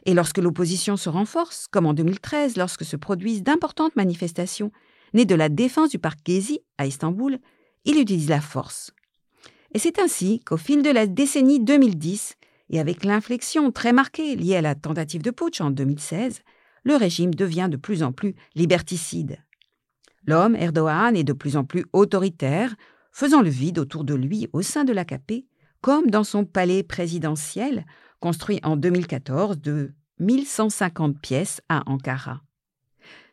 Et 0.05 0.13
lorsque 0.13 0.37
l'opposition 0.37 0.97
se 0.97 1.09
renforce, 1.09 1.67
comme 1.69 1.85
en 1.85 1.93
2013 1.93 2.57
lorsque 2.57 2.85
se 2.85 2.95
produisent 2.95 3.43
d'importantes 3.43 3.95
manifestations 3.95 4.71
nées 5.13 5.25
de 5.25 5.35
la 5.35 5.49
défense 5.49 5.89
du 5.89 5.99
parc 5.99 6.19
Gezi 6.25 6.59
à 6.77 6.85
Istanbul, 6.85 7.39
il 7.85 7.99
utilise 7.99 8.29
la 8.29 8.41
force. 8.41 8.91
Et 9.73 9.79
c'est 9.79 9.99
ainsi 9.99 10.39
qu'au 10.39 10.57
fil 10.57 10.81
de 10.81 10.89
la 10.89 11.07
décennie 11.07 11.59
2010, 11.59 12.35
et 12.71 12.79
avec 12.79 13.03
l'inflexion 13.03 13.71
très 13.71 13.93
marquée 13.93 14.35
liée 14.35 14.55
à 14.55 14.61
la 14.61 14.75
tentative 14.75 15.21
de 15.21 15.31
putsch 15.31 15.61
en 15.61 15.71
2016, 15.71 16.41
le 16.83 16.95
régime 16.95 17.33
devient 17.33 17.67
de 17.69 17.77
plus 17.77 18.03
en 18.03 18.11
plus 18.11 18.35
liberticide. 18.55 19.43
L'homme, 20.25 20.55
Erdogan, 20.55 21.15
est 21.15 21.23
de 21.23 21.33
plus 21.33 21.57
en 21.57 21.63
plus 21.63 21.85
autoritaire, 21.93 22.75
faisant 23.11 23.41
le 23.41 23.49
vide 23.49 23.79
autour 23.79 24.03
de 24.03 24.13
lui 24.13 24.47
au 24.53 24.61
sein 24.61 24.83
de 24.83 24.93
l'AKP, 24.93 25.45
comme 25.81 26.09
dans 26.09 26.23
son 26.23 26.45
palais 26.45 26.83
présidentiel, 26.83 27.85
construit 28.19 28.59
en 28.63 28.75
2014 28.75 29.59
de 29.59 29.91
1150 30.19 31.19
pièces 31.19 31.61
à 31.69 31.89
Ankara. 31.89 32.41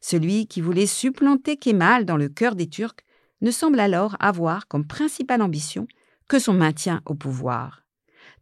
Celui 0.00 0.46
qui 0.46 0.60
voulait 0.60 0.86
supplanter 0.86 1.56
Kemal 1.56 2.04
dans 2.04 2.16
le 2.16 2.28
cœur 2.28 2.54
des 2.54 2.68
Turcs 2.68 3.04
ne 3.40 3.50
semble 3.50 3.80
alors 3.80 4.16
avoir 4.20 4.68
comme 4.68 4.86
principale 4.86 5.42
ambition 5.42 5.86
que 6.28 6.38
son 6.38 6.54
maintien 6.54 7.02
au 7.06 7.14
pouvoir, 7.14 7.82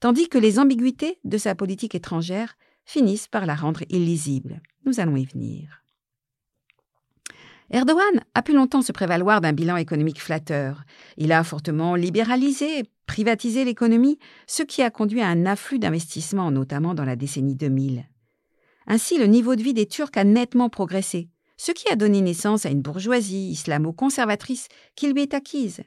tandis 0.01 0.29
que 0.29 0.39
les 0.39 0.59
ambiguïtés 0.59 1.19
de 1.25 1.39
sa 1.39 1.55
politique 1.55 1.95
étrangère 1.95 2.57
finissent 2.85 3.29
par 3.29 3.47
la 3.47 3.55
rendre 3.55 3.83
illisible. 3.89 4.61
Nous 4.85 5.01
allons 5.01 5.17
y 5.17 5.25
venir. 5.25 5.84
Erdogan 7.71 8.21
a 8.35 8.43
pu 8.43 8.53
longtemps 8.53 8.83
se 8.83 8.93
prévaloir 8.93 9.41
d'un 9.41 9.53
bilan 9.53 9.77
économique 9.77 10.21
flatteur. 10.21 10.85
Il 11.17 11.33
a 11.33 11.43
fortement 11.45 11.95
libéralisé, 11.95 12.85
privatisé 13.07 13.65
l'économie, 13.65 14.19
ce 14.47 14.63
qui 14.63 14.83
a 14.83 14.91
conduit 14.91 15.23
à 15.23 15.29
un 15.29 15.47
afflux 15.47 15.79
d'investissements, 15.79 16.51
notamment 16.51 16.95
dans 16.95 17.05
la 17.05 17.17
décennie 17.17 17.57
2000. 17.57 18.05
Ainsi, 18.87 19.19
le 19.19 19.27
niveau 19.27 19.57
de 19.57 19.63
vie 19.63 19.75
des 19.75 19.87
Turcs 19.87 20.17
a 20.17 20.25
nettement 20.25 20.69
progressé, 20.69 21.31
ce 21.57 21.73
qui 21.73 21.89
a 21.89 21.97
donné 21.97 22.21
naissance 22.21 22.67
à 22.67 22.71
une 22.71 22.83
bourgeoisie 22.83 23.51
islamo-conservatrice 23.51 24.69
qui 24.95 25.11
lui 25.11 25.23
est 25.23 25.35
acquise. 25.35 25.83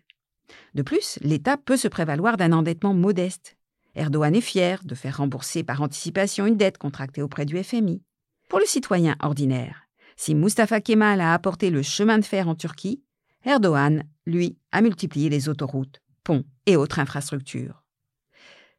De 0.73 0.81
plus, 0.81 1.19
l'État 1.21 1.57
peut 1.57 1.77
se 1.77 1.87
prévaloir 1.87 2.37
d'un 2.37 2.53
endettement 2.53 2.93
modeste. 2.93 3.55
Erdogan 3.95 4.35
est 4.35 4.41
fier 4.41 4.81
de 4.83 4.95
faire 4.95 5.17
rembourser 5.17 5.63
par 5.63 5.81
anticipation 5.81 6.45
une 6.45 6.57
dette 6.57 6.77
contractée 6.77 7.21
auprès 7.21 7.45
du 7.45 7.61
FMI. 7.61 8.01
Pour 8.49 8.59
le 8.59 8.65
citoyen 8.65 9.15
ordinaire, 9.21 9.86
si 10.17 10.35
Mustafa 10.35 10.81
Kemal 10.81 11.21
a 11.21 11.33
apporté 11.33 11.69
le 11.69 11.83
chemin 11.83 12.17
de 12.17 12.25
fer 12.25 12.49
en 12.49 12.55
Turquie, 12.55 13.01
Erdogan, 13.45 14.03
lui, 14.25 14.57
a 14.71 14.81
multiplié 14.81 15.29
les 15.29 15.47
autoroutes, 15.47 16.01
ponts 16.23 16.43
et 16.65 16.75
autres 16.75 16.99
infrastructures. 16.99 17.83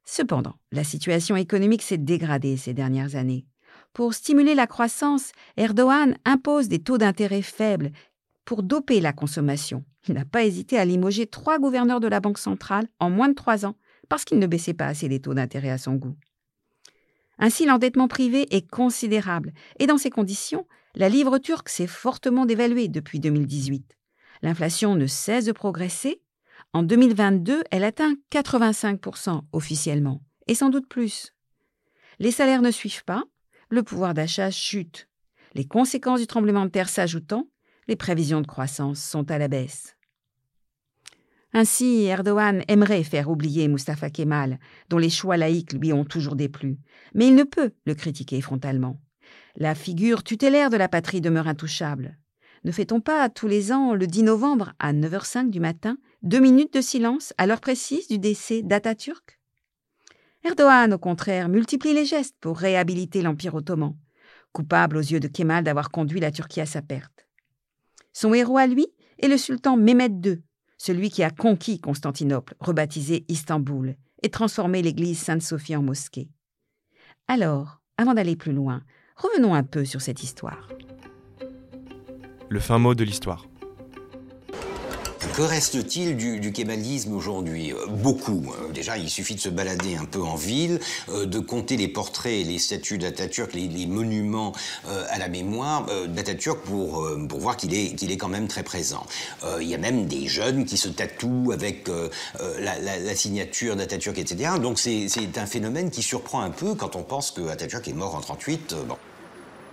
Cependant, 0.04 0.56
la 0.72 0.84
situation 0.84 1.36
économique 1.36 1.82
s'est 1.82 1.96
dégradée 1.96 2.56
ces 2.56 2.74
dernières 2.74 3.14
années. 3.14 3.46
Pour 3.92 4.14
stimuler 4.14 4.54
la 4.54 4.66
croissance, 4.66 5.32
Erdogan 5.56 6.16
impose 6.24 6.68
des 6.68 6.80
taux 6.80 6.98
d'intérêt 6.98 7.42
faibles 7.42 7.92
pour 8.44 8.62
doper 8.62 9.00
la 9.00 9.12
consommation. 9.12 9.84
Il 10.08 10.14
n'a 10.14 10.24
pas 10.24 10.44
hésité 10.44 10.78
à 10.78 10.84
limoger 10.84 11.26
trois 11.26 11.58
gouverneurs 11.58 12.00
de 12.00 12.08
la 12.08 12.20
Banque 12.20 12.38
centrale 12.38 12.88
en 12.98 13.10
moins 13.10 13.28
de 13.28 13.34
trois 13.34 13.64
ans 13.64 13.76
parce 14.08 14.24
qu'il 14.24 14.38
ne 14.38 14.46
baissait 14.46 14.74
pas 14.74 14.86
assez 14.86 15.08
les 15.08 15.20
taux 15.20 15.34
d'intérêt 15.34 15.70
à 15.70 15.78
son 15.78 15.94
goût. 15.94 16.16
Ainsi, 17.38 17.66
l'endettement 17.66 18.08
privé 18.08 18.52
est 18.54 18.68
considérable, 18.68 19.52
et 19.78 19.86
dans 19.86 19.98
ces 19.98 20.10
conditions, 20.10 20.66
la 20.98 21.08
livre 21.08 21.38
turque 21.38 21.68
s'est 21.68 21.86
fortement 21.86 22.44
dévaluée 22.44 22.88
depuis 22.88 23.20
2018. 23.20 23.96
L'inflation 24.42 24.96
ne 24.96 25.06
cesse 25.06 25.44
de 25.44 25.52
progresser. 25.52 26.20
En 26.72 26.82
2022, 26.82 27.62
elle 27.70 27.84
atteint 27.84 28.16
85% 28.32 29.42
officiellement, 29.52 30.20
et 30.48 30.56
sans 30.56 30.70
doute 30.70 30.88
plus. 30.88 31.34
Les 32.18 32.32
salaires 32.32 32.62
ne 32.62 32.72
suivent 32.72 33.04
pas, 33.04 33.22
le 33.70 33.84
pouvoir 33.84 34.12
d'achat 34.12 34.50
chute. 34.50 35.08
Les 35.54 35.66
conséquences 35.66 36.18
du 36.18 36.26
tremblement 36.26 36.64
de 36.64 36.70
terre 36.70 36.88
s'ajoutant, 36.88 37.48
les 37.86 37.96
prévisions 37.96 38.40
de 38.40 38.46
croissance 38.46 39.00
sont 39.00 39.30
à 39.30 39.38
la 39.38 39.46
baisse. 39.46 39.96
Ainsi, 41.52 42.04
Erdogan 42.06 42.64
aimerait 42.66 43.04
faire 43.04 43.30
oublier 43.30 43.68
Mustafa 43.68 44.10
Kemal, 44.10 44.58
dont 44.90 44.98
les 44.98 45.10
choix 45.10 45.36
laïques 45.36 45.74
lui 45.74 45.92
ont 45.92 46.04
toujours 46.04 46.34
déplu, 46.34 46.78
mais 47.14 47.28
il 47.28 47.36
ne 47.36 47.44
peut 47.44 47.70
le 47.86 47.94
critiquer 47.94 48.40
frontalement. 48.40 49.00
La 49.60 49.74
figure 49.74 50.22
tutélaire 50.22 50.70
de 50.70 50.76
la 50.76 50.88
patrie 50.88 51.20
demeure 51.20 51.48
intouchable. 51.48 52.16
Ne 52.62 52.70
fait-on 52.70 53.00
pas 53.00 53.28
tous 53.28 53.48
les 53.48 53.72
ans, 53.72 53.92
le 53.92 54.06
10 54.06 54.22
novembre, 54.22 54.72
à 54.78 54.92
9h05 54.92 55.50
du 55.50 55.58
matin, 55.58 55.98
deux 56.22 56.38
minutes 56.38 56.74
de 56.74 56.80
silence 56.80 57.34
à 57.38 57.46
l'heure 57.48 57.60
précise 57.60 58.06
du 58.06 58.20
décès 58.20 58.62
d'Atatürk 58.62 59.40
Erdogan, 60.44 60.94
au 60.94 60.98
contraire, 60.98 61.48
multiplie 61.48 61.92
les 61.92 62.04
gestes 62.04 62.36
pour 62.40 62.56
réhabiliter 62.56 63.20
l'Empire 63.20 63.56
ottoman, 63.56 63.96
coupable 64.52 64.96
aux 64.96 65.00
yeux 65.00 65.18
de 65.18 65.26
Kemal 65.26 65.64
d'avoir 65.64 65.90
conduit 65.90 66.20
la 66.20 66.30
Turquie 66.30 66.60
à 66.60 66.66
sa 66.66 66.80
perte. 66.80 67.26
Son 68.12 68.34
héros 68.34 68.58
à 68.58 68.68
lui 68.68 68.86
est 69.18 69.26
le 69.26 69.36
sultan 69.36 69.76
Mehmed 69.76 70.24
II, 70.24 70.40
celui 70.76 71.10
qui 71.10 71.24
a 71.24 71.30
conquis 71.30 71.80
Constantinople, 71.80 72.54
rebaptisé 72.60 73.24
Istanbul, 73.26 73.96
et 74.22 74.30
transformé 74.30 74.82
l'église 74.82 75.18
Sainte-Sophie 75.18 75.74
en 75.74 75.82
mosquée. 75.82 76.28
Alors, 77.26 77.80
avant 77.96 78.14
d'aller 78.14 78.36
plus 78.36 78.52
loin, 78.52 78.84
revenons 79.18 79.54
un 79.54 79.64
peu 79.64 79.84
sur 79.84 80.00
cette 80.00 80.22
histoire. 80.22 80.68
Le 82.48 82.60
fin 82.60 82.78
mot 82.78 82.94
de 82.94 83.04
l'histoire. 83.04 83.44
Que 85.38 85.44
reste-t-il 85.44 86.16
du, 86.16 86.50
kémalisme 86.50 87.12
aujourd'hui? 87.12 87.72
Euh, 87.72 87.86
Beaucoup. 87.86 88.42
Euh, 88.48 88.72
déjà, 88.72 88.98
il 88.98 89.08
suffit 89.08 89.36
de 89.36 89.40
se 89.40 89.48
balader 89.48 89.94
un 89.94 90.04
peu 90.04 90.20
en 90.20 90.34
ville, 90.34 90.80
euh, 91.10 91.26
de 91.26 91.38
compter 91.38 91.76
les 91.76 91.86
portraits, 91.86 92.44
les 92.44 92.58
statues 92.58 92.98
d'Atatürk, 92.98 93.54
les, 93.54 93.86
monuments 93.86 94.52
à 94.84 95.16
la 95.16 95.28
mémoire 95.28 95.86
d'Atatürk 96.08 96.62
pour, 96.62 97.08
pour 97.28 97.38
voir 97.38 97.56
qu'il 97.56 97.72
est, 97.72 97.94
qu'il 97.94 98.10
est 98.10 98.16
quand 98.16 98.28
même 98.28 98.48
très 98.48 98.64
présent. 98.64 99.06
Il 99.60 99.68
y 99.68 99.74
a 99.74 99.78
même 99.78 100.06
des 100.06 100.26
jeunes 100.26 100.64
qui 100.64 100.76
se 100.76 100.88
tatouent 100.88 101.52
avec 101.52 101.88
la, 102.58 103.14
signature 103.14 103.76
d'Atatürk, 103.76 104.18
etc. 104.18 104.54
Donc 104.60 104.80
c'est 104.80 105.38
un 105.38 105.46
phénomène 105.46 105.90
qui 105.90 106.02
surprend 106.02 106.40
un 106.40 106.50
peu 106.50 106.74
quand 106.74 106.96
on 106.96 107.02
pense 107.02 107.30
que 107.30 107.48
Atatürk 107.48 107.86
est 107.86 107.92
mort 107.92 108.16
en 108.16 108.20
38. 108.20 108.74
Bon. 108.88 108.96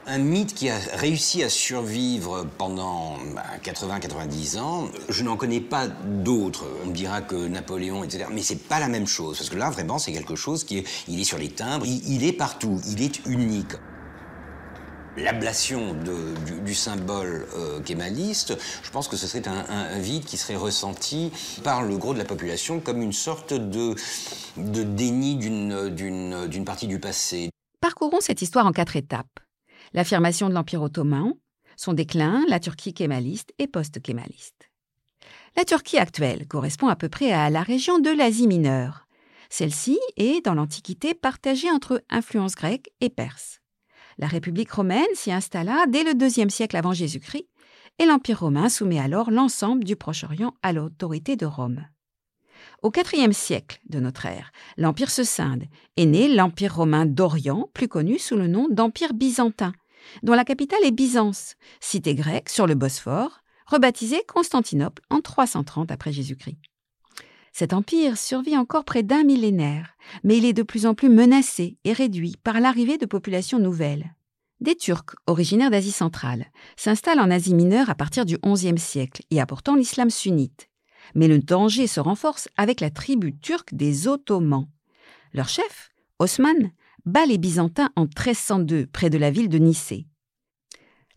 Un 0.07 0.19
mythe 0.19 0.53
qui 0.53 0.69
a 0.69 0.77
réussi 0.93 1.41
à 1.41 1.49
survivre 1.49 2.45
pendant 2.59 3.17
80-90 3.63 4.53
bah, 4.53 4.61
ans, 4.61 4.87
je 5.09 5.23
n'en 5.23 5.35
connais 5.35 5.61
pas 5.61 5.87
d'autres. 5.87 6.65
On 6.83 6.89
me 6.89 6.93
dira 6.93 7.21
que 7.21 7.47
Napoléon, 7.47 8.03
etc. 8.03 8.25
Mais 8.31 8.43
c'est 8.43 8.67
pas 8.67 8.79
la 8.79 8.87
même 8.87 9.07
chose. 9.07 9.39
Parce 9.39 9.49
que 9.49 9.55
là, 9.55 9.71
vraiment, 9.71 9.97
c'est 9.97 10.11
quelque 10.11 10.35
chose 10.35 10.63
qui 10.63 10.77
est, 10.77 10.87
il 11.07 11.19
est 11.19 11.23
sur 11.23 11.39
les 11.39 11.49
timbres, 11.49 11.87
il, 11.87 12.23
est 12.23 12.33
partout, 12.33 12.79
il 12.87 13.01
est 13.01 13.25
unique. 13.25 13.73
L'ablation 15.17 15.95
du, 16.63 16.75
symbole 16.75 17.47
euh, 17.55 17.79
kémaliste, 17.79 18.55
je 18.83 18.91
pense 18.91 19.07
que 19.07 19.17
ce 19.17 19.25
serait 19.25 19.47
un, 19.47 19.97
vide 19.97 20.25
qui 20.25 20.37
serait 20.37 20.55
ressenti 20.55 21.31
par 21.63 21.81
le 21.81 21.97
gros 21.97 22.13
de 22.13 22.19
la 22.19 22.25
population 22.25 22.79
comme 22.79 23.01
une 23.01 23.13
sorte 23.13 23.53
de, 23.53 23.95
de 24.57 24.83
déni 24.83 25.35
d'une 25.37 26.65
partie 26.65 26.85
du 26.85 26.99
passé. 26.99 27.49
Parcourons 27.81 28.19
cette 28.19 28.43
histoire 28.43 28.67
en 28.67 28.71
quatre 28.71 28.95
étapes 28.97 29.39
l'affirmation 29.93 30.49
de 30.49 30.53
l'Empire 30.53 30.81
ottoman, 30.81 31.33
son 31.77 31.93
déclin, 31.93 32.43
la 32.47 32.59
Turquie 32.59 32.93
kémaliste 32.93 33.53
et 33.59 33.67
post-kémaliste. 33.67 34.71
La 35.57 35.65
Turquie 35.65 35.97
actuelle 35.97 36.47
correspond 36.47 36.87
à 36.87 36.95
peu 36.95 37.09
près 37.09 37.31
à 37.31 37.49
la 37.49 37.63
région 37.63 37.99
de 37.99 38.09
l'Asie 38.09 38.47
mineure. 38.47 39.07
Celle-ci 39.49 39.97
est, 40.17 40.43
dans 40.43 40.53
l'Antiquité, 40.53 41.13
partagée 41.13 41.71
entre 41.71 42.03
influence 42.09 42.55
grecque 42.55 42.89
et 42.99 43.09
perse. 43.09 43.61
La 44.17 44.27
République 44.27 44.71
romaine 44.71 45.05
s'y 45.13 45.31
installa 45.31 45.85
dès 45.87 46.03
le 46.03 46.11
IIe 46.11 46.49
siècle 46.49 46.77
avant 46.77 46.93
Jésus-Christ, 46.93 47.47
et 47.99 48.05
l'Empire 48.05 48.41
romain 48.41 48.69
soumet 48.69 48.99
alors 48.99 49.31
l'ensemble 49.31 49.83
du 49.83 49.95
Proche-Orient 49.95 50.53
à 50.61 50.73
l'autorité 50.73 51.35
de 51.37 51.45
Rome. 51.45 51.85
Au 52.83 52.91
IVe 52.91 53.31
siècle 53.31 53.79
de 53.89 53.99
notre 53.99 54.25
ère, 54.25 54.51
l'Empire 54.77 55.11
se 55.11 55.23
scinde 55.23 55.63
et 55.97 56.05
naît 56.05 56.27
l'Empire 56.27 56.75
romain 56.75 57.05
d'Orient, 57.05 57.69
plus 57.73 57.87
connu 57.87 58.19
sous 58.19 58.35
le 58.35 58.47
nom 58.47 58.67
d'Empire 58.69 59.13
byzantin, 59.13 59.73
dont 60.23 60.33
la 60.33 60.45
capitale 60.45 60.83
est 60.83 60.91
Byzance, 60.91 61.55
cité 61.79 62.15
grecque 62.15 62.49
sur 62.49 62.67
le 62.67 62.75
Bosphore, 62.75 63.39
rebaptisée 63.67 64.23
Constantinople 64.27 65.01
en 65.09 65.21
330 65.21 65.91
après 65.91 66.11
Jésus-Christ. 66.11 66.57
Cet 67.51 67.71
empire 67.71 68.17
survit 68.17 68.57
encore 68.57 68.83
près 68.83 69.01
d'un 69.01 69.23
millénaire, 69.23 69.95
mais 70.23 70.37
il 70.37 70.45
est 70.45 70.53
de 70.53 70.63
plus 70.63 70.85
en 70.85 70.93
plus 70.93 71.09
menacé 71.09 71.77
et 71.85 71.93
réduit 71.93 72.35
par 72.43 72.59
l'arrivée 72.59 72.97
de 72.97 73.05
populations 73.05 73.59
nouvelles. 73.59 74.13
Des 74.59 74.75
Turcs, 74.75 75.15
originaires 75.27 75.71
d'Asie 75.71 75.91
centrale, 75.91 76.47
s'installent 76.75 77.19
en 77.19 77.31
Asie 77.31 77.53
mineure 77.53 77.89
à 77.89 77.95
partir 77.95 78.25
du 78.25 78.37
XIe 78.37 78.77
siècle 78.77 79.21
et 79.31 79.39
apportant 79.39 79.75
l'islam 79.75 80.09
sunnite. 80.09 80.69
Mais 81.13 81.27
le 81.27 81.39
danger 81.39 81.87
se 81.87 81.99
renforce 81.99 82.49
avec 82.57 82.81
la 82.81 82.89
tribu 82.89 83.37
turque 83.37 83.73
des 83.73 84.07
Ottomans. 84.07 84.67
Leur 85.33 85.49
chef, 85.49 85.91
Osman, 86.19 86.71
bat 87.05 87.25
les 87.25 87.37
Byzantins 87.37 87.91
en 87.95 88.03
1302 88.03 88.87
près 88.87 89.09
de 89.09 89.17
la 89.17 89.31
ville 89.31 89.49
de 89.49 89.59
Nicée. 89.59 90.07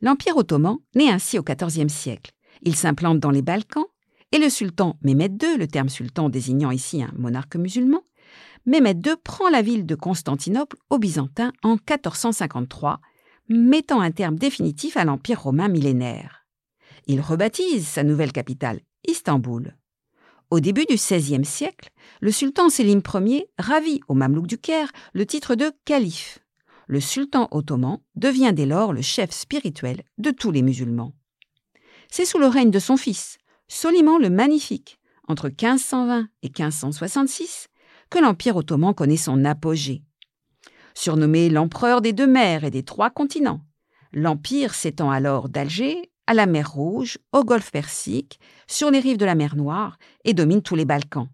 L'Empire 0.01 0.37
ottoman 0.37 0.79
naît 0.95 1.11
ainsi 1.11 1.39
au 1.39 1.43
XIVe 1.43 1.89
siècle. 1.89 2.33
Il 2.63 2.77
s'implante 2.77 3.19
dans 3.19 3.31
les 3.31 3.43
Balkans 3.43 3.87
et 4.31 4.39
le 4.39 4.51
sultan 4.51 4.99
Mehmed 5.03 5.43
II, 5.43 5.57
le 5.57 5.67
terme 5.67 5.89
sultan 5.89 6.29
désignant 6.29 6.71
ici 6.71 7.03
un 7.03 7.13
monarque 7.17 7.57
musulman, 7.57 8.03
Mehmed 8.67 9.07
II 9.07 9.15
prend 9.25 9.49
la 9.49 9.63
ville 9.63 9.87
de 9.87 9.95
Constantinople 9.95 10.77
aux 10.91 10.99
Byzantins 10.99 11.55
en 11.63 11.77
1453, 11.77 13.01
mettant 13.49 14.01
un 14.01 14.11
terme 14.11 14.37
définitif 14.37 14.99
à 14.99 15.07
l'Empire 15.07 15.43
romain 15.43 15.69
millénaire. 15.69 16.47
Il 17.07 17.23
rebaptise 17.23 17.87
sa 17.87 18.05
nouvelle 18.05 18.33
capitale, 18.33 18.81
Istanbul. 19.07 19.78
Au 20.51 20.61
début 20.61 20.87
du 20.87 20.95
XVIe 20.95 21.45
siècle, 21.45 21.91
le 22.23 22.33
sultan 22.33 22.71
Sélim 22.71 23.03
Ier 23.27 23.51
ravit 23.59 24.01
au 24.09 24.15
Mamelouk 24.15 24.47
du 24.47 24.57
Caire 24.57 24.91
le 25.13 25.27
titre 25.27 25.55
de 25.57 25.71
calife. 25.85 26.39
Le 26.87 27.01
sultan 27.01 27.49
ottoman 27.51 27.99
devient 28.17 28.53
dès 28.55 28.65
lors 28.65 28.95
le 28.95 29.03
chef 29.03 29.31
spirituel 29.31 30.05
de 30.17 30.31
tous 30.31 30.51
les 30.51 30.63
musulmans. 30.63 31.13
C'est 32.11 32.25
sous 32.25 32.39
le 32.39 32.47
règne 32.47 32.71
de 32.71 32.79
son 32.79 32.97
fils, 32.97 33.37
Soliman 33.69 34.17
le 34.17 34.31
Magnifique, 34.31 34.99
entre 35.27 35.49
1520 35.49 36.29
et 36.43 36.49
1566, 36.49 37.69
que 38.09 38.19
l'Empire 38.19 38.57
ottoman 38.57 38.95
connaît 38.95 39.19
son 39.19 39.45
apogée. 39.45 40.03
Surnommé 40.95 41.51
l'empereur 41.51 42.01
des 42.01 42.15
deux 42.15 42.27
mers 42.27 42.65
et 42.65 42.71
des 42.71 42.85
trois 42.85 43.11
continents, 43.11 43.61
l'Empire 44.15 44.73
s'étend 44.73 45.11
alors 45.11 45.51
d'Alger 45.51 46.11
à 46.29 46.35
la 46.35 46.45
mer 46.45 46.71
Rouge, 46.71 47.19
au 47.33 47.43
golfe 47.43 47.73
Persique, 47.73 48.39
sur 48.67 48.91
les 48.91 49.01
rives 49.01 49.17
de 49.17 49.25
la 49.25 49.35
mer 49.35 49.57
Noire 49.57 49.99
et 50.25 50.35
domine 50.35 50.61
tous 50.61 50.77
les 50.77 50.85
Balkans. 50.85 51.29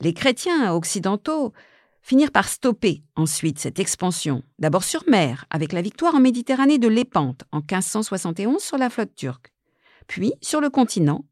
Les 0.00 0.14
chrétiens 0.14 0.72
occidentaux 0.72 1.52
finirent 2.00 2.30
par 2.30 2.48
stopper 2.48 3.02
ensuite 3.16 3.58
cette 3.58 3.80
expansion, 3.80 4.44
d'abord 4.60 4.84
sur 4.84 5.02
mer, 5.08 5.46
avec 5.50 5.72
la 5.72 5.82
victoire 5.82 6.14
en 6.14 6.20
Méditerranée 6.20 6.78
de 6.78 6.86
Lépante 6.86 7.42
en 7.50 7.58
1571 7.58 8.62
sur 8.62 8.78
la 8.78 8.88
flotte 8.88 9.16
turque, 9.16 9.52
puis 10.06 10.32
sur 10.40 10.60
le 10.60 10.70
continent, 10.70 11.24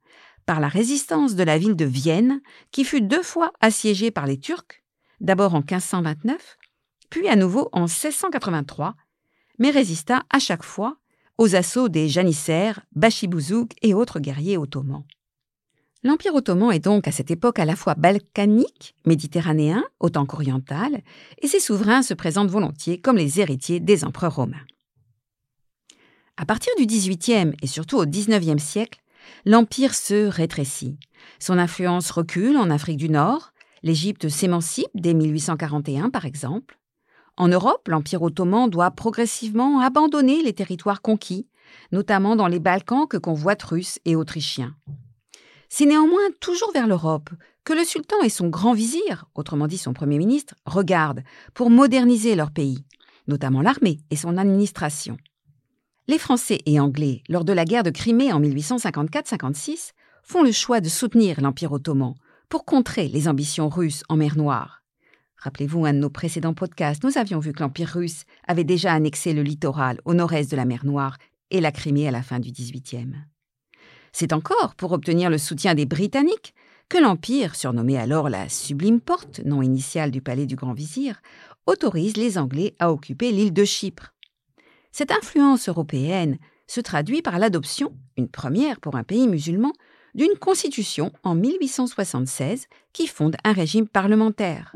par 0.44 0.58
la 0.58 0.68
résistance 0.68 1.36
de 1.36 1.44
la 1.44 1.58
ville 1.58 1.76
de 1.76 1.84
Vienne, 1.84 2.40
qui 2.72 2.84
fut 2.84 3.00
deux 3.00 3.22
fois 3.22 3.52
assiégée 3.60 4.10
par 4.10 4.26
les 4.26 4.40
Turcs, 4.40 4.82
d'abord 5.20 5.54
en 5.54 5.58
1529, 5.58 6.58
puis 7.10 7.28
à 7.28 7.36
nouveau 7.36 7.68
en 7.70 7.82
1683, 7.82 8.96
mais 9.60 9.70
résista 9.70 10.24
à 10.30 10.40
chaque 10.40 10.64
fois 10.64 10.96
aux 11.38 11.54
assauts 11.54 11.88
des 11.88 12.08
janissaires, 12.08 12.80
Bachibouzouk 12.94 13.72
et 13.82 13.94
autres 13.94 14.20
guerriers 14.20 14.58
ottomans. 14.58 15.04
L'Empire 16.04 16.34
ottoman 16.34 16.72
est 16.72 16.84
donc 16.84 17.06
à 17.06 17.12
cette 17.12 17.30
époque 17.30 17.60
à 17.60 17.64
la 17.64 17.76
fois 17.76 17.94
balkanique, 17.94 18.96
méditerranéen, 19.06 19.84
autant 20.00 20.26
qu'oriental, 20.26 21.02
et 21.40 21.46
ses 21.46 21.60
souverains 21.60 22.02
se 22.02 22.14
présentent 22.14 22.50
volontiers 22.50 23.00
comme 23.00 23.16
les 23.16 23.38
héritiers 23.38 23.78
des 23.78 24.04
empereurs 24.04 24.34
romains. 24.34 24.66
À 26.36 26.44
partir 26.44 26.72
du 26.76 26.86
XVIIIe 26.86 27.52
et 27.62 27.68
surtout 27.68 27.98
au 27.98 28.06
XIXe 28.06 28.60
siècle, 28.60 29.00
l'Empire 29.44 29.94
se 29.94 30.26
rétrécit. 30.26 30.98
Son 31.38 31.56
influence 31.56 32.10
recule 32.10 32.56
en 32.56 32.70
Afrique 32.70 32.96
du 32.96 33.08
Nord, 33.08 33.52
l'Égypte 33.84 34.28
s'émancipe 34.28 34.90
dès 34.94 35.14
1841 35.14 36.10
par 36.10 36.24
exemple, 36.24 36.80
en 37.36 37.48
Europe, 37.48 37.88
l'Empire 37.88 38.22
ottoman 38.22 38.68
doit 38.68 38.90
progressivement 38.90 39.80
abandonner 39.80 40.42
les 40.42 40.52
territoires 40.52 41.00
conquis, 41.00 41.48
notamment 41.90 42.36
dans 42.36 42.46
les 42.46 42.60
Balkans 42.60 43.06
que 43.08 43.16
convoitent 43.16 43.62
Russes 43.62 43.98
et 44.04 44.16
Autrichiens. 44.16 44.74
C'est 45.68 45.86
néanmoins 45.86 46.28
toujours 46.40 46.70
vers 46.72 46.86
l'Europe 46.86 47.30
que 47.64 47.72
le 47.72 47.84
sultan 47.84 48.20
et 48.22 48.28
son 48.28 48.48
grand 48.48 48.74
vizir, 48.74 49.24
autrement 49.34 49.66
dit 49.66 49.78
son 49.78 49.94
premier 49.94 50.18
ministre, 50.18 50.54
regardent 50.66 51.22
pour 51.54 51.70
moderniser 51.70 52.34
leur 52.34 52.50
pays, 52.50 52.84
notamment 53.26 53.62
l'armée 53.62 54.00
et 54.10 54.16
son 54.16 54.36
administration. 54.36 55.16
Les 56.08 56.18
Français 56.18 56.58
et 56.66 56.80
Anglais, 56.80 57.22
lors 57.28 57.44
de 57.44 57.52
la 57.52 57.64
guerre 57.64 57.84
de 57.84 57.90
Crimée 57.90 58.32
en 58.32 58.40
1854-56, 58.40 59.92
font 60.22 60.42
le 60.42 60.52
choix 60.52 60.80
de 60.80 60.88
soutenir 60.88 61.40
l'Empire 61.40 61.72
ottoman 61.72 62.14
pour 62.48 62.64
contrer 62.66 63.08
les 63.08 63.28
ambitions 63.28 63.68
russes 63.68 64.02
en 64.08 64.16
mer 64.16 64.36
Noire. 64.36 64.81
Rappelez-vous 65.42 65.86
un 65.86 65.92
de 65.92 65.98
nos 65.98 66.08
précédents 66.08 66.54
podcasts, 66.54 67.02
nous 67.02 67.18
avions 67.18 67.40
vu 67.40 67.52
que 67.52 67.64
l'Empire 67.64 67.88
russe 67.88 68.22
avait 68.46 68.62
déjà 68.62 68.92
annexé 68.92 69.32
le 69.32 69.42
littoral 69.42 70.00
au 70.04 70.14
nord-est 70.14 70.48
de 70.52 70.56
la 70.56 70.64
mer 70.64 70.84
Noire 70.84 71.18
et 71.50 71.60
la 71.60 71.72
Crimée 71.72 72.06
à 72.06 72.12
la 72.12 72.22
fin 72.22 72.38
du 72.38 72.52
XVIIIe. 72.52 73.16
C'est 74.12 74.32
encore 74.32 74.76
pour 74.76 74.92
obtenir 74.92 75.30
le 75.30 75.38
soutien 75.38 75.74
des 75.74 75.84
Britanniques 75.84 76.54
que 76.88 76.98
l'Empire, 76.98 77.56
surnommé 77.56 77.98
alors 77.98 78.28
la 78.28 78.48
Sublime 78.48 79.00
Porte, 79.00 79.40
nom 79.44 79.62
initial 79.62 80.12
du 80.12 80.22
palais 80.22 80.46
du 80.46 80.54
Grand 80.54 80.74
Vizir, 80.74 81.20
autorise 81.66 82.16
les 82.16 82.38
Anglais 82.38 82.76
à 82.78 82.92
occuper 82.92 83.32
l'île 83.32 83.52
de 83.52 83.64
Chypre. 83.64 84.14
Cette 84.92 85.10
influence 85.10 85.68
européenne 85.68 86.38
se 86.68 86.80
traduit 86.80 87.20
par 87.20 87.40
l'adoption, 87.40 87.96
une 88.16 88.28
première 88.28 88.78
pour 88.78 88.94
un 88.94 89.02
pays 89.02 89.26
musulman, 89.26 89.72
d'une 90.14 90.38
constitution 90.38 91.12
en 91.24 91.34
1876 91.34 92.68
qui 92.92 93.08
fonde 93.08 93.36
un 93.42 93.52
régime 93.52 93.88
parlementaire. 93.88 94.72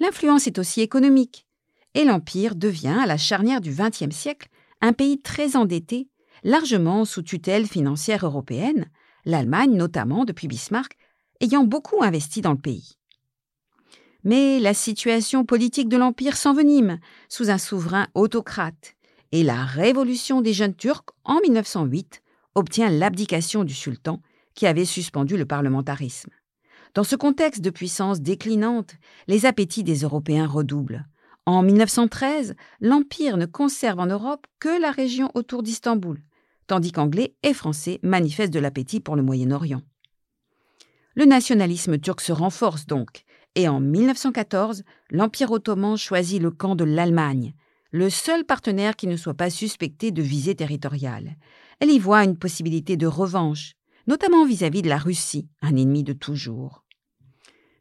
L'influence 0.00 0.46
est 0.46 0.58
aussi 0.58 0.80
économique, 0.80 1.46
et 1.94 2.04
l'Empire 2.04 2.54
devient, 2.54 2.98
à 3.02 3.06
la 3.06 3.16
charnière 3.16 3.60
du 3.60 3.70
XXe 3.70 4.14
siècle, 4.14 4.48
un 4.80 4.92
pays 4.92 5.20
très 5.20 5.56
endetté, 5.56 6.08
largement 6.44 7.04
sous 7.04 7.22
tutelle 7.22 7.66
financière 7.66 8.24
européenne, 8.26 8.90
l'Allemagne 9.24 9.74
notamment 9.74 10.24
depuis 10.24 10.48
Bismarck 10.48 10.96
ayant 11.40 11.64
beaucoup 11.64 12.02
investi 12.02 12.40
dans 12.40 12.52
le 12.52 12.58
pays. 12.58 12.96
Mais 14.24 14.58
la 14.58 14.74
situation 14.74 15.44
politique 15.44 15.88
de 15.88 15.96
l'Empire 15.96 16.36
s'envenime 16.36 16.98
sous 17.28 17.50
un 17.50 17.58
souverain 17.58 18.08
autocrate 18.14 18.94
et 19.32 19.42
la 19.42 19.64
révolution 19.64 20.40
des 20.40 20.52
jeunes 20.52 20.74
Turcs 20.74 21.04
en 21.24 21.40
1908 21.40 22.22
obtient 22.54 22.90
l'abdication 22.90 23.64
du 23.64 23.74
sultan 23.74 24.20
qui 24.54 24.66
avait 24.66 24.84
suspendu 24.84 25.36
le 25.36 25.46
parlementarisme. 25.46 26.30
Dans 26.96 27.04
ce 27.04 27.14
contexte 27.14 27.60
de 27.60 27.68
puissance 27.68 28.22
déclinante, 28.22 28.94
les 29.28 29.44
appétits 29.44 29.84
des 29.84 29.98
Européens 29.98 30.46
redoublent. 30.46 31.06
En 31.44 31.62
1913, 31.62 32.56
l'Empire 32.80 33.36
ne 33.36 33.44
conserve 33.44 34.00
en 34.00 34.06
Europe 34.06 34.46
que 34.60 34.80
la 34.80 34.92
région 34.92 35.30
autour 35.34 35.62
d'Istanbul, 35.62 36.22
tandis 36.66 36.92
qu'Anglais 36.92 37.34
et 37.42 37.52
Français 37.52 38.00
manifestent 38.02 38.54
de 38.54 38.60
l'appétit 38.60 39.00
pour 39.00 39.14
le 39.14 39.22
Moyen-Orient. 39.22 39.82
Le 41.14 41.26
nationalisme 41.26 41.98
turc 41.98 42.22
se 42.22 42.32
renforce 42.32 42.86
donc, 42.86 43.24
et 43.56 43.68
en 43.68 43.78
1914, 43.78 44.82
l'Empire 45.10 45.50
ottoman 45.50 45.98
choisit 45.98 46.40
le 46.40 46.50
camp 46.50 46.76
de 46.76 46.84
l'Allemagne, 46.84 47.52
le 47.90 48.08
seul 48.08 48.46
partenaire 48.46 48.96
qui 48.96 49.06
ne 49.06 49.18
soit 49.18 49.34
pas 49.34 49.50
suspecté 49.50 50.12
de 50.12 50.22
visée 50.22 50.54
territoriale. 50.54 51.36
Elle 51.78 51.90
y 51.90 51.98
voit 51.98 52.24
une 52.24 52.38
possibilité 52.38 52.96
de 52.96 53.06
revanche, 53.06 53.74
notamment 54.06 54.46
vis-à-vis 54.46 54.80
de 54.80 54.88
la 54.88 54.96
Russie, 54.96 55.46
un 55.60 55.76
ennemi 55.76 56.02
de 56.02 56.14
toujours. 56.14 56.85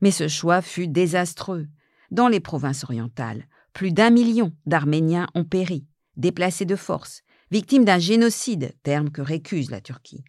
Mais 0.02 0.12
ce 0.12 0.28
choix 0.28 0.62
fut 0.62 0.88
désastreux. 0.88 1.68
Dans 2.12 2.28
les 2.28 2.40
provinces 2.40 2.84
orientales, 2.84 3.48
plus 3.74 3.92
d'un 3.92 4.10
million 4.10 4.54
d'Arméniens 4.66 5.28
ont 5.36 5.44
péri, 5.44 5.86
déplacés 6.18 6.66
de 6.66 6.76
force, 6.76 7.24
victimes 7.52 7.86
d'un 7.86 8.00
génocide, 8.00 8.74
terme 8.84 9.10
que 9.10 9.22
récuse 9.22 9.72
la 9.72 9.82
Turquie. 9.82 10.24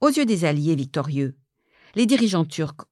Aux 0.00 0.08
yeux 0.08 0.26
des 0.26 0.44
alliés 0.44 0.74
victorieux, 0.74 1.36
les 1.94 2.06
dirigeants 2.06 2.44
turcs 2.44 2.86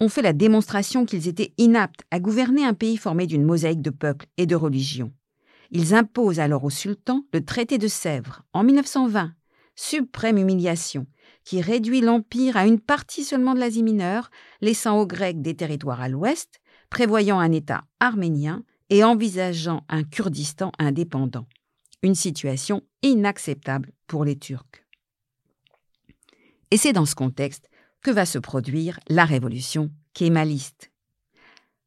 ont 0.00 0.08
fait 0.08 0.22
la 0.22 0.32
démonstration 0.32 1.04
qu'ils 1.04 1.28
étaient 1.28 1.54
inaptes 1.58 2.02
à 2.10 2.18
gouverner 2.18 2.64
un 2.64 2.74
pays 2.74 2.96
formé 2.96 3.26
d'une 3.26 3.44
mosaïque 3.44 3.82
de 3.82 3.90
peuples 3.90 4.26
et 4.36 4.46
de 4.46 4.56
religions. 4.56 5.12
Ils 5.70 5.94
imposent 5.94 6.40
alors 6.40 6.64
au 6.64 6.70
sultan 6.70 7.24
le 7.32 7.44
traité 7.44 7.78
de 7.78 7.88
Sèvres 7.88 8.42
en 8.52 8.64
1920, 8.64 9.32
suprême 9.74 10.38
humiliation, 10.38 11.06
qui 11.44 11.60
réduit 11.60 12.00
l'Empire 12.00 12.56
à 12.56 12.66
une 12.66 12.80
partie 12.80 13.24
seulement 13.24 13.54
de 13.54 13.60
l'Asie 13.60 13.82
mineure, 13.82 14.30
laissant 14.60 14.98
aux 14.98 15.06
Grecs 15.06 15.42
des 15.42 15.54
territoires 15.54 16.00
à 16.00 16.08
l'ouest, 16.08 16.60
prévoyant 16.90 17.40
un 17.40 17.52
État 17.52 17.84
arménien 18.00 18.64
et 18.90 19.02
envisageant 19.02 19.84
un 19.88 20.04
Kurdistan 20.04 20.72
indépendant. 20.78 21.46
Une 22.02 22.14
situation 22.14 22.82
inacceptable 23.02 23.92
pour 24.06 24.24
les 24.24 24.38
Turcs. 24.38 24.84
Et 26.70 26.76
c'est 26.76 26.92
dans 26.92 27.06
ce 27.06 27.14
contexte 27.14 27.68
que 28.02 28.10
va 28.10 28.26
se 28.26 28.38
produire 28.38 29.00
la 29.08 29.24
révolution 29.24 29.90
kémaliste. 30.14 30.91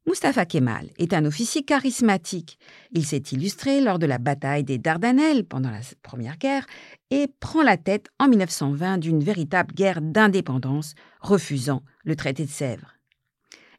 Mustafa 0.08 0.46
Kemal 0.46 0.90
est 0.98 1.12
un 1.14 1.24
officier 1.24 1.64
charismatique. 1.64 2.60
Il 2.92 3.04
s'est 3.04 3.24
illustré 3.32 3.80
lors 3.80 3.98
de 3.98 4.06
la 4.06 4.18
bataille 4.18 4.62
des 4.62 4.78
Dardanelles 4.78 5.44
pendant 5.44 5.70
la 5.70 5.80
Première 6.02 6.38
Guerre 6.38 6.64
et 7.10 7.26
prend 7.40 7.64
la 7.64 7.76
tête 7.76 8.08
en 8.20 8.28
1920 8.28 8.98
d'une 8.98 9.18
véritable 9.18 9.74
guerre 9.74 10.00
d'indépendance, 10.00 10.94
refusant 11.20 11.82
le 12.04 12.14
traité 12.14 12.44
de 12.44 12.50
Sèvres. 12.50 12.94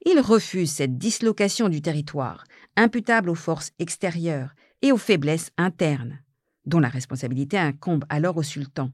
Il 0.06 0.20
refuse 0.20 0.70
cette 0.70 0.98
dislocation 0.98 1.70
du 1.70 1.82
territoire, 1.82 2.44
imputable 2.76 3.30
aux 3.30 3.36
forces 3.36 3.72
extérieures 3.80 4.54
et 4.82 4.92
aux 4.92 4.98
faiblesses 4.98 5.52
internes, 5.58 6.20
dont 6.66 6.80
la 6.80 6.90
responsabilité 6.90 7.58
incombe 7.58 8.04
alors 8.10 8.36
au 8.36 8.44
sultan. 8.44 8.92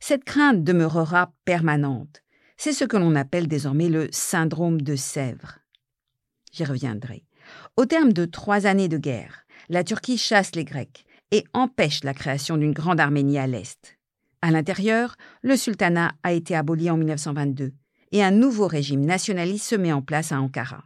Cette 0.00 0.24
crainte 0.24 0.64
demeurera 0.64 1.34
permanente. 1.44 2.22
C'est 2.56 2.72
ce 2.72 2.84
que 2.84 2.96
l'on 2.96 3.16
appelle 3.16 3.48
désormais 3.48 3.90
le 3.90 4.08
syndrome 4.12 4.80
de 4.80 4.96
Sèvres. 4.96 5.59
J'y 6.52 6.64
reviendrai. 6.64 7.24
Au 7.76 7.86
terme 7.86 8.12
de 8.12 8.24
trois 8.24 8.66
années 8.66 8.88
de 8.88 8.98
guerre, 8.98 9.46
la 9.68 9.84
Turquie 9.84 10.18
chasse 10.18 10.54
les 10.54 10.64
Grecs 10.64 11.04
et 11.30 11.44
empêche 11.52 12.02
la 12.02 12.14
création 12.14 12.56
d'une 12.56 12.72
grande 12.72 13.00
Arménie 13.00 13.38
à 13.38 13.46
l'est. 13.46 13.98
À 14.42 14.50
l'intérieur, 14.50 15.16
le 15.42 15.56
sultanat 15.56 16.12
a 16.22 16.32
été 16.32 16.56
aboli 16.56 16.90
en 16.90 16.96
1922 16.96 17.72
et 18.12 18.24
un 18.24 18.30
nouveau 18.30 18.66
régime 18.66 19.04
nationaliste 19.04 19.66
se 19.66 19.76
met 19.76 19.92
en 19.92 20.02
place 20.02 20.32
à 20.32 20.40
Ankara. 20.40 20.84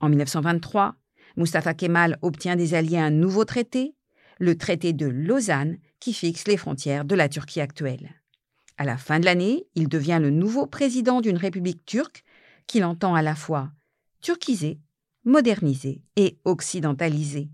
En 0.00 0.08
1923, 0.08 0.96
Mustafa 1.36 1.72
Kemal 1.74 2.18
obtient 2.20 2.56
des 2.56 2.74
alliés 2.74 2.98
un 2.98 3.10
nouveau 3.10 3.44
traité, 3.44 3.94
le 4.38 4.58
traité 4.58 4.92
de 4.92 5.06
Lausanne, 5.06 5.78
qui 6.00 6.12
fixe 6.12 6.46
les 6.46 6.56
frontières 6.56 7.04
de 7.04 7.14
la 7.14 7.28
Turquie 7.28 7.60
actuelle. 7.60 8.20
À 8.76 8.84
la 8.84 8.96
fin 8.96 9.20
de 9.20 9.24
l'année, 9.24 9.66
il 9.74 9.88
devient 9.88 10.18
le 10.20 10.30
nouveau 10.30 10.66
président 10.66 11.20
d'une 11.20 11.36
république 11.36 11.84
turque 11.86 12.24
qu'il 12.66 12.84
entend 12.84 13.14
à 13.14 13.22
la 13.22 13.34
fois 13.34 13.70
turquiser 14.20 14.78
modernisé 15.24 16.02
et 16.16 16.38
occidentalisé. 16.44 17.48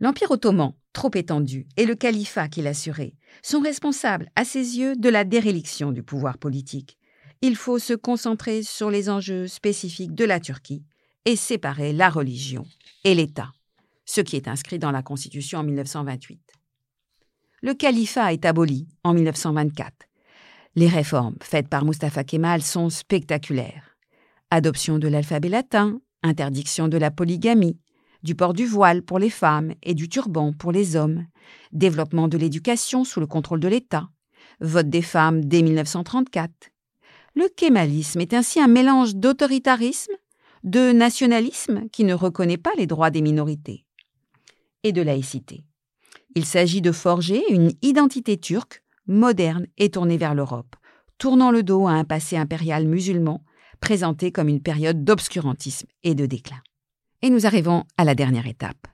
L'Empire 0.00 0.30
ottoman, 0.30 0.74
trop 0.92 1.10
étendu, 1.14 1.66
et 1.76 1.86
le 1.86 1.94
califat 1.94 2.48
qu'il 2.48 2.66
assurait 2.66 3.14
sont 3.42 3.60
responsables, 3.60 4.30
à 4.36 4.44
ses 4.44 4.78
yeux, 4.78 4.94
de 4.96 5.08
la 5.08 5.24
déréliction 5.24 5.92
du 5.92 6.02
pouvoir 6.02 6.38
politique. 6.38 6.98
Il 7.42 7.56
faut 7.56 7.78
se 7.78 7.92
concentrer 7.92 8.62
sur 8.62 8.90
les 8.90 9.08
enjeux 9.08 9.46
spécifiques 9.46 10.14
de 10.14 10.24
la 10.24 10.40
Turquie 10.40 10.84
et 11.24 11.36
séparer 11.36 11.92
la 11.92 12.08
religion 12.08 12.64
et 13.04 13.14
l'État, 13.14 13.52
ce 14.04 14.20
qui 14.20 14.36
est 14.36 14.48
inscrit 14.48 14.78
dans 14.78 14.90
la 14.90 15.02
Constitution 15.02 15.60
en 15.60 15.64
1928. 15.64 16.40
Le 17.62 17.74
califat 17.74 18.32
est 18.32 18.44
aboli 18.44 18.86
en 19.02 19.14
1924. 19.14 19.92
Les 20.76 20.88
réformes 20.88 21.36
faites 21.42 21.68
par 21.68 21.84
Mustafa 21.84 22.22
Kemal 22.22 22.62
sont 22.62 22.90
spectaculaires. 22.90 23.96
Adoption 24.50 24.98
de 24.98 25.08
l'alphabet 25.08 25.48
latin, 25.48 26.00
interdiction 26.26 26.88
de 26.88 26.98
la 26.98 27.10
polygamie, 27.10 27.78
du 28.22 28.34
port 28.34 28.52
du 28.52 28.66
voile 28.66 29.02
pour 29.02 29.18
les 29.18 29.30
femmes 29.30 29.72
et 29.82 29.94
du 29.94 30.08
turban 30.08 30.52
pour 30.52 30.72
les 30.72 30.96
hommes, 30.96 31.26
développement 31.72 32.28
de 32.28 32.36
l'éducation 32.36 33.04
sous 33.04 33.20
le 33.20 33.26
contrôle 33.26 33.60
de 33.60 33.68
l'État, 33.68 34.08
vote 34.60 34.88
des 34.88 35.02
femmes 35.02 35.44
dès 35.44 35.62
1934. 35.62 36.50
Le 37.34 37.48
kémalisme 37.48 38.20
est 38.20 38.34
ainsi 38.34 38.60
un 38.60 38.68
mélange 38.68 39.14
d'autoritarisme, 39.14 40.12
de 40.64 40.92
nationalisme 40.92 41.88
qui 41.92 42.04
ne 42.04 42.14
reconnaît 42.14 42.56
pas 42.56 42.72
les 42.76 42.86
droits 42.86 43.10
des 43.10 43.22
minorités, 43.22 43.84
et 44.82 44.92
de 44.92 45.02
laïcité. 45.02 45.64
Il 46.34 46.44
s'agit 46.44 46.82
de 46.82 46.92
forger 46.92 47.42
une 47.50 47.72
identité 47.82 48.36
turque, 48.38 48.82
moderne 49.06 49.66
et 49.78 49.90
tournée 49.90 50.16
vers 50.16 50.34
l'Europe, 50.34 50.76
tournant 51.18 51.50
le 51.50 51.62
dos 51.62 51.86
à 51.86 51.92
un 51.92 52.04
passé 52.04 52.36
impérial 52.36 52.86
musulman 52.86 53.42
présentée 53.86 54.32
comme 54.32 54.48
une 54.48 54.60
période 54.60 55.04
d'obscurantisme 55.04 55.86
et 56.02 56.16
de 56.16 56.26
déclin. 56.26 56.60
Et 57.22 57.30
nous 57.30 57.46
arrivons 57.46 57.84
à 57.96 58.02
la 58.02 58.16
dernière 58.16 58.48
étape. 58.48 58.88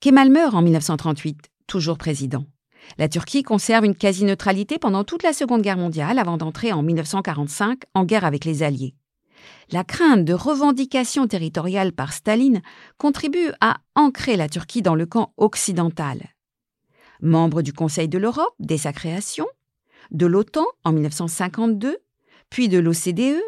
Kemal 0.00 0.28
meurt 0.28 0.54
en 0.54 0.60
1938, 0.60 1.50
toujours 1.66 1.96
président. 1.96 2.44
La 2.98 3.08
Turquie 3.08 3.42
conserve 3.42 3.86
une 3.86 3.94
quasi-neutralité 3.94 4.78
pendant 4.78 5.04
toute 5.04 5.22
la 5.22 5.32
Seconde 5.32 5.62
Guerre 5.62 5.78
mondiale 5.78 6.18
avant 6.18 6.36
d'entrer 6.36 6.70
en 6.70 6.82
1945 6.82 7.80
en 7.94 8.04
guerre 8.04 8.26
avec 8.26 8.44
les 8.44 8.62
Alliés. 8.62 8.94
La 9.70 9.84
crainte 9.84 10.26
de 10.26 10.34
revendication 10.34 11.26
territoriale 11.26 11.92
par 11.92 12.12
Staline 12.12 12.60
contribue 12.98 13.50
à 13.62 13.78
ancrer 13.94 14.36
la 14.36 14.50
Turquie 14.50 14.82
dans 14.82 14.96
le 14.96 15.06
camp 15.06 15.32
occidental. 15.38 16.28
Membre 17.22 17.62
du 17.62 17.72
Conseil 17.72 18.08
de 18.08 18.18
l'Europe 18.18 18.54
dès 18.58 18.76
sa 18.76 18.92
création, 18.92 19.46
de 20.10 20.26
l'OTAN 20.26 20.66
en 20.84 20.92
1952, 20.92 21.96
puis 22.50 22.68
de 22.68 22.78
l'OCDE 22.78 23.40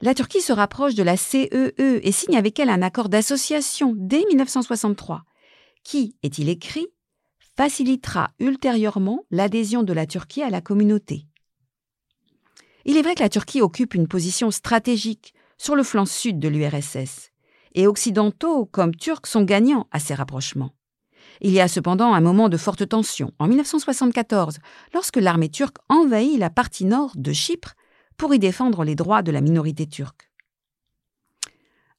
la 0.00 0.14
Turquie 0.14 0.40
se 0.40 0.52
rapproche 0.52 0.94
de 0.94 1.02
la 1.02 1.16
CEE 1.16 1.48
e 1.78 2.00
et 2.02 2.12
signe 2.12 2.36
avec 2.36 2.58
elle 2.60 2.70
un 2.70 2.82
accord 2.82 3.08
d'association 3.08 3.94
dès 3.96 4.24
1963, 4.26 5.24
qui, 5.82 6.16
est-il 6.22 6.48
écrit, 6.48 6.86
facilitera 7.56 8.30
ultérieurement 8.38 9.24
l'adhésion 9.30 9.82
de 9.82 9.92
la 9.92 10.06
Turquie 10.06 10.42
à 10.42 10.50
la 10.50 10.60
communauté. 10.60 11.26
Il 12.84 12.96
est 12.96 13.02
vrai 13.02 13.16
que 13.16 13.22
la 13.22 13.28
Turquie 13.28 13.60
occupe 13.60 13.94
une 13.94 14.06
position 14.06 14.50
stratégique 14.52 15.34
sur 15.58 15.74
le 15.74 15.82
flanc 15.82 16.06
sud 16.06 16.38
de 16.38 16.48
l'URSS, 16.48 17.32
et 17.74 17.88
occidentaux 17.88 18.66
comme 18.66 18.94
turcs 18.94 19.26
sont 19.26 19.42
gagnants 19.42 19.88
à 19.90 19.98
ces 19.98 20.14
rapprochements. 20.14 20.74
Il 21.40 21.50
y 21.52 21.60
a 21.60 21.68
cependant 21.68 22.14
un 22.14 22.20
moment 22.20 22.48
de 22.48 22.56
forte 22.56 22.88
tension 22.88 23.32
en 23.40 23.48
1974, 23.48 24.58
lorsque 24.94 25.16
l'armée 25.16 25.48
turque 25.48 25.76
envahit 25.88 26.38
la 26.38 26.50
partie 26.50 26.84
nord 26.84 27.12
de 27.16 27.32
Chypre 27.32 27.74
pour 28.18 28.34
y 28.34 28.38
défendre 28.38 28.84
les 28.84 28.94
droits 28.94 29.22
de 29.22 29.32
la 29.32 29.40
minorité 29.40 29.86
turque. 29.86 30.30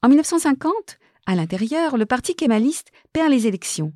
En 0.03 0.09
1950, 0.09 0.99
à 1.25 1.35
l'intérieur, 1.35 1.97
le 1.97 2.05
parti 2.05 2.35
kémaliste 2.35 2.91
perd 3.11 3.31
les 3.31 3.47
élections 3.47 3.93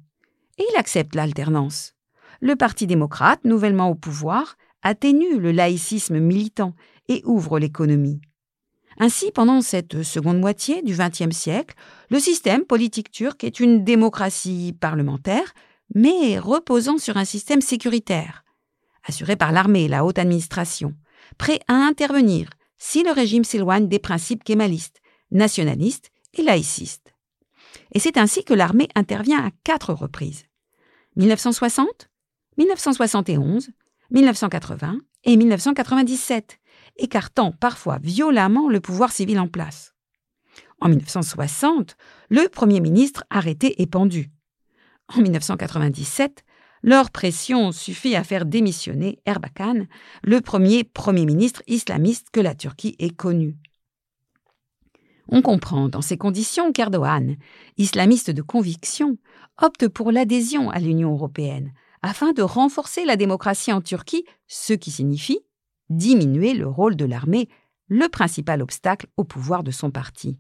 et 0.58 0.66
il 0.72 0.78
accepte 0.78 1.16
l'alternance. 1.16 1.94
Le 2.42 2.56
Parti 2.56 2.88
démocrate, 2.88 3.46
nouvellement 3.46 3.90
au 3.90 3.96
pouvoir, 3.96 4.58
atténue 4.82 5.40
le 5.40 5.52
laïcisme 5.52 6.20
militant 6.20 6.74
et 7.08 7.22
ouvre 7.26 7.60
l'économie. 7.60 8.22
Ainsi, 9.00 9.32
pendant 9.32 9.62
cette 9.62 10.04
seconde 10.04 10.40
moitié 10.40 10.82
du 10.82 10.96
XXe 10.96 11.36
siècle, 11.36 11.76
le 12.10 12.20
système 12.20 12.66
politique 12.66 13.12
turc 13.12 13.44
est 13.44 13.60
une 13.60 13.84
démocratie 13.84 14.76
parlementaire, 14.80 15.54
mais 15.96 16.38
reposant 16.38 16.98
sur 16.98 17.18
un 17.18 17.26
système 17.26 17.62
sécuritaire, 17.62 18.44
assuré 19.04 19.36
par 19.36 19.52
l'armée 19.52 19.86
et 19.86 19.88
la 19.88 20.06
haute 20.06 20.20
administration, 20.20 20.94
prêt 21.38 21.60
à 21.68 21.74
intervenir 21.74 22.50
si 22.78 23.04
le 23.04 23.12
régime 23.12 23.44
s'éloigne 23.44 23.88
des 23.88 24.00
principes 24.00 24.44
kémalistes, 24.44 25.02
nationalistes 25.32 26.12
et 26.34 26.44
laïcistes. 26.44 27.14
Et 27.94 28.00
c'est 28.00 28.18
ainsi 28.18 28.44
que 28.44 28.54
l'armée 28.54 28.90
intervient 28.96 29.46
à 29.46 29.52
quatre 29.64 29.94
reprises. 29.94 30.46
1960, 31.16 32.10
1971, 32.58 33.70
1980 34.12 34.98
et 35.24 35.38
1997, 35.38 36.60
écartant 36.98 37.52
parfois 37.52 38.00
violemment 38.02 38.70
le 38.70 38.80
pouvoir 38.80 39.12
civil 39.12 39.40
en 39.40 39.48
place. 39.48 39.94
En 40.82 40.90
1960, 40.90 41.96
le 42.30 42.50
Premier 42.50 42.82
ministre 42.82 43.24
arrêté 43.30 43.82
et 43.82 43.88
pendu. 43.88 44.32
En 45.16 45.22
1997, 45.22 46.44
leur 46.84 47.10
pression 47.10 47.72
suffit 47.72 48.16
à 48.16 48.24
faire 48.24 48.46
démissionner 48.46 49.20
Erbakan, 49.26 49.88
le 50.24 50.42
premier 50.42 50.84
Premier 50.84 51.26
ministre 51.26 51.64
islamiste 51.68 52.28
que 52.32 52.42
la 52.42 52.54
Turquie 52.54 52.96
ait 53.00 53.10
connu. 53.10 53.56
On 55.30 55.42
comprend 55.42 55.88
dans 55.88 56.02
ces 56.02 56.18
conditions 56.18 56.74
qu'Erdogan, 56.74 57.38
islamiste 57.78 58.30
de 58.30 58.42
conviction, 58.42 59.18
opte 59.62 59.88
pour 59.88 60.12
l'adhésion 60.12 60.70
à 60.70 60.80
l'Union 60.80 61.14
européenne 61.14 61.72
afin 62.02 62.34
de 62.34 62.42
renforcer 62.42 63.06
la 63.06 63.16
démocratie 63.16 63.72
en 63.72 63.80
Turquie, 63.80 64.26
ce 64.48 64.74
qui 64.74 64.92
signifie 64.92 65.40
diminuer 65.90 66.54
le 66.54 66.68
rôle 66.68 66.96
de 66.96 67.06
l'armée, 67.06 67.50
le 67.88 68.08
principal 68.10 68.62
obstacle 68.62 69.08
au 69.18 69.24
pouvoir 69.24 69.64
de 69.64 69.72
son 69.72 69.92
parti. 69.92 70.38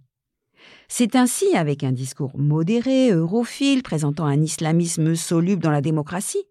C'est 0.87 1.15
ainsi, 1.15 1.55
avec 1.55 1.83
un 1.83 1.91
discours 1.91 2.37
modéré, 2.37 3.11
europhile, 3.11 3.83
présentant 3.83 4.25
un 4.25 4.41
islamisme 4.41 5.15
soluble 5.15 5.61
dans 5.61 5.71
la 5.71 5.81
démocratie, 5.81 6.43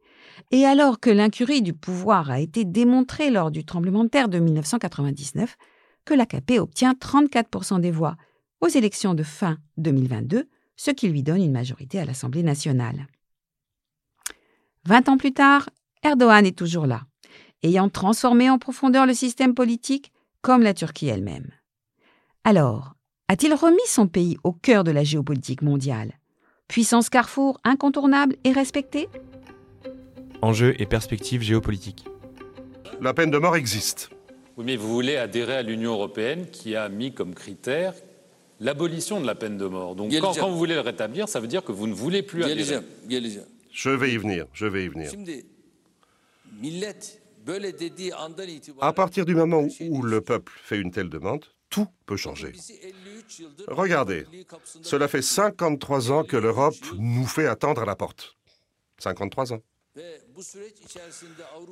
et 0.51 0.65
alors 0.65 1.01
que 1.01 1.11
l'incurie 1.11 1.63
du 1.63 1.73
pouvoir 1.73 2.31
a 2.31 2.41
été 2.41 2.65
démontrée 2.65 3.31
lors 3.31 3.51
du 3.51 3.65
tremblement 3.65 4.05
de 4.05 4.09
terre 4.09 4.29
de 4.29 4.39
1999, 4.39 5.57
que 6.05 6.15
l'AKP 6.15 6.59
obtient 6.59 6.93
34% 6.93 7.81
des 7.81 7.91
voix 7.91 8.17
aux 8.61 8.69
élections 8.69 9.15
de 9.15 9.23
fin 9.23 9.59
2022, 9.77 10.49
ce 10.77 10.91
qui 10.91 11.09
lui 11.09 11.23
donne 11.23 11.43
une 11.43 11.53
majorité 11.53 12.01
à 12.01 12.05
l'Assemblée 12.05 12.43
nationale. 12.43 13.07
Vingt 14.85 15.09
ans 15.09 15.17
plus 15.17 15.33
tard, 15.33 15.69
Erdogan 16.03 16.45
est 16.45 16.59
toujours 16.59 16.87
là, 16.87 17.03
ayant 17.63 17.89
transformé 17.89 18.51
en 18.51 18.59
profondeur 18.59 19.07
le 19.07 19.15
système 19.15 19.55
politique 19.55 20.13
comme 20.41 20.63
la 20.63 20.75
Turquie 20.75 21.07
elle-même. 21.07 21.51
Alors, 22.43 22.95
a-t-il 23.33 23.55
remis 23.55 23.79
son 23.87 24.09
pays 24.09 24.37
au 24.45 24.53
cœur 24.53 24.85
de 24.85 24.91
la 24.91 25.05
géopolitique 25.05 25.63
mondiale? 25.63 26.19
Puissance 26.69 27.09
carrefour 27.09 27.59
incontournable 27.65 28.37
et 28.45 28.53
respectée? 28.53 29.09
Enjeux 30.43 30.75
et 30.79 30.85
perspectives 30.85 31.41
géopolitiques. 31.41 32.05
La 33.01 33.15
peine 33.15 33.31
de 33.31 33.39
mort 33.39 33.57
existe. 33.57 34.11
Oui, 34.59 34.67
mais 34.67 34.77
vous 34.77 34.93
voulez 34.93 35.17
adhérer 35.17 35.57
à 35.57 35.63
l'Union 35.63 35.93
européenne 35.95 36.47
qui 36.51 36.77
a 36.77 36.91
mis 36.91 37.15
comme 37.15 37.35
critère 37.35 37.95
l'abolition 38.61 39.19
de 39.19 39.27
la 39.27 39.35
peine 39.35 39.57
de 39.57 39.65
mort. 39.65 39.95
Donc 39.95 40.13
quand, 40.21 40.39
quand, 40.39 40.51
vous 40.51 40.59
voulez 40.59 40.75
le 40.75 40.81
rétablir, 40.81 41.27
ça 41.27 41.41
veut 41.41 41.49
dire 41.49 41.65
que 41.65 41.73
vous 41.73 41.87
ne 41.87 41.95
voulez 41.95 42.23
plus 42.23 42.45
adhérer. 42.45 42.81
Je 43.71 43.89
vais 43.89 44.13
y 44.13 44.19
venir, 44.19 44.45
je 44.53 44.67
vais 44.67 44.85
y 44.85 44.89
venir. 44.89 45.11
À 48.83 48.93
partir 48.93 49.25
du 49.25 49.35
moment 49.35 49.67
où 49.81 50.03
le 50.03 50.21
peuple 50.21 50.53
fait 50.63 50.79
une 50.79 50.91
telle 50.91 51.09
demande, 51.09 51.47
tout 51.73 51.89
peut 52.07 52.19
changer. 52.19 52.53
Regardez, 53.67 54.27
cela 54.83 55.09
fait 55.09 55.23
53 55.23 56.13
ans 56.13 56.23
que 56.23 56.37
l'Europe 56.37 56.77
nous 56.99 57.27
fait 57.27 57.47
attendre 57.47 57.83
à 57.83 57.87
la 57.87 57.97
porte. 57.97 58.37
53 58.99 59.55
ans. 59.55 59.63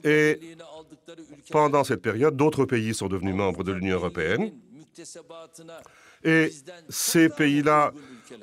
Et 0.04 0.56
pendant 1.50 1.84
cette 1.84 2.02
période, 2.02 2.36
d'autres 2.36 2.64
pays 2.64 2.94
sont 2.94 3.08
devenus 3.08 3.34
membres 3.34 3.62
de 3.62 3.72
l'Union 3.72 3.96
européenne. 3.96 4.52
Et 6.24 6.50
ces 6.88 7.28
pays-là 7.28 7.92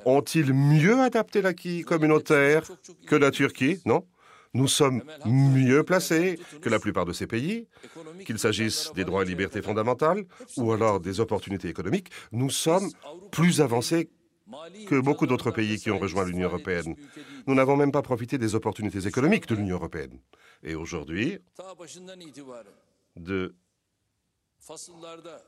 ont-ils 0.05 0.53
mieux 0.53 0.99
adapté 0.99 1.41
l'acquis 1.41 1.83
communautaire 1.83 2.63
que 3.07 3.15
la 3.15 3.31
Turquie? 3.31 3.81
Non. 3.85 4.05
Nous 4.53 4.67
sommes 4.67 5.03
mieux 5.25 5.83
placés 5.83 6.39
que 6.61 6.69
la 6.69 6.79
plupart 6.79 7.05
de 7.05 7.13
ces 7.13 7.27
pays, 7.27 7.67
qu'il 8.25 8.39
s'agisse 8.39 8.91
des 8.95 9.03
droits 9.03 9.23
et 9.23 9.25
libertés 9.25 9.61
fondamentales 9.61 10.25
ou 10.57 10.71
alors 10.71 10.99
des 10.99 11.19
opportunités 11.19 11.67
économiques. 11.69 12.09
Nous 12.31 12.49
sommes 12.49 12.89
plus 13.31 13.61
avancés 13.61 14.09
que 14.87 14.99
beaucoup 14.99 15.27
d'autres 15.27 15.51
pays 15.51 15.77
qui 15.77 15.91
ont 15.91 15.99
rejoint 15.99 16.25
l'Union 16.25 16.47
européenne. 16.47 16.95
Nous 17.47 17.55
n'avons 17.55 17.75
même 17.75 17.91
pas 17.91 18.01
profité 18.01 18.37
des 18.37 18.55
opportunités 18.55 19.05
économiques 19.05 19.47
de 19.47 19.55
l'Union 19.55 19.75
européenne. 19.75 20.19
Et 20.63 20.75
aujourd'hui, 20.75 21.39
de 23.15 23.55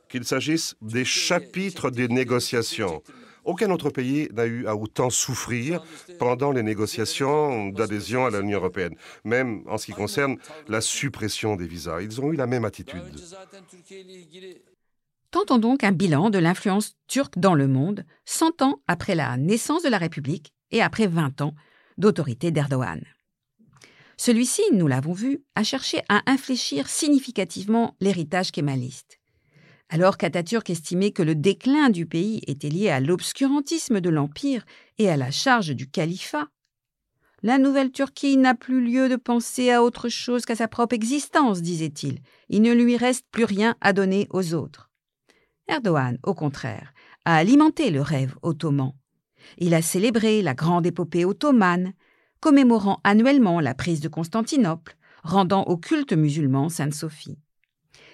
qu'il 0.09 0.25
s'agisse 0.25 0.75
des 0.81 1.05
chapitres 1.05 1.91
des 1.91 2.07
négociations. 2.07 3.01
Aucun 3.45 3.71
autre 3.71 3.89
pays 3.89 4.27
n'a 4.33 4.45
eu 4.45 4.67
à 4.67 4.75
autant 4.75 5.09
souffrir 5.09 5.81
pendant 6.19 6.51
les 6.51 6.63
négociations 6.63 7.69
d'adhésion 7.69 8.25
à 8.25 8.29
l'Union 8.29 8.59
européenne, 8.59 8.95
même 9.23 9.63
en 9.67 9.77
ce 9.77 9.85
qui 9.85 9.93
concerne 9.93 10.37
la 10.67 10.81
suppression 10.81 11.55
des 11.55 11.67
visas. 11.67 12.01
Ils 12.01 12.21
ont 12.21 12.31
eu 12.31 12.35
la 12.35 12.47
même 12.47 12.65
attitude. 12.65 13.01
Tentons 15.31 15.59
donc 15.59 15.83
un 15.83 15.91
bilan 15.91 16.29
de 16.29 16.39
l'influence 16.39 16.95
turque 17.07 17.37
dans 17.37 17.53
le 17.53 17.67
monde, 17.67 18.05
100 18.25 18.61
ans 18.61 18.81
après 18.87 19.15
la 19.15 19.37
naissance 19.37 19.83
de 19.83 19.89
la 19.89 19.99
République 19.99 20.53
et 20.71 20.81
après 20.81 21.07
20 21.07 21.41
ans 21.41 21.53
d'autorité 21.97 22.51
d'Erdogan. 22.51 23.01
Celui-ci, 24.19 24.63
nous 24.73 24.87
l'avons 24.87 25.13
vu, 25.13 25.45
a 25.55 25.63
cherché 25.63 26.01
à 26.09 26.21
infléchir 26.29 26.89
significativement 26.89 27.95
l'héritage 28.01 28.51
kémaliste. 28.51 29.17
Alors 29.87 30.17
qu'Atatürk 30.17 30.69
estimait 30.69 31.11
que 31.11 31.23
le 31.23 31.35
déclin 31.35 31.89
du 31.89 32.05
pays 32.05 32.41
était 32.45 32.67
lié 32.67 32.89
à 32.89 32.99
l'obscurantisme 32.99 34.01
de 34.01 34.09
l'Empire 34.09 34.65
et 34.97 35.09
à 35.09 35.15
la 35.15 35.31
charge 35.31 35.69
du 35.69 35.89
califat, 35.89 36.49
la 37.43 37.57
nouvelle 37.57 37.93
Turquie 37.93 38.35
n'a 38.35 38.55
plus 38.55 38.83
lieu 38.83 39.07
de 39.07 39.15
penser 39.15 39.71
à 39.71 39.81
autre 39.81 40.09
chose 40.09 40.43
qu'à 40.43 40.57
sa 40.57 40.67
propre 40.67 40.95
existence, 40.95 41.61
disait-il. 41.61 42.19
Il 42.49 42.61
ne 42.61 42.73
lui 42.73 42.97
reste 42.97 43.25
plus 43.31 43.45
rien 43.45 43.77
à 43.79 43.93
donner 43.93 44.27
aux 44.31 44.53
autres. 44.53 44.89
Erdogan, 45.69 46.17
au 46.23 46.33
contraire, 46.33 46.93
a 47.23 47.37
alimenté 47.37 47.89
le 47.89 48.01
rêve 48.01 48.35
ottoman. 48.41 48.91
Il 49.59 49.73
a 49.73 49.81
célébré 49.81 50.41
la 50.41 50.55
grande 50.55 50.85
épopée 50.85 51.23
ottomane, 51.23 51.93
commémorant 52.41 52.99
annuellement 53.03 53.59
la 53.59 53.73
prise 53.73 54.01
de 54.01 54.07
Constantinople, 54.07 54.95
rendant 55.23 55.63
au 55.63 55.77
culte 55.77 56.13
musulman 56.13 56.69
Sainte 56.69 56.93
Sophie. 56.93 57.37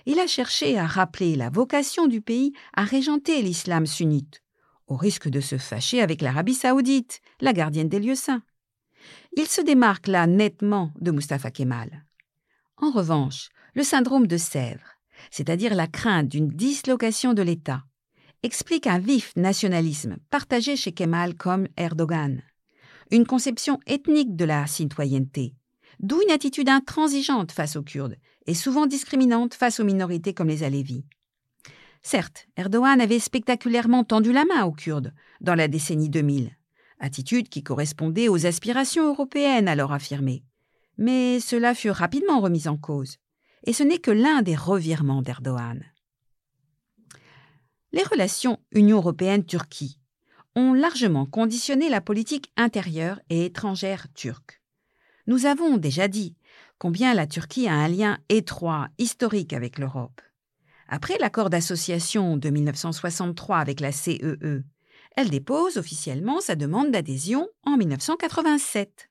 Il 0.05 0.19
a 0.19 0.27
cherché 0.27 0.77
à 0.77 0.85
rappeler 0.85 1.35
la 1.35 1.49
vocation 1.49 2.07
du 2.07 2.21
pays 2.21 2.53
à 2.75 2.83
régenter 2.83 3.41
l'islam 3.41 3.85
sunnite, 3.85 4.43
au 4.87 4.95
risque 4.95 5.29
de 5.29 5.39
se 5.39 5.57
fâcher 5.57 6.01
avec 6.01 6.21
l'Arabie 6.21 6.53
saoudite, 6.53 7.21
la 7.41 7.53
gardienne 7.53 7.89
des 7.89 7.99
lieux 7.99 8.15
saints. 8.15 8.43
Il 9.35 9.47
se 9.47 9.61
démarque 9.61 10.07
là 10.07 10.27
nettement 10.27 10.91
de 10.99 11.11
Mustafa 11.11 11.51
Kemal. 11.51 12.05
En 12.77 12.91
revanche, 12.91 13.49
le 13.73 13.83
syndrome 13.83 14.27
de 14.27 14.37
Sèvres, 14.37 14.99
c'est-à-dire 15.31 15.73
la 15.73 15.87
crainte 15.87 16.27
d'une 16.27 16.49
dislocation 16.49 17.33
de 17.33 17.41
l'État, 17.41 17.83
explique 18.43 18.87
un 18.87 18.99
vif 18.99 19.35
nationalisme 19.35 20.17
partagé 20.29 20.75
chez 20.75 20.91
Kemal 20.91 21.35
comme 21.35 21.67
Erdogan 21.77 22.41
une 23.11 23.25
conception 23.25 23.79
ethnique 23.85 24.35
de 24.35 24.45
la 24.45 24.67
citoyenneté, 24.67 25.53
d'où 25.99 26.21
une 26.21 26.31
attitude 26.31 26.69
intransigeante 26.69 27.51
face 27.51 27.75
aux 27.75 27.83
Kurdes 27.83 28.17
et 28.47 28.53
souvent 28.53 28.85
discriminante 28.85 29.53
face 29.53 29.79
aux 29.79 29.83
minorités 29.85 30.33
comme 30.33 30.47
les 30.47 30.63
Alévis. 30.63 31.05
Certes, 32.01 32.47
Erdogan 32.55 33.01
avait 33.01 33.19
spectaculairement 33.19 34.03
tendu 34.03 34.31
la 34.31 34.45
main 34.45 34.65
aux 34.65 34.71
Kurdes 34.71 35.13
dans 35.41 35.55
la 35.55 35.67
décennie 35.67 36.09
2000, 36.09 36.51
attitude 36.99 37.49
qui 37.49 37.63
correspondait 37.63 38.27
aux 38.27 38.45
aspirations 38.45 39.07
européennes 39.07 39.67
alors 39.67 39.91
affirmées. 39.91 40.43
Mais 40.97 41.39
cela 41.39 41.73
fut 41.73 41.89
rapidement 41.89 42.39
remis 42.39 42.67
en 42.67 42.77
cause, 42.77 43.17
et 43.65 43.73
ce 43.73 43.83
n'est 43.83 43.99
que 43.99 44.11
l'un 44.11 44.43
des 44.43 44.55
revirements 44.55 45.21
d'Erdogan. 45.21 45.83
Les 47.91 48.03
relations 48.03 48.59
Union 48.71 48.97
européenne-Turquie 48.97 49.99
ont 50.55 50.73
largement 50.73 51.25
conditionné 51.25 51.89
la 51.89 52.01
politique 52.01 52.51
intérieure 52.55 53.19
et 53.29 53.45
étrangère 53.45 54.07
turque. 54.13 54.61
Nous 55.27 55.45
avons 55.45 55.77
déjà 55.77 56.07
dit 56.07 56.35
combien 56.77 57.13
la 57.13 57.27
Turquie 57.27 57.67
a 57.67 57.73
un 57.73 57.87
lien 57.87 58.19
étroit, 58.29 58.89
historique 58.97 59.53
avec 59.53 59.77
l'Europe. 59.77 60.21
Après 60.87 61.17
l'accord 61.17 61.49
d'association 61.49 62.37
de 62.37 62.49
1963 62.49 63.57
avec 63.57 63.79
la 63.79 63.91
CEE, 63.91 64.37
e, 64.43 64.63
elle 65.15 65.29
dépose 65.29 65.77
officiellement 65.77 66.41
sa 66.41 66.55
demande 66.55 66.91
d'adhésion 66.91 67.47
en 67.63 67.77
1987. 67.77 69.09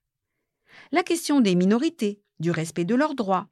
La 0.93 1.03
question 1.03 1.41
des 1.41 1.55
minorités, 1.55 2.21
du 2.41 2.51
respect 2.51 2.85
de 2.85 2.95
leurs 2.95 3.15
droits, 3.15 3.49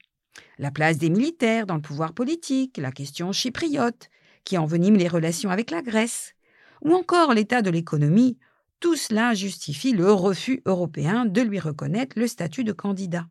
la 0.59 0.71
place 0.71 0.99
des 0.99 1.11
militaires 1.11 1.67
dans 1.67 1.77
le 1.77 1.83
pouvoir 1.83 2.13
politique, 2.13 2.77
la 2.79 2.93
question 2.93 3.33
chypriote, 3.33 4.09
qui 4.45 4.59
envenime 4.59 4.97
les 4.97 5.09
relations 5.09 5.51
avec 5.51 5.71
la 5.71 5.83
Grèce, 5.83 6.35
ou 6.83 6.95
encore 6.95 7.33
l'état 7.33 7.63
de 7.63 7.71
l'économie, 7.71 8.39
tout 8.81 8.97
cela 8.97 9.35
justifie 9.35 9.93
le 9.93 10.13
refus 10.13 10.61
européen 10.67 11.25
de 11.25 11.41
lui 11.41 11.61
reconnaître 11.61 12.19
le 12.19 12.27
statut 12.27 12.65
de 12.65 12.73
candidat. 12.73 13.27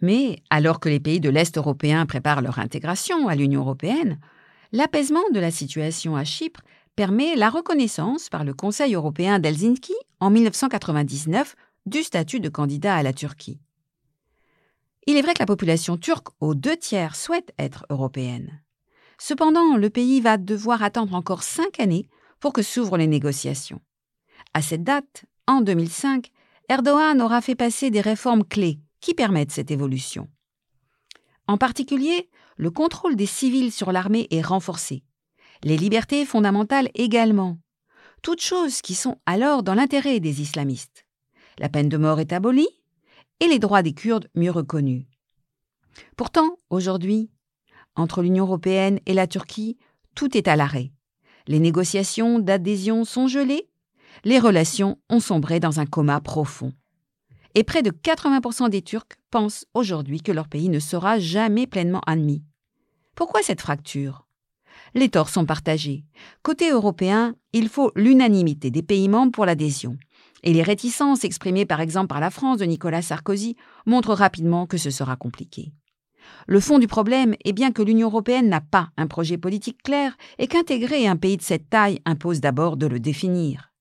Mais 0.00 0.42
alors 0.50 0.80
que 0.80 0.88
les 0.88 1.00
pays 1.00 1.20
de 1.20 1.28
l'Est 1.28 1.56
européen 1.58 2.06
préparent 2.06 2.42
leur 2.42 2.58
intégration 2.58 3.28
à 3.28 3.34
l'Union 3.34 3.60
européenne, 3.60 4.18
l'apaisement 4.70 5.28
de 5.32 5.40
la 5.40 5.50
situation 5.50 6.16
à 6.16 6.24
Chypre 6.24 6.62
permet 6.96 7.36
la 7.36 7.50
reconnaissance 7.50 8.28
par 8.28 8.44
le 8.44 8.54
Conseil 8.54 8.94
européen 8.94 9.38
d'Helsinki 9.38 9.94
en 10.20 10.30
1999 10.30 11.56
du 11.86 12.02
statut 12.02 12.40
de 12.40 12.48
candidat 12.48 12.94
à 12.94 13.02
la 13.02 13.12
Turquie. 13.12 13.60
Il 15.06 15.16
est 15.16 15.22
vrai 15.22 15.34
que 15.34 15.40
la 15.40 15.46
population 15.46 15.96
turque 15.96 16.28
aux 16.40 16.54
deux 16.54 16.76
tiers 16.76 17.16
souhaite 17.16 17.52
être 17.58 17.84
européenne. 17.90 18.62
Cependant, 19.18 19.76
le 19.76 19.90
pays 19.90 20.20
va 20.20 20.36
devoir 20.36 20.82
attendre 20.82 21.14
encore 21.14 21.42
cinq 21.42 21.80
années 21.80 22.08
pour 22.42 22.52
que 22.52 22.60
s'ouvrent 22.62 22.98
les 22.98 23.06
négociations. 23.06 23.80
À 24.52 24.60
cette 24.60 24.82
date, 24.82 25.24
en 25.46 25.60
2005, 25.60 26.30
Erdogan 26.68 27.22
aura 27.22 27.40
fait 27.40 27.54
passer 27.54 27.90
des 27.90 28.00
réformes 28.00 28.44
clés 28.44 28.80
qui 29.00 29.14
permettent 29.14 29.52
cette 29.52 29.70
évolution. 29.70 30.28
En 31.46 31.56
particulier, 31.56 32.28
le 32.56 32.70
contrôle 32.70 33.16
des 33.16 33.26
civils 33.26 33.72
sur 33.72 33.92
l'armée 33.92 34.26
est 34.30 34.42
renforcé, 34.42 35.04
les 35.62 35.76
libertés 35.76 36.26
fondamentales 36.26 36.90
également, 36.94 37.58
toutes 38.22 38.42
choses 38.42 38.82
qui 38.82 38.96
sont 38.96 39.18
alors 39.24 39.62
dans 39.62 39.74
l'intérêt 39.74 40.18
des 40.18 40.40
islamistes. 40.40 41.06
La 41.58 41.68
peine 41.68 41.88
de 41.88 41.96
mort 41.96 42.18
est 42.18 42.32
abolie 42.32 42.68
et 43.38 43.46
les 43.46 43.60
droits 43.60 43.82
des 43.82 43.94
Kurdes 43.94 44.28
mieux 44.34 44.50
reconnus. 44.50 45.04
Pourtant, 46.16 46.56
aujourd'hui, 46.70 47.30
entre 47.94 48.22
l'Union 48.22 48.46
européenne 48.46 48.98
et 49.06 49.14
la 49.14 49.28
Turquie, 49.28 49.78
tout 50.16 50.36
est 50.36 50.48
à 50.48 50.56
l'arrêt. 50.56 50.90
Les 51.46 51.58
négociations 51.58 52.38
d'adhésion 52.38 53.04
sont 53.04 53.26
gelées, 53.26 53.68
les 54.24 54.38
relations 54.38 54.98
ont 55.08 55.20
sombré 55.20 55.60
dans 55.60 55.80
un 55.80 55.86
coma 55.86 56.20
profond 56.20 56.72
et 57.54 57.64
près 57.64 57.82
de 57.82 57.90
80% 57.90 58.70
des 58.70 58.82
Turcs 58.82 59.18
pensent 59.30 59.66
aujourd'hui 59.74 60.20
que 60.20 60.32
leur 60.32 60.48
pays 60.48 60.68
ne 60.68 60.78
sera 60.78 61.18
jamais 61.18 61.66
pleinement 61.66 62.02
admis. 62.06 62.42
Pourquoi 63.14 63.42
cette 63.42 63.60
fracture? 63.60 64.26
Les 64.94 65.08
torts 65.08 65.28
sont 65.28 65.46
partagés. 65.46 66.04
Côté 66.42 66.70
européen, 66.70 67.34
il 67.52 67.68
faut 67.68 67.92
l'unanimité 67.94 68.70
des 68.70 68.82
pays 68.82 69.08
membres 69.08 69.32
pour 69.32 69.46
l'adhésion. 69.46 69.96
Et 70.42 70.52
les 70.52 70.62
réticences 70.62 71.24
exprimées 71.24 71.66
par 71.66 71.80
exemple 71.80 72.08
par 72.08 72.20
la 72.20 72.30
France 72.30 72.58
de 72.58 72.64
Nicolas 72.64 73.02
Sarkozy 73.02 73.56
montrent 73.86 74.14
rapidement 74.14 74.66
que 74.66 74.78
ce 74.78 74.90
sera 74.90 75.16
compliqué. 75.16 75.72
Le 76.46 76.60
fond 76.60 76.78
du 76.78 76.86
problème 76.86 77.34
est 77.44 77.52
bien 77.52 77.72
que 77.72 77.82
l'Union 77.82 78.08
européenne 78.08 78.48
n'a 78.48 78.60
pas 78.60 78.90
un 78.96 79.06
projet 79.06 79.38
politique 79.38 79.82
clair 79.82 80.16
et 80.38 80.46
qu'intégrer 80.46 81.06
un 81.06 81.16
pays 81.16 81.36
de 81.36 81.42
cette 81.42 81.70
taille 81.70 82.00
impose 82.04 82.40
d'abord 82.40 82.76
de 82.76 82.86
le 82.86 83.00
définir. 83.00 83.72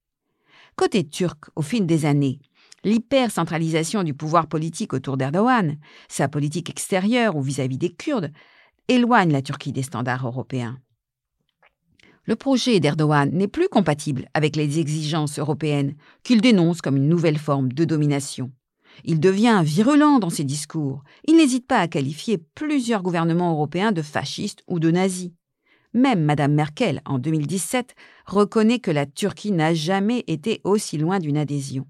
Côté 0.75 1.07
turc, 1.07 1.45
au 1.55 1.61
fil 1.61 1.85
des 1.85 2.05
années, 2.05 2.39
l'hypercentralisation 2.83 4.03
du 4.03 4.13
pouvoir 4.13 4.47
politique 4.47 4.93
autour 4.93 5.17
d'Erdogan, 5.17 5.77
sa 6.07 6.27
politique 6.27 6.69
extérieure 6.69 7.35
ou 7.35 7.41
vis-à-vis 7.41 7.77
des 7.77 7.93
Kurdes, 7.93 8.31
éloigne 8.87 9.31
la 9.31 9.41
Turquie 9.41 9.71
des 9.71 9.83
standards 9.83 10.25
européens. 10.25 10.79
Le 12.25 12.35
projet 12.35 12.79
d'Erdogan 12.79 13.31
n'est 13.31 13.47
plus 13.47 13.67
compatible 13.67 14.27
avec 14.33 14.55
les 14.55 14.79
exigences 14.79 15.39
européennes 15.39 15.95
qu'il 16.23 16.41
dénonce 16.41 16.81
comme 16.81 16.97
une 16.97 17.09
nouvelle 17.09 17.39
forme 17.39 17.73
de 17.73 17.83
domination. 17.83 18.51
Il 19.03 19.19
devient 19.19 19.61
virulent 19.63 20.19
dans 20.19 20.29
ses 20.29 20.43
discours. 20.43 21.03
Il 21.25 21.37
n'hésite 21.37 21.67
pas 21.67 21.79
à 21.79 21.87
qualifier 21.87 22.37
plusieurs 22.55 23.01
gouvernements 23.01 23.51
européens 23.53 23.91
de 23.91 24.01
fascistes 24.01 24.63
ou 24.67 24.79
de 24.79 24.91
nazis. 24.91 25.31
Même 25.93 26.23
Mme 26.23 26.53
Merkel, 26.53 27.01
en 27.05 27.19
2017, 27.19 27.95
reconnaît 28.25 28.79
que 28.79 28.91
la 28.91 29.05
Turquie 29.05 29.51
n'a 29.51 29.73
jamais 29.73 30.23
été 30.27 30.61
aussi 30.63 30.97
loin 30.97 31.19
d'une 31.19 31.37
adhésion. 31.37 31.85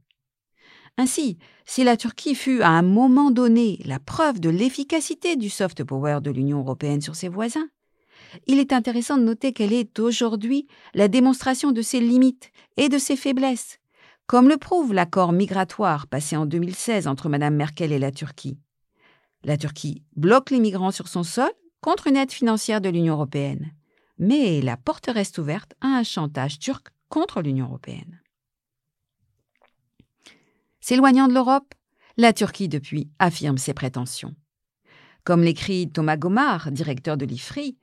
Ainsi, 0.98 1.38
si 1.66 1.84
la 1.84 1.98
Turquie 1.98 2.36
fut 2.36 2.62
à 2.62 2.70
un 2.70 2.82
moment 2.82 3.32
donné 3.32 3.80
la 3.86 4.00
preuve 4.00 4.40
de 4.40 4.50
l'efficacité 4.50 5.36
du 5.36 5.50
soft 5.50 5.84
power 5.84 6.20
de 6.22 6.32
l'Union 6.32 6.60
européenne 6.60 7.02
sur 7.02 7.16
ses 7.16 7.30
voisins, 7.30 7.70
il 8.48 8.60
est 8.60 8.74
intéressant 8.74 9.18
de 9.18 9.24
noter 9.24 9.54
qu'elle 9.54 9.74
est 9.74 10.00
aujourd'hui 10.00 10.68
la 10.94 11.08
démonstration 11.08 11.72
de 11.72 11.82
ses 11.82 12.00
limites 12.00 12.52
et 12.78 12.90
de 12.90 12.98
ses 12.98 13.16
faiblesses, 13.16 13.80
comme 14.32 14.48
le 14.48 14.56
prouve 14.56 14.94
l'accord 14.94 15.34
migratoire 15.34 16.08
passé 16.08 16.38
en 16.38 16.46
2016 16.46 17.06
entre 17.06 17.28
Mme 17.28 17.54
Merkel 17.54 17.92
et 17.92 18.00
la 18.00 18.12
Turquie. 18.12 18.58
La 19.44 19.58
Turquie 19.58 20.06
bloque 20.16 20.52
les 20.52 20.62
migrants 20.62 20.92
sur 20.92 21.10
son 21.10 21.24
sol 21.24 21.52
contre 21.82 22.08
une 22.08 22.16
aide 22.16 22.32
financière 22.32 22.80
de 22.80 22.88
l'Union 22.88 23.16
européenne, 23.16 23.74
mais 24.18 24.62
la 24.62 24.78
porte 24.78 25.10
reste 25.14 25.38
ouverte 25.38 25.74
à 25.82 25.88
un 25.88 26.04
chantage 26.04 26.60
turc 26.60 26.88
contre 27.10 27.42
l'Union 27.42 27.66
européenne. 27.66 28.22
S'éloignant 30.80 31.28
de 31.28 31.34
l'Europe, 31.34 31.76
la 32.16 32.32
Turquie 32.32 32.70
depuis 32.70 33.10
affirme 33.20 33.58
ses 33.58 33.74
prétentions. 33.74 34.34
Comme 35.26 35.44
l'écrit 35.44 35.92
Thomas 35.92 36.16
Gomar, 36.16 36.72
directeur 36.72 37.18
de 37.18 37.26
l'IFRI, 37.26 37.78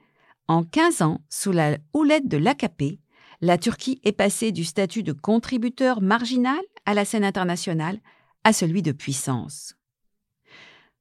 en 0.47 0.65
15 0.65 1.03
ans, 1.03 1.21
sous 1.29 1.53
la 1.53 1.77
houlette 1.93 2.27
de 2.27 2.39
l'AKP, 2.39 3.01
la 3.41 3.57
Turquie 3.57 4.01
est 4.05 4.13
passée 4.13 4.51
du 4.51 4.65
statut 4.65 5.03
de 5.03 5.13
contributeur 5.13 6.01
marginal 6.01 6.61
à 6.87 6.95
la 6.95 7.05
scène 7.05 7.25
internationale 7.25 8.01
à 8.43 8.53
celui 8.53 8.83
de 8.83 8.93
puissance. 8.93 9.75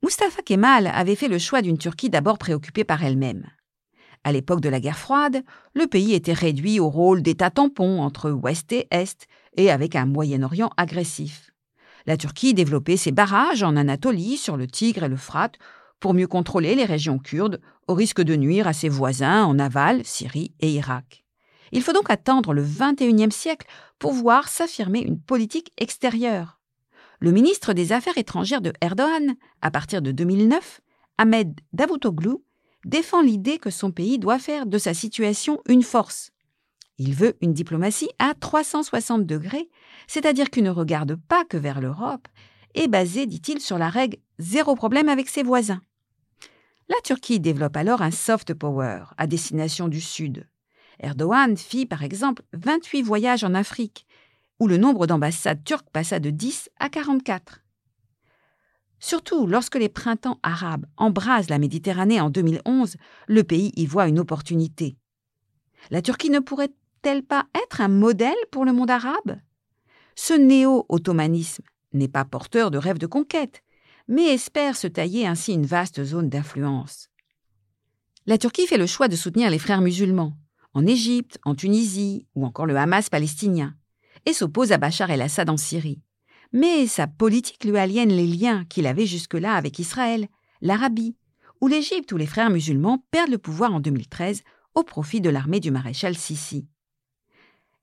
Mustafa 0.04 0.44
Kemal 0.44 0.88
avait 0.88 1.16
fait 1.16 1.28
le 1.28 1.40
choix 1.40 1.64
d'une 1.64 1.80
Turquie 1.80 2.12
d'abord 2.12 2.38
préoccupée 2.38 2.84
par 2.84 3.04
elle-même. 3.04 3.48
À 4.24 4.32
l'époque 4.32 4.62
de 4.62 4.70
la 4.70 4.80
guerre 4.80 4.98
froide, 4.98 5.44
le 5.74 5.88
pays 5.88 6.14
était 6.14 6.34
réduit 6.34 6.80
au 6.80 6.90
rôle 6.90 7.24
d'État 7.24 7.50
tampon 7.50 8.02
entre 8.02 8.30
Ouest 8.30 8.72
et 8.72 8.88
Est 8.92 9.28
et 9.56 9.72
avec 9.72 9.96
un 9.96 10.06
Moyen-Orient 10.06 10.70
agressif. 10.78 11.52
La 12.06 12.18
Turquie 12.18 12.54
développait 12.54 12.98
ses 12.98 13.12
barrages 13.12 13.64
en 13.64 13.76
Anatolie, 13.76 14.38
sur 14.38 14.58
le 14.58 14.68
Tigre 14.68 15.04
et 15.04 15.10
l'Euphrate, 15.10 15.58
pour 16.00 16.14
mieux 16.14 16.28
contrôler 16.28 16.76
les 16.76 16.86
régions 16.86 17.18
kurdes, 17.18 17.60
au 17.88 17.96
risque 17.96 18.22
de 18.22 18.36
nuire 18.36 18.68
à 18.68 18.74
ses 18.74 18.90
voisins 18.90 19.44
en 19.46 19.58
aval, 19.58 20.06
Syrie 20.06 20.54
et 20.60 20.72
Irak. 20.72 21.27
Il 21.72 21.82
faut 21.82 21.94
donc 21.94 22.10
attendre 22.10 22.54
le 22.54 22.64
XXIe 22.64 23.32
siècle 23.32 23.68
pour 24.00 24.14
voir 24.14 24.48
s'affirmer 24.48 25.00
une 25.00 25.20
politique 25.20 25.72
extérieure. 25.78 26.60
Le 27.20 27.32
ministre 27.32 27.74
des 27.74 27.94
Affaires 27.94 28.18
étrangères 28.18 28.62
de 28.62 28.74
Erdogan, 28.82 29.36
à 29.62 29.72
partir 29.72 30.02
de 30.02 30.12
2009, 30.12 30.82
Ahmed 31.18 31.60
Davutoglu, 31.74 32.36
défend 32.86 33.22
l'idée 33.22 33.58
que 33.58 33.72
son 33.72 33.92
pays 33.92 34.20
doit 34.20 34.40
faire 34.40 34.66
de 34.66 34.78
sa 34.78 34.94
situation 34.94 35.62
une 35.68 35.84
force. 35.84 36.32
Il 37.00 37.14
veut 37.14 37.38
une 37.42 37.54
diplomatie 37.54 38.10
à 38.20 38.34
360 38.34 39.26
degrés, 39.26 39.70
c'est-à-dire 40.08 40.50
qu'il 40.50 40.64
ne 40.64 40.70
regarde 40.70 41.16
pas 41.16 41.44
que 41.46 41.58
vers 41.58 41.82
l'Europe, 41.82 42.28
et 42.76 42.88
basée, 42.88 43.26
dit-il, 43.26 43.60
sur 43.60 43.78
la 43.78 43.90
règle 43.90 44.18
zéro 44.40 44.76
problème 44.76 45.10
avec 45.10 45.30
ses 45.30 45.44
voisins. 45.44 45.82
La 46.90 46.96
Turquie 47.04 47.40
développe 47.40 47.76
alors 47.76 48.02
un 48.02 48.12
soft 48.12 48.54
power 48.54 49.04
à 49.18 49.28
destination 49.28 49.88
du 49.88 50.00
Sud. 50.00 50.48
Erdogan 51.00 51.58
fit 51.58 51.86
par 51.86 52.04
exemple 52.04 52.44
28 52.54 53.02
voyages 53.02 53.44
en 53.44 53.54
Afrique, 53.54 54.06
où 54.60 54.68
le 54.68 54.78
nombre 54.78 55.08
d'ambassades 55.08 55.64
turques 55.64 55.90
passa 55.92 56.20
de 56.20 56.30
10 56.30 56.70
à 56.80 56.90
44. 56.90 57.62
Surtout 59.00 59.46
lorsque 59.46 59.76
les 59.76 59.90
printemps 59.90 60.40
arabes 60.42 60.86
embrasent 60.98 61.50
la 61.50 61.60
Méditerranée 61.60 62.20
en 62.20 62.30
2011, 62.30 62.98
le 63.28 63.44
pays 63.44 63.72
y 63.76 63.86
voit 63.86 64.08
une 64.08 64.20
opportunité. 64.20 64.98
La 65.92 66.02
Turquie 66.02 66.32
ne 66.32 66.40
pourrait 66.40 66.74
elle 67.08 67.24
pas 67.24 67.46
être 67.64 67.80
un 67.80 67.88
modèle 67.88 68.36
pour 68.52 68.66
le 68.66 68.74
monde 68.74 68.92
arabe? 68.92 69.40
Ce 70.16 70.34
néo-ottomanisme 70.34 71.64
n'est 71.94 72.10
pas 72.10 72.26
porteur 72.26 72.70
de 72.70 72.78
rêves 72.78 72.98
de 72.98 73.08
conquête, 73.08 73.64
mais 74.08 74.34
espère 74.34 74.76
se 74.76 74.88
tailler 74.88 75.26
ainsi 75.26 75.54
une 75.54 75.66
vaste 75.66 76.04
zone 76.04 76.30
d'influence. 76.30 77.10
La 78.26 78.38
Turquie 78.38 78.68
fait 78.68 78.78
le 78.78 78.88
choix 78.88 79.08
de 79.08 79.16
soutenir 79.16 79.50
les 79.50 79.60
frères 79.60 79.80
musulmans, 79.80 80.34
en 80.74 80.86
Égypte, 80.86 81.40
en 81.44 81.56
Tunisie 81.56 82.26
ou 82.36 82.46
encore 82.46 82.66
le 82.66 82.76
Hamas 82.76 83.10
palestinien, 83.10 83.76
et 84.26 84.34
s'oppose 84.34 84.72
à 84.72 84.78
Bachar 84.78 85.12
el-Assad 85.12 85.50
en 85.50 85.58
Syrie. 85.58 86.02
Mais 86.54 86.88
sa 86.88 87.08
politique 87.08 87.64
lui 87.64 87.78
aliène 87.78 88.10
les 88.10 88.28
liens 88.28 88.66
qu'il 88.66 88.88
avait 88.88 89.06
jusque-là 89.06 89.54
avec 89.56 89.80
Israël, 89.80 90.28
l'Arabie, 90.62 91.16
ou 91.62 91.68
l'Égypte 91.68 92.12
où 92.12 92.18
les 92.18 92.28
frères 92.28 92.50
musulmans 92.50 93.04
perdent 93.12 93.32
le 93.32 93.38
pouvoir 93.38 93.74
en 93.74 93.80
2013 93.80 94.44
au 94.76 94.84
profit 94.84 95.22
de 95.22 95.30
l'armée 95.30 95.60
du 95.60 95.72
maréchal 95.72 96.16
Sissi. 96.16 96.68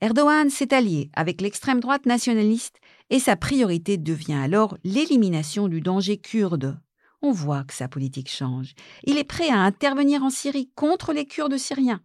Erdogan 0.01 0.51
s'est 0.51 0.75
allié 0.75 1.11
avec 1.15 1.41
l'extrême 1.41 1.81
droite 1.81 2.07
nationaliste 2.07 2.79
et 3.11 3.19
sa 3.19 3.37
priorité 3.37 3.97
devient 3.97 4.35
alors 4.35 4.77
l'élimination 4.85 5.67
du 5.69 5.81
danger 5.81 6.19
kurde. 6.19 6.79
On 7.23 7.33
voit 7.33 7.65
que 7.65 7.73
sa 7.73 7.89
politique 7.89 8.31
change. 8.31 8.75
Il 9.05 9.17
est 9.17 9.25
prêt 9.25 9.49
à 9.49 9.61
intervenir 9.61 10.23
en 10.23 10.31
Syrie 10.31 10.71
contre 10.75 11.13
les 11.13 11.27
Kurdes 11.27 11.57
syriens, 11.57 12.03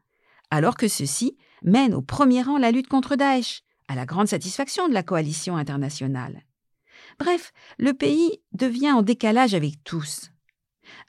alors 0.52 0.76
que 0.76 0.88
ceux-ci 0.88 1.38
mènent 1.64 1.94
au 1.94 2.02
premier 2.02 2.42
rang 2.42 2.58
la 2.58 2.72
lutte 2.72 2.88
contre 2.88 3.16
Daesh, 3.16 3.62
à 3.88 3.96
la 3.96 4.06
grande 4.06 4.28
satisfaction 4.28 4.88
de 4.88 4.94
la 4.94 5.04
coalition 5.04 5.58
internationale. 5.58 6.44
Bref, 7.18 7.52
le 7.78 7.94
pays 7.94 8.40
devient 8.54 8.92
en 8.92 9.02
décalage 9.02 9.54
avec 9.54 9.84
tous. 9.84 10.32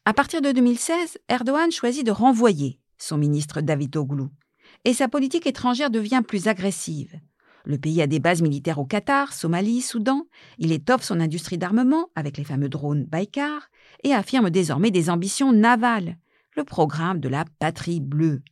À 0.04 0.14
partir 0.14 0.42
de 0.42 0.52
2016, 0.52 1.18
Erdogan 1.28 1.70
choisit 1.70 2.04
de 2.04 2.10
renvoyer 2.10 2.80
son 2.98 3.18
ministre 3.18 3.60
David 3.60 3.96
Oglou 3.96 4.30
et 4.84 4.94
sa 4.94 5.08
politique 5.08 5.46
étrangère 5.46 5.90
devient 5.90 6.22
plus 6.26 6.48
agressive. 6.48 7.18
Le 7.64 7.78
pays 7.78 8.00
a 8.00 8.06
des 8.06 8.20
bases 8.20 8.40
militaires 8.40 8.78
au 8.78 8.86
Qatar, 8.86 9.32
Somalie, 9.32 9.82
Soudan. 9.82 10.26
Il 10.58 10.72
étoffe 10.72 11.02
son 11.02 11.20
industrie 11.20 11.58
d'armement 11.58 12.08
avec 12.14 12.38
les 12.38 12.44
fameux 12.44 12.70
drones 12.70 13.04
Baykar 13.04 13.68
et 14.02 14.14
affirme 14.14 14.48
désormais 14.48 14.90
des 14.90 15.10
ambitions 15.10 15.52
navales, 15.52 16.16
le 16.56 16.64
programme 16.64 17.20
de 17.20 17.28
la 17.28 17.44
patrie 17.58 18.00
bleue. 18.00 18.42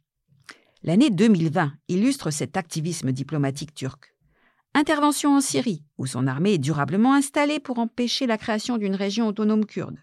L'année 0.85 1.11
2020 1.11 1.73
illustre 1.89 2.31
cet 2.31 2.57
activisme 2.57 3.11
diplomatique 3.11 3.75
turc. 3.75 4.15
Intervention 4.75 5.35
en 5.35 5.41
Syrie, 5.41 5.83
où 5.99 6.07
son 6.07 6.29
armée 6.29 6.53
est 6.53 6.59
durablement 6.59 7.15
installée 7.15 7.59
pour 7.59 7.81
empêcher 7.81 8.27
la 8.27 8.39
création 8.39 8.79
d'une 8.79 8.95
région 8.95 9.27
autonome 9.27 9.67
kurde. 9.67 9.99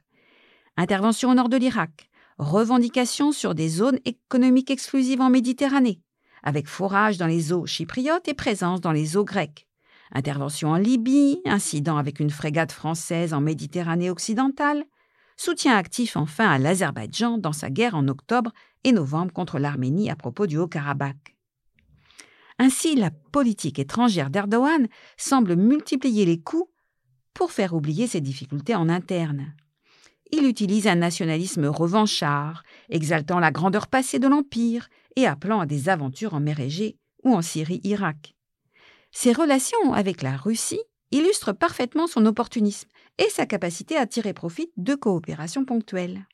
Intervention 0.76 1.30
au 1.30 1.34
nord 1.34 1.48
de 1.48 1.56
l'Irak. 1.56 2.10
Revendication 2.40 3.32
sur 3.32 3.56
des 3.56 3.70
zones 3.70 4.00
économiques 4.04 4.70
exclusives 4.70 5.22
en 5.22 5.30
Méditerranée, 5.30 6.02
avec 6.44 6.68
forage 6.68 7.18
dans 7.18 7.28
les 7.28 7.54
eaux 7.54 7.66
chypriotes 7.66 8.28
et 8.28 8.34
présence 8.34 8.82
dans 8.82 8.92
les 8.92 9.16
eaux 9.16 9.24
grecques. 9.24 9.70
Intervention 10.12 10.72
en 10.72 10.78
Libye, 10.78 11.40
incident 11.46 11.96
avec 11.96 12.20
une 12.20 12.30
frégate 12.30 12.74
française 12.74 13.34
en 13.34 13.40
Méditerranée 13.40 14.10
occidentale. 14.10 14.84
Soutien 15.38 15.78
actif 15.78 16.18
enfin 16.18 16.50
à 16.50 16.58
l'Azerbaïdjan 16.58 17.38
dans 17.38 17.54
sa 17.54 17.70
guerre 17.70 17.96
en 17.96 18.10
octobre 18.10 18.52
et 18.86 18.94
novembre 18.94 19.34
contre 19.34 19.60
l'Arménie 19.60 20.10
à 20.10 20.16
propos 20.16 20.48
du 20.48 20.58
Haut-Karabakh. 20.58 21.36
Ainsi, 22.60 22.96
la 22.96 23.12
politique 23.12 23.80
étrangère 23.80 24.30
d'Erdogan 24.30 24.88
semble 25.18 25.58
multiplier 25.58 26.26
les 26.26 26.40
coups 26.40 26.72
pour 27.34 27.52
faire 27.52 27.74
oublier 27.74 28.08
ses 28.08 28.22
difficultés 28.22 28.76
en 28.76 28.88
interne. 28.88 29.54
Il 30.32 30.46
utilise 30.46 30.88
un 30.88 30.96
nationalisme 30.96 31.66
revanchard, 31.66 32.64
exaltant 32.90 33.40
la 33.40 33.52
grandeur 33.52 33.88
passée 33.88 34.20
de 34.20 34.28
l'Empire 34.28 34.88
et 35.16 35.28
appelant 35.28 35.60
à 35.60 35.66
des 35.66 35.90
aventures 35.90 36.34
en 36.34 36.40
mer 36.40 36.60
Égée 36.60 36.98
ou 37.24 37.36
en 37.36 37.42
Syrie-Irak. 37.42 38.36
Ses 39.12 39.34
relations 39.34 39.94
avec 39.94 40.22
la 40.22 40.38
Russie 40.38 40.82
illustrent 41.12 41.54
parfaitement 41.54 42.08
son 42.08 42.26
opportunisme 42.26 42.90
et 43.18 43.30
sa 43.30 43.46
capacité 43.46 43.98
à 43.98 44.06
tirer 44.06 44.34
profit 44.34 44.72
de 44.78 44.96
coopérations 44.96 45.66
ponctuelles. 45.66 46.26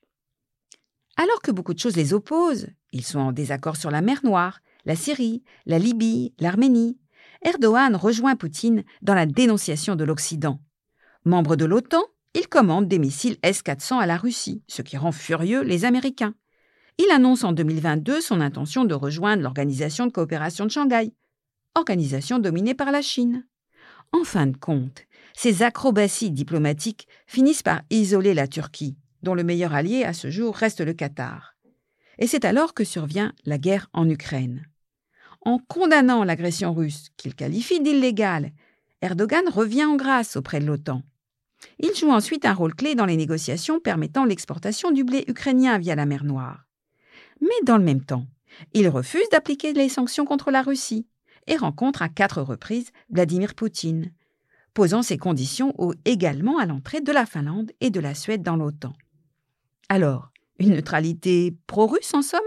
Alors 1.17 1.41
que 1.41 1.51
beaucoup 1.51 1.73
de 1.73 1.79
choses 1.79 1.95
les 1.95 2.13
opposent, 2.13 2.67
ils 2.91 3.05
sont 3.05 3.19
en 3.19 3.31
désaccord 3.31 3.77
sur 3.77 3.91
la 3.91 4.01
mer 4.01 4.21
Noire, 4.23 4.59
la 4.85 4.95
Syrie, 4.95 5.43
la 5.65 5.79
Libye, 5.79 6.33
l'Arménie, 6.39 6.97
Erdogan 7.43 7.95
rejoint 7.95 8.35
Poutine 8.35 8.83
dans 9.01 9.15
la 9.15 9.25
dénonciation 9.25 9.95
de 9.95 10.03
l'Occident. 10.03 10.59
Membre 11.25 11.55
de 11.55 11.65
l'OTAN, 11.65 12.03
il 12.33 12.47
commande 12.47 12.87
des 12.87 12.99
missiles 12.99 13.37
S-400 13.43 13.99
à 13.99 14.05
la 14.05 14.17
Russie, 14.17 14.63
ce 14.67 14.81
qui 14.81 14.97
rend 14.97 15.11
furieux 15.11 15.61
les 15.61 15.85
Américains. 15.85 16.35
Il 16.97 17.09
annonce 17.11 17.43
en 17.43 17.51
2022 17.51 18.21
son 18.21 18.41
intention 18.41 18.85
de 18.85 18.93
rejoindre 18.93 19.43
l'Organisation 19.43 20.05
de 20.05 20.11
coopération 20.11 20.65
de 20.65 20.71
Shanghai, 20.71 21.13
organisation 21.75 22.39
dominée 22.39 22.75
par 22.75 22.91
la 22.91 23.01
Chine. 23.01 23.47
En 24.11 24.23
fin 24.23 24.47
de 24.47 24.57
compte, 24.57 25.05
ces 25.33 25.63
acrobaties 25.63 26.31
diplomatiques 26.31 27.07
finissent 27.27 27.63
par 27.63 27.81
isoler 27.89 28.33
la 28.33 28.47
Turquie, 28.47 28.97
dont 29.23 29.35
le 29.35 29.43
meilleur 29.43 29.73
allié 29.73 30.03
à 30.03 30.13
ce 30.13 30.29
jour 30.29 30.55
reste 30.55 30.81
le 30.81 30.93
Qatar. 30.93 31.55
Et 32.17 32.27
c'est 32.27 32.45
alors 32.45 32.73
que 32.73 32.83
survient 32.83 33.33
la 33.45 33.57
guerre 33.57 33.89
en 33.93 34.09
Ukraine. 34.09 34.65
En 35.41 35.57
condamnant 35.57 36.23
l'agression 36.23 36.73
russe, 36.73 37.09
qu'il 37.17 37.33
qualifie 37.33 37.81
d'illégale, 37.81 38.51
Erdogan 39.01 39.47
revient 39.49 39.85
en 39.85 39.95
grâce 39.95 40.35
auprès 40.35 40.59
de 40.59 40.65
l'OTAN. 40.65 41.01
Il 41.79 41.95
joue 41.95 42.11
ensuite 42.11 42.45
un 42.45 42.53
rôle 42.53 42.75
clé 42.75 42.95
dans 42.95 43.05
les 43.05 43.17
négociations 43.17 43.79
permettant 43.79 44.25
l'exportation 44.25 44.91
du 44.91 45.03
blé 45.03 45.23
ukrainien 45.27 45.77
via 45.79 45.95
la 45.95 46.05
mer 46.05 46.23
Noire. 46.23 46.65
Mais 47.39 47.47
dans 47.65 47.77
le 47.77 47.83
même 47.83 48.03
temps, 48.03 48.27
il 48.73 48.87
refuse 48.87 49.27
d'appliquer 49.31 49.73
les 49.73 49.89
sanctions 49.89 50.25
contre 50.25 50.51
la 50.51 50.61
Russie 50.61 51.07
et 51.47 51.57
rencontre 51.57 52.01
à 52.01 52.09
quatre 52.09 52.41
reprises 52.41 52.91
Vladimir 53.09 53.55
Poutine, 53.55 54.11
posant 54.73 55.01
ses 55.01 55.17
conditions 55.17 55.73
également 56.05 56.59
à 56.59 56.65
l'entrée 56.65 57.01
de 57.01 57.11
la 57.11 57.25
Finlande 57.25 57.71
et 57.81 57.89
de 57.89 57.99
la 57.99 58.13
Suède 58.13 58.43
dans 58.43 58.55
l'OTAN. 58.55 58.93
Alors, 59.93 60.31
une 60.57 60.69
neutralité 60.69 61.53
pro-russe 61.67 62.13
en 62.13 62.21
somme? 62.21 62.39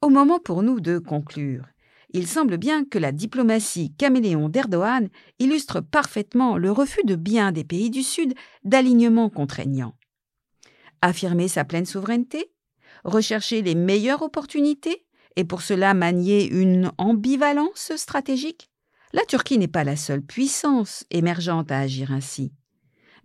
Au 0.00 0.10
moment 0.10 0.38
pour 0.38 0.62
nous 0.62 0.78
de 0.78 1.00
conclure, 1.00 1.66
il 2.10 2.28
semble 2.28 2.56
bien 2.56 2.84
que 2.84 3.00
la 3.00 3.10
diplomatie 3.10 3.92
caméléon 3.96 4.48
d'Erdogan 4.48 5.08
illustre 5.40 5.80
parfaitement 5.80 6.56
le 6.56 6.70
refus 6.70 7.02
de 7.04 7.16
bien 7.16 7.50
des 7.50 7.64
pays 7.64 7.90
du 7.90 8.04
Sud 8.04 8.34
d'alignement 8.62 9.28
contraignant. 9.28 9.96
Affirmer 11.02 11.48
sa 11.48 11.64
pleine 11.64 11.84
souveraineté, 11.84 12.52
rechercher 13.02 13.60
les 13.60 13.74
meilleures 13.74 14.22
opportunités 14.22 15.04
et 15.34 15.42
pour 15.42 15.62
cela 15.62 15.94
manier 15.94 16.48
une 16.48 16.92
ambivalence 16.96 17.90
stratégique? 17.96 18.70
La 19.12 19.24
Turquie 19.24 19.58
n'est 19.58 19.66
pas 19.66 19.82
la 19.82 19.96
seule 19.96 20.22
puissance 20.22 21.04
émergente 21.10 21.72
à 21.72 21.80
agir 21.80 22.12
ainsi. 22.12 22.52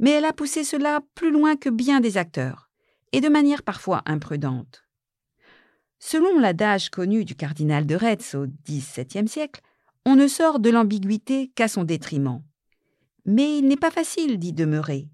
Mais 0.02 0.12
elle 0.12 0.26
a 0.26 0.34
poussé 0.34 0.66
cela 0.66 1.00
plus 1.16 1.32
loin 1.32 1.56
que 1.56 1.70
bien 1.70 2.02
des 2.02 2.18
acteurs, 2.18 2.70
et 3.14 3.22
de 3.22 3.30
manière 3.30 3.64
parfois 3.64 4.02
imprudente. 4.06 4.84
Selon 6.00 6.40
l'adage 6.40 6.90
connu 6.90 7.24
du 7.24 7.36
cardinal 7.36 7.86
de 7.86 7.96
Retz 7.96 8.36
au 8.36 8.48
XVIIe 8.68 9.28
siècle, 9.28 9.62
on 10.06 10.16
ne 10.16 10.28
sort 10.28 10.60
de 10.60 10.70
l'ambiguïté 10.70 11.52
qu'à 11.56 11.68
son 11.68 11.84
détriment. 11.84 12.42
Mais 13.26 13.60
il 13.60 13.68
n'est 13.68 13.78
pas 13.78 13.92
facile 13.92 14.40
d'y 14.40 14.52
demeurer. 14.52 15.08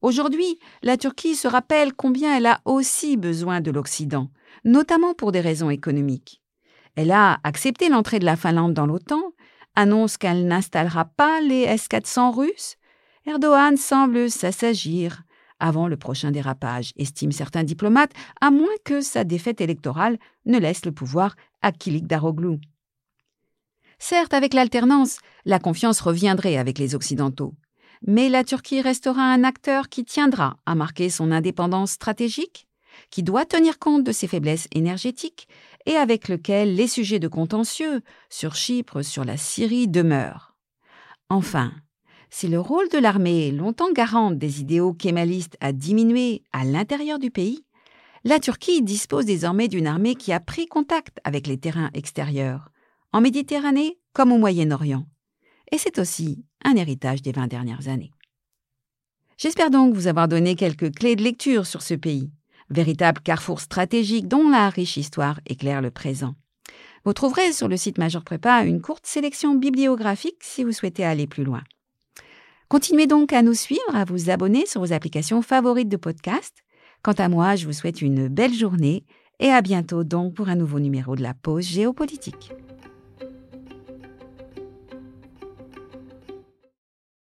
Aujourd'hui, 0.00 0.58
la 0.82 0.96
Turquie 0.96 1.34
se 1.34 1.48
rappelle 1.48 1.92
combien 1.92 2.36
elle 2.36 2.46
a 2.46 2.60
aussi 2.64 3.16
besoin 3.16 3.60
de 3.60 3.70
l'Occident, 3.70 4.30
notamment 4.64 5.12
pour 5.12 5.32
des 5.32 5.40
raisons 5.40 5.70
économiques. 5.70 6.40
Elle 6.94 7.10
a 7.10 7.38
accepté 7.44 7.88
l'entrée 7.88 8.20
de 8.20 8.24
la 8.24 8.36
Finlande 8.36 8.74
dans 8.74 8.86
l'OTAN, 8.86 9.32
annonce 9.74 10.16
qu'elle 10.16 10.46
n'installera 10.46 11.04
pas 11.04 11.40
les 11.40 11.62
S-400 11.62 12.34
russes. 12.34 12.76
Erdogan 13.28 13.76
semble 13.76 14.30
s'assagir 14.30 15.22
avant 15.60 15.88
le 15.88 15.96
prochain 15.96 16.30
dérapage, 16.30 16.92
estiment 16.96 17.32
certains 17.32 17.64
diplomates, 17.64 18.12
à 18.40 18.50
moins 18.50 18.66
que 18.84 19.00
sa 19.00 19.24
défaite 19.24 19.60
électorale 19.60 20.18
ne 20.46 20.58
laisse 20.58 20.84
le 20.84 20.92
pouvoir 20.92 21.34
à 21.62 21.72
Kilik 21.72 22.06
Daroglu. 22.06 22.58
Certes, 23.98 24.34
avec 24.34 24.54
l'alternance, 24.54 25.18
la 25.44 25.58
confiance 25.58 26.00
reviendrait 26.00 26.56
avec 26.56 26.78
les 26.78 26.94
Occidentaux 26.94 27.54
mais 28.06 28.28
la 28.28 28.44
Turquie 28.44 28.80
restera 28.80 29.22
un 29.22 29.44
acteur 29.44 29.88
qui 29.88 30.04
tiendra 30.04 30.58
à 30.66 30.74
marquer 30.74 31.10
son 31.10 31.32
indépendance 31.32 31.92
stratégique, 31.92 32.66
qui 33.10 33.22
doit 33.22 33.44
tenir 33.44 33.78
compte 33.78 34.04
de 34.04 34.12
ses 34.12 34.26
faiblesses 34.26 34.68
énergétiques 34.72 35.48
et 35.86 35.96
avec 35.96 36.28
lequel 36.28 36.74
les 36.74 36.88
sujets 36.88 37.18
de 37.18 37.28
contentieux 37.28 38.02
sur 38.28 38.54
Chypre, 38.54 39.02
sur 39.02 39.24
la 39.24 39.36
Syrie 39.36 39.88
demeurent. 39.88 40.56
Enfin, 41.28 41.72
si 42.30 42.48
le 42.48 42.60
rôle 42.60 42.88
de 42.88 42.98
l'armée, 42.98 43.50
longtemps 43.50 43.92
garante 43.92 44.38
des 44.38 44.60
idéaux 44.60 44.92
kémalistes, 44.92 45.56
a 45.60 45.72
diminué 45.72 46.42
à 46.52 46.64
l'intérieur 46.64 47.18
du 47.18 47.30
pays, 47.30 47.64
la 48.24 48.40
Turquie 48.40 48.82
dispose 48.82 49.24
désormais 49.24 49.68
d'une 49.68 49.86
armée 49.86 50.14
qui 50.14 50.32
a 50.32 50.40
pris 50.40 50.66
contact 50.66 51.18
avec 51.24 51.46
les 51.46 51.58
terrains 51.58 51.90
extérieurs, 51.94 52.70
en 53.12 53.20
Méditerranée 53.20 53.98
comme 54.12 54.32
au 54.32 54.38
Moyen-Orient. 54.38 55.06
Et 55.72 55.78
c'est 55.78 55.98
aussi 55.98 56.44
un 56.64 56.76
héritage 56.76 57.22
des 57.22 57.32
20 57.32 57.46
dernières 57.46 57.88
années. 57.88 58.12
J'espère 59.36 59.70
donc 59.70 59.94
vous 59.94 60.08
avoir 60.08 60.26
donné 60.26 60.56
quelques 60.56 60.94
clés 60.94 61.14
de 61.14 61.22
lecture 61.22 61.66
sur 61.66 61.82
ce 61.82 61.94
pays, 61.94 62.30
véritable 62.70 63.20
carrefour 63.20 63.60
stratégique 63.60 64.26
dont 64.26 64.48
la 64.48 64.68
riche 64.68 64.96
histoire 64.96 65.40
éclaire 65.46 65.80
le 65.80 65.90
présent. 65.90 66.34
Vous 67.04 67.12
trouverez 67.12 67.52
sur 67.52 67.68
le 67.68 67.76
site 67.76 67.98
Major 67.98 68.24
Prépa 68.24 68.64
une 68.64 68.82
courte 68.82 69.06
sélection 69.06 69.54
bibliographique 69.54 70.42
si 70.42 70.64
vous 70.64 70.72
souhaitez 70.72 71.04
aller 71.04 71.26
plus 71.26 71.44
loin. 71.44 71.62
Continuez 72.68 73.06
donc 73.06 73.32
à 73.32 73.40
nous 73.40 73.54
suivre, 73.54 73.94
à 73.94 74.04
vous 74.04 74.28
abonner 74.28 74.66
sur 74.66 74.82
vos 74.82 74.92
applications 74.92 75.40
favorites 75.40 75.88
de 75.88 75.96
podcast. 75.96 76.64
Quant 77.02 77.12
à 77.12 77.30
moi, 77.30 77.56
je 77.56 77.64
vous 77.64 77.72
souhaite 77.72 78.02
une 78.02 78.28
belle 78.28 78.52
journée 78.52 79.06
et 79.40 79.48
à 79.48 79.62
bientôt 79.62 80.04
donc 80.04 80.34
pour 80.34 80.50
un 80.50 80.54
nouveau 80.54 80.78
numéro 80.78 81.16
de 81.16 81.22
la 81.22 81.32
pause 81.32 81.64
géopolitique. 81.64 82.52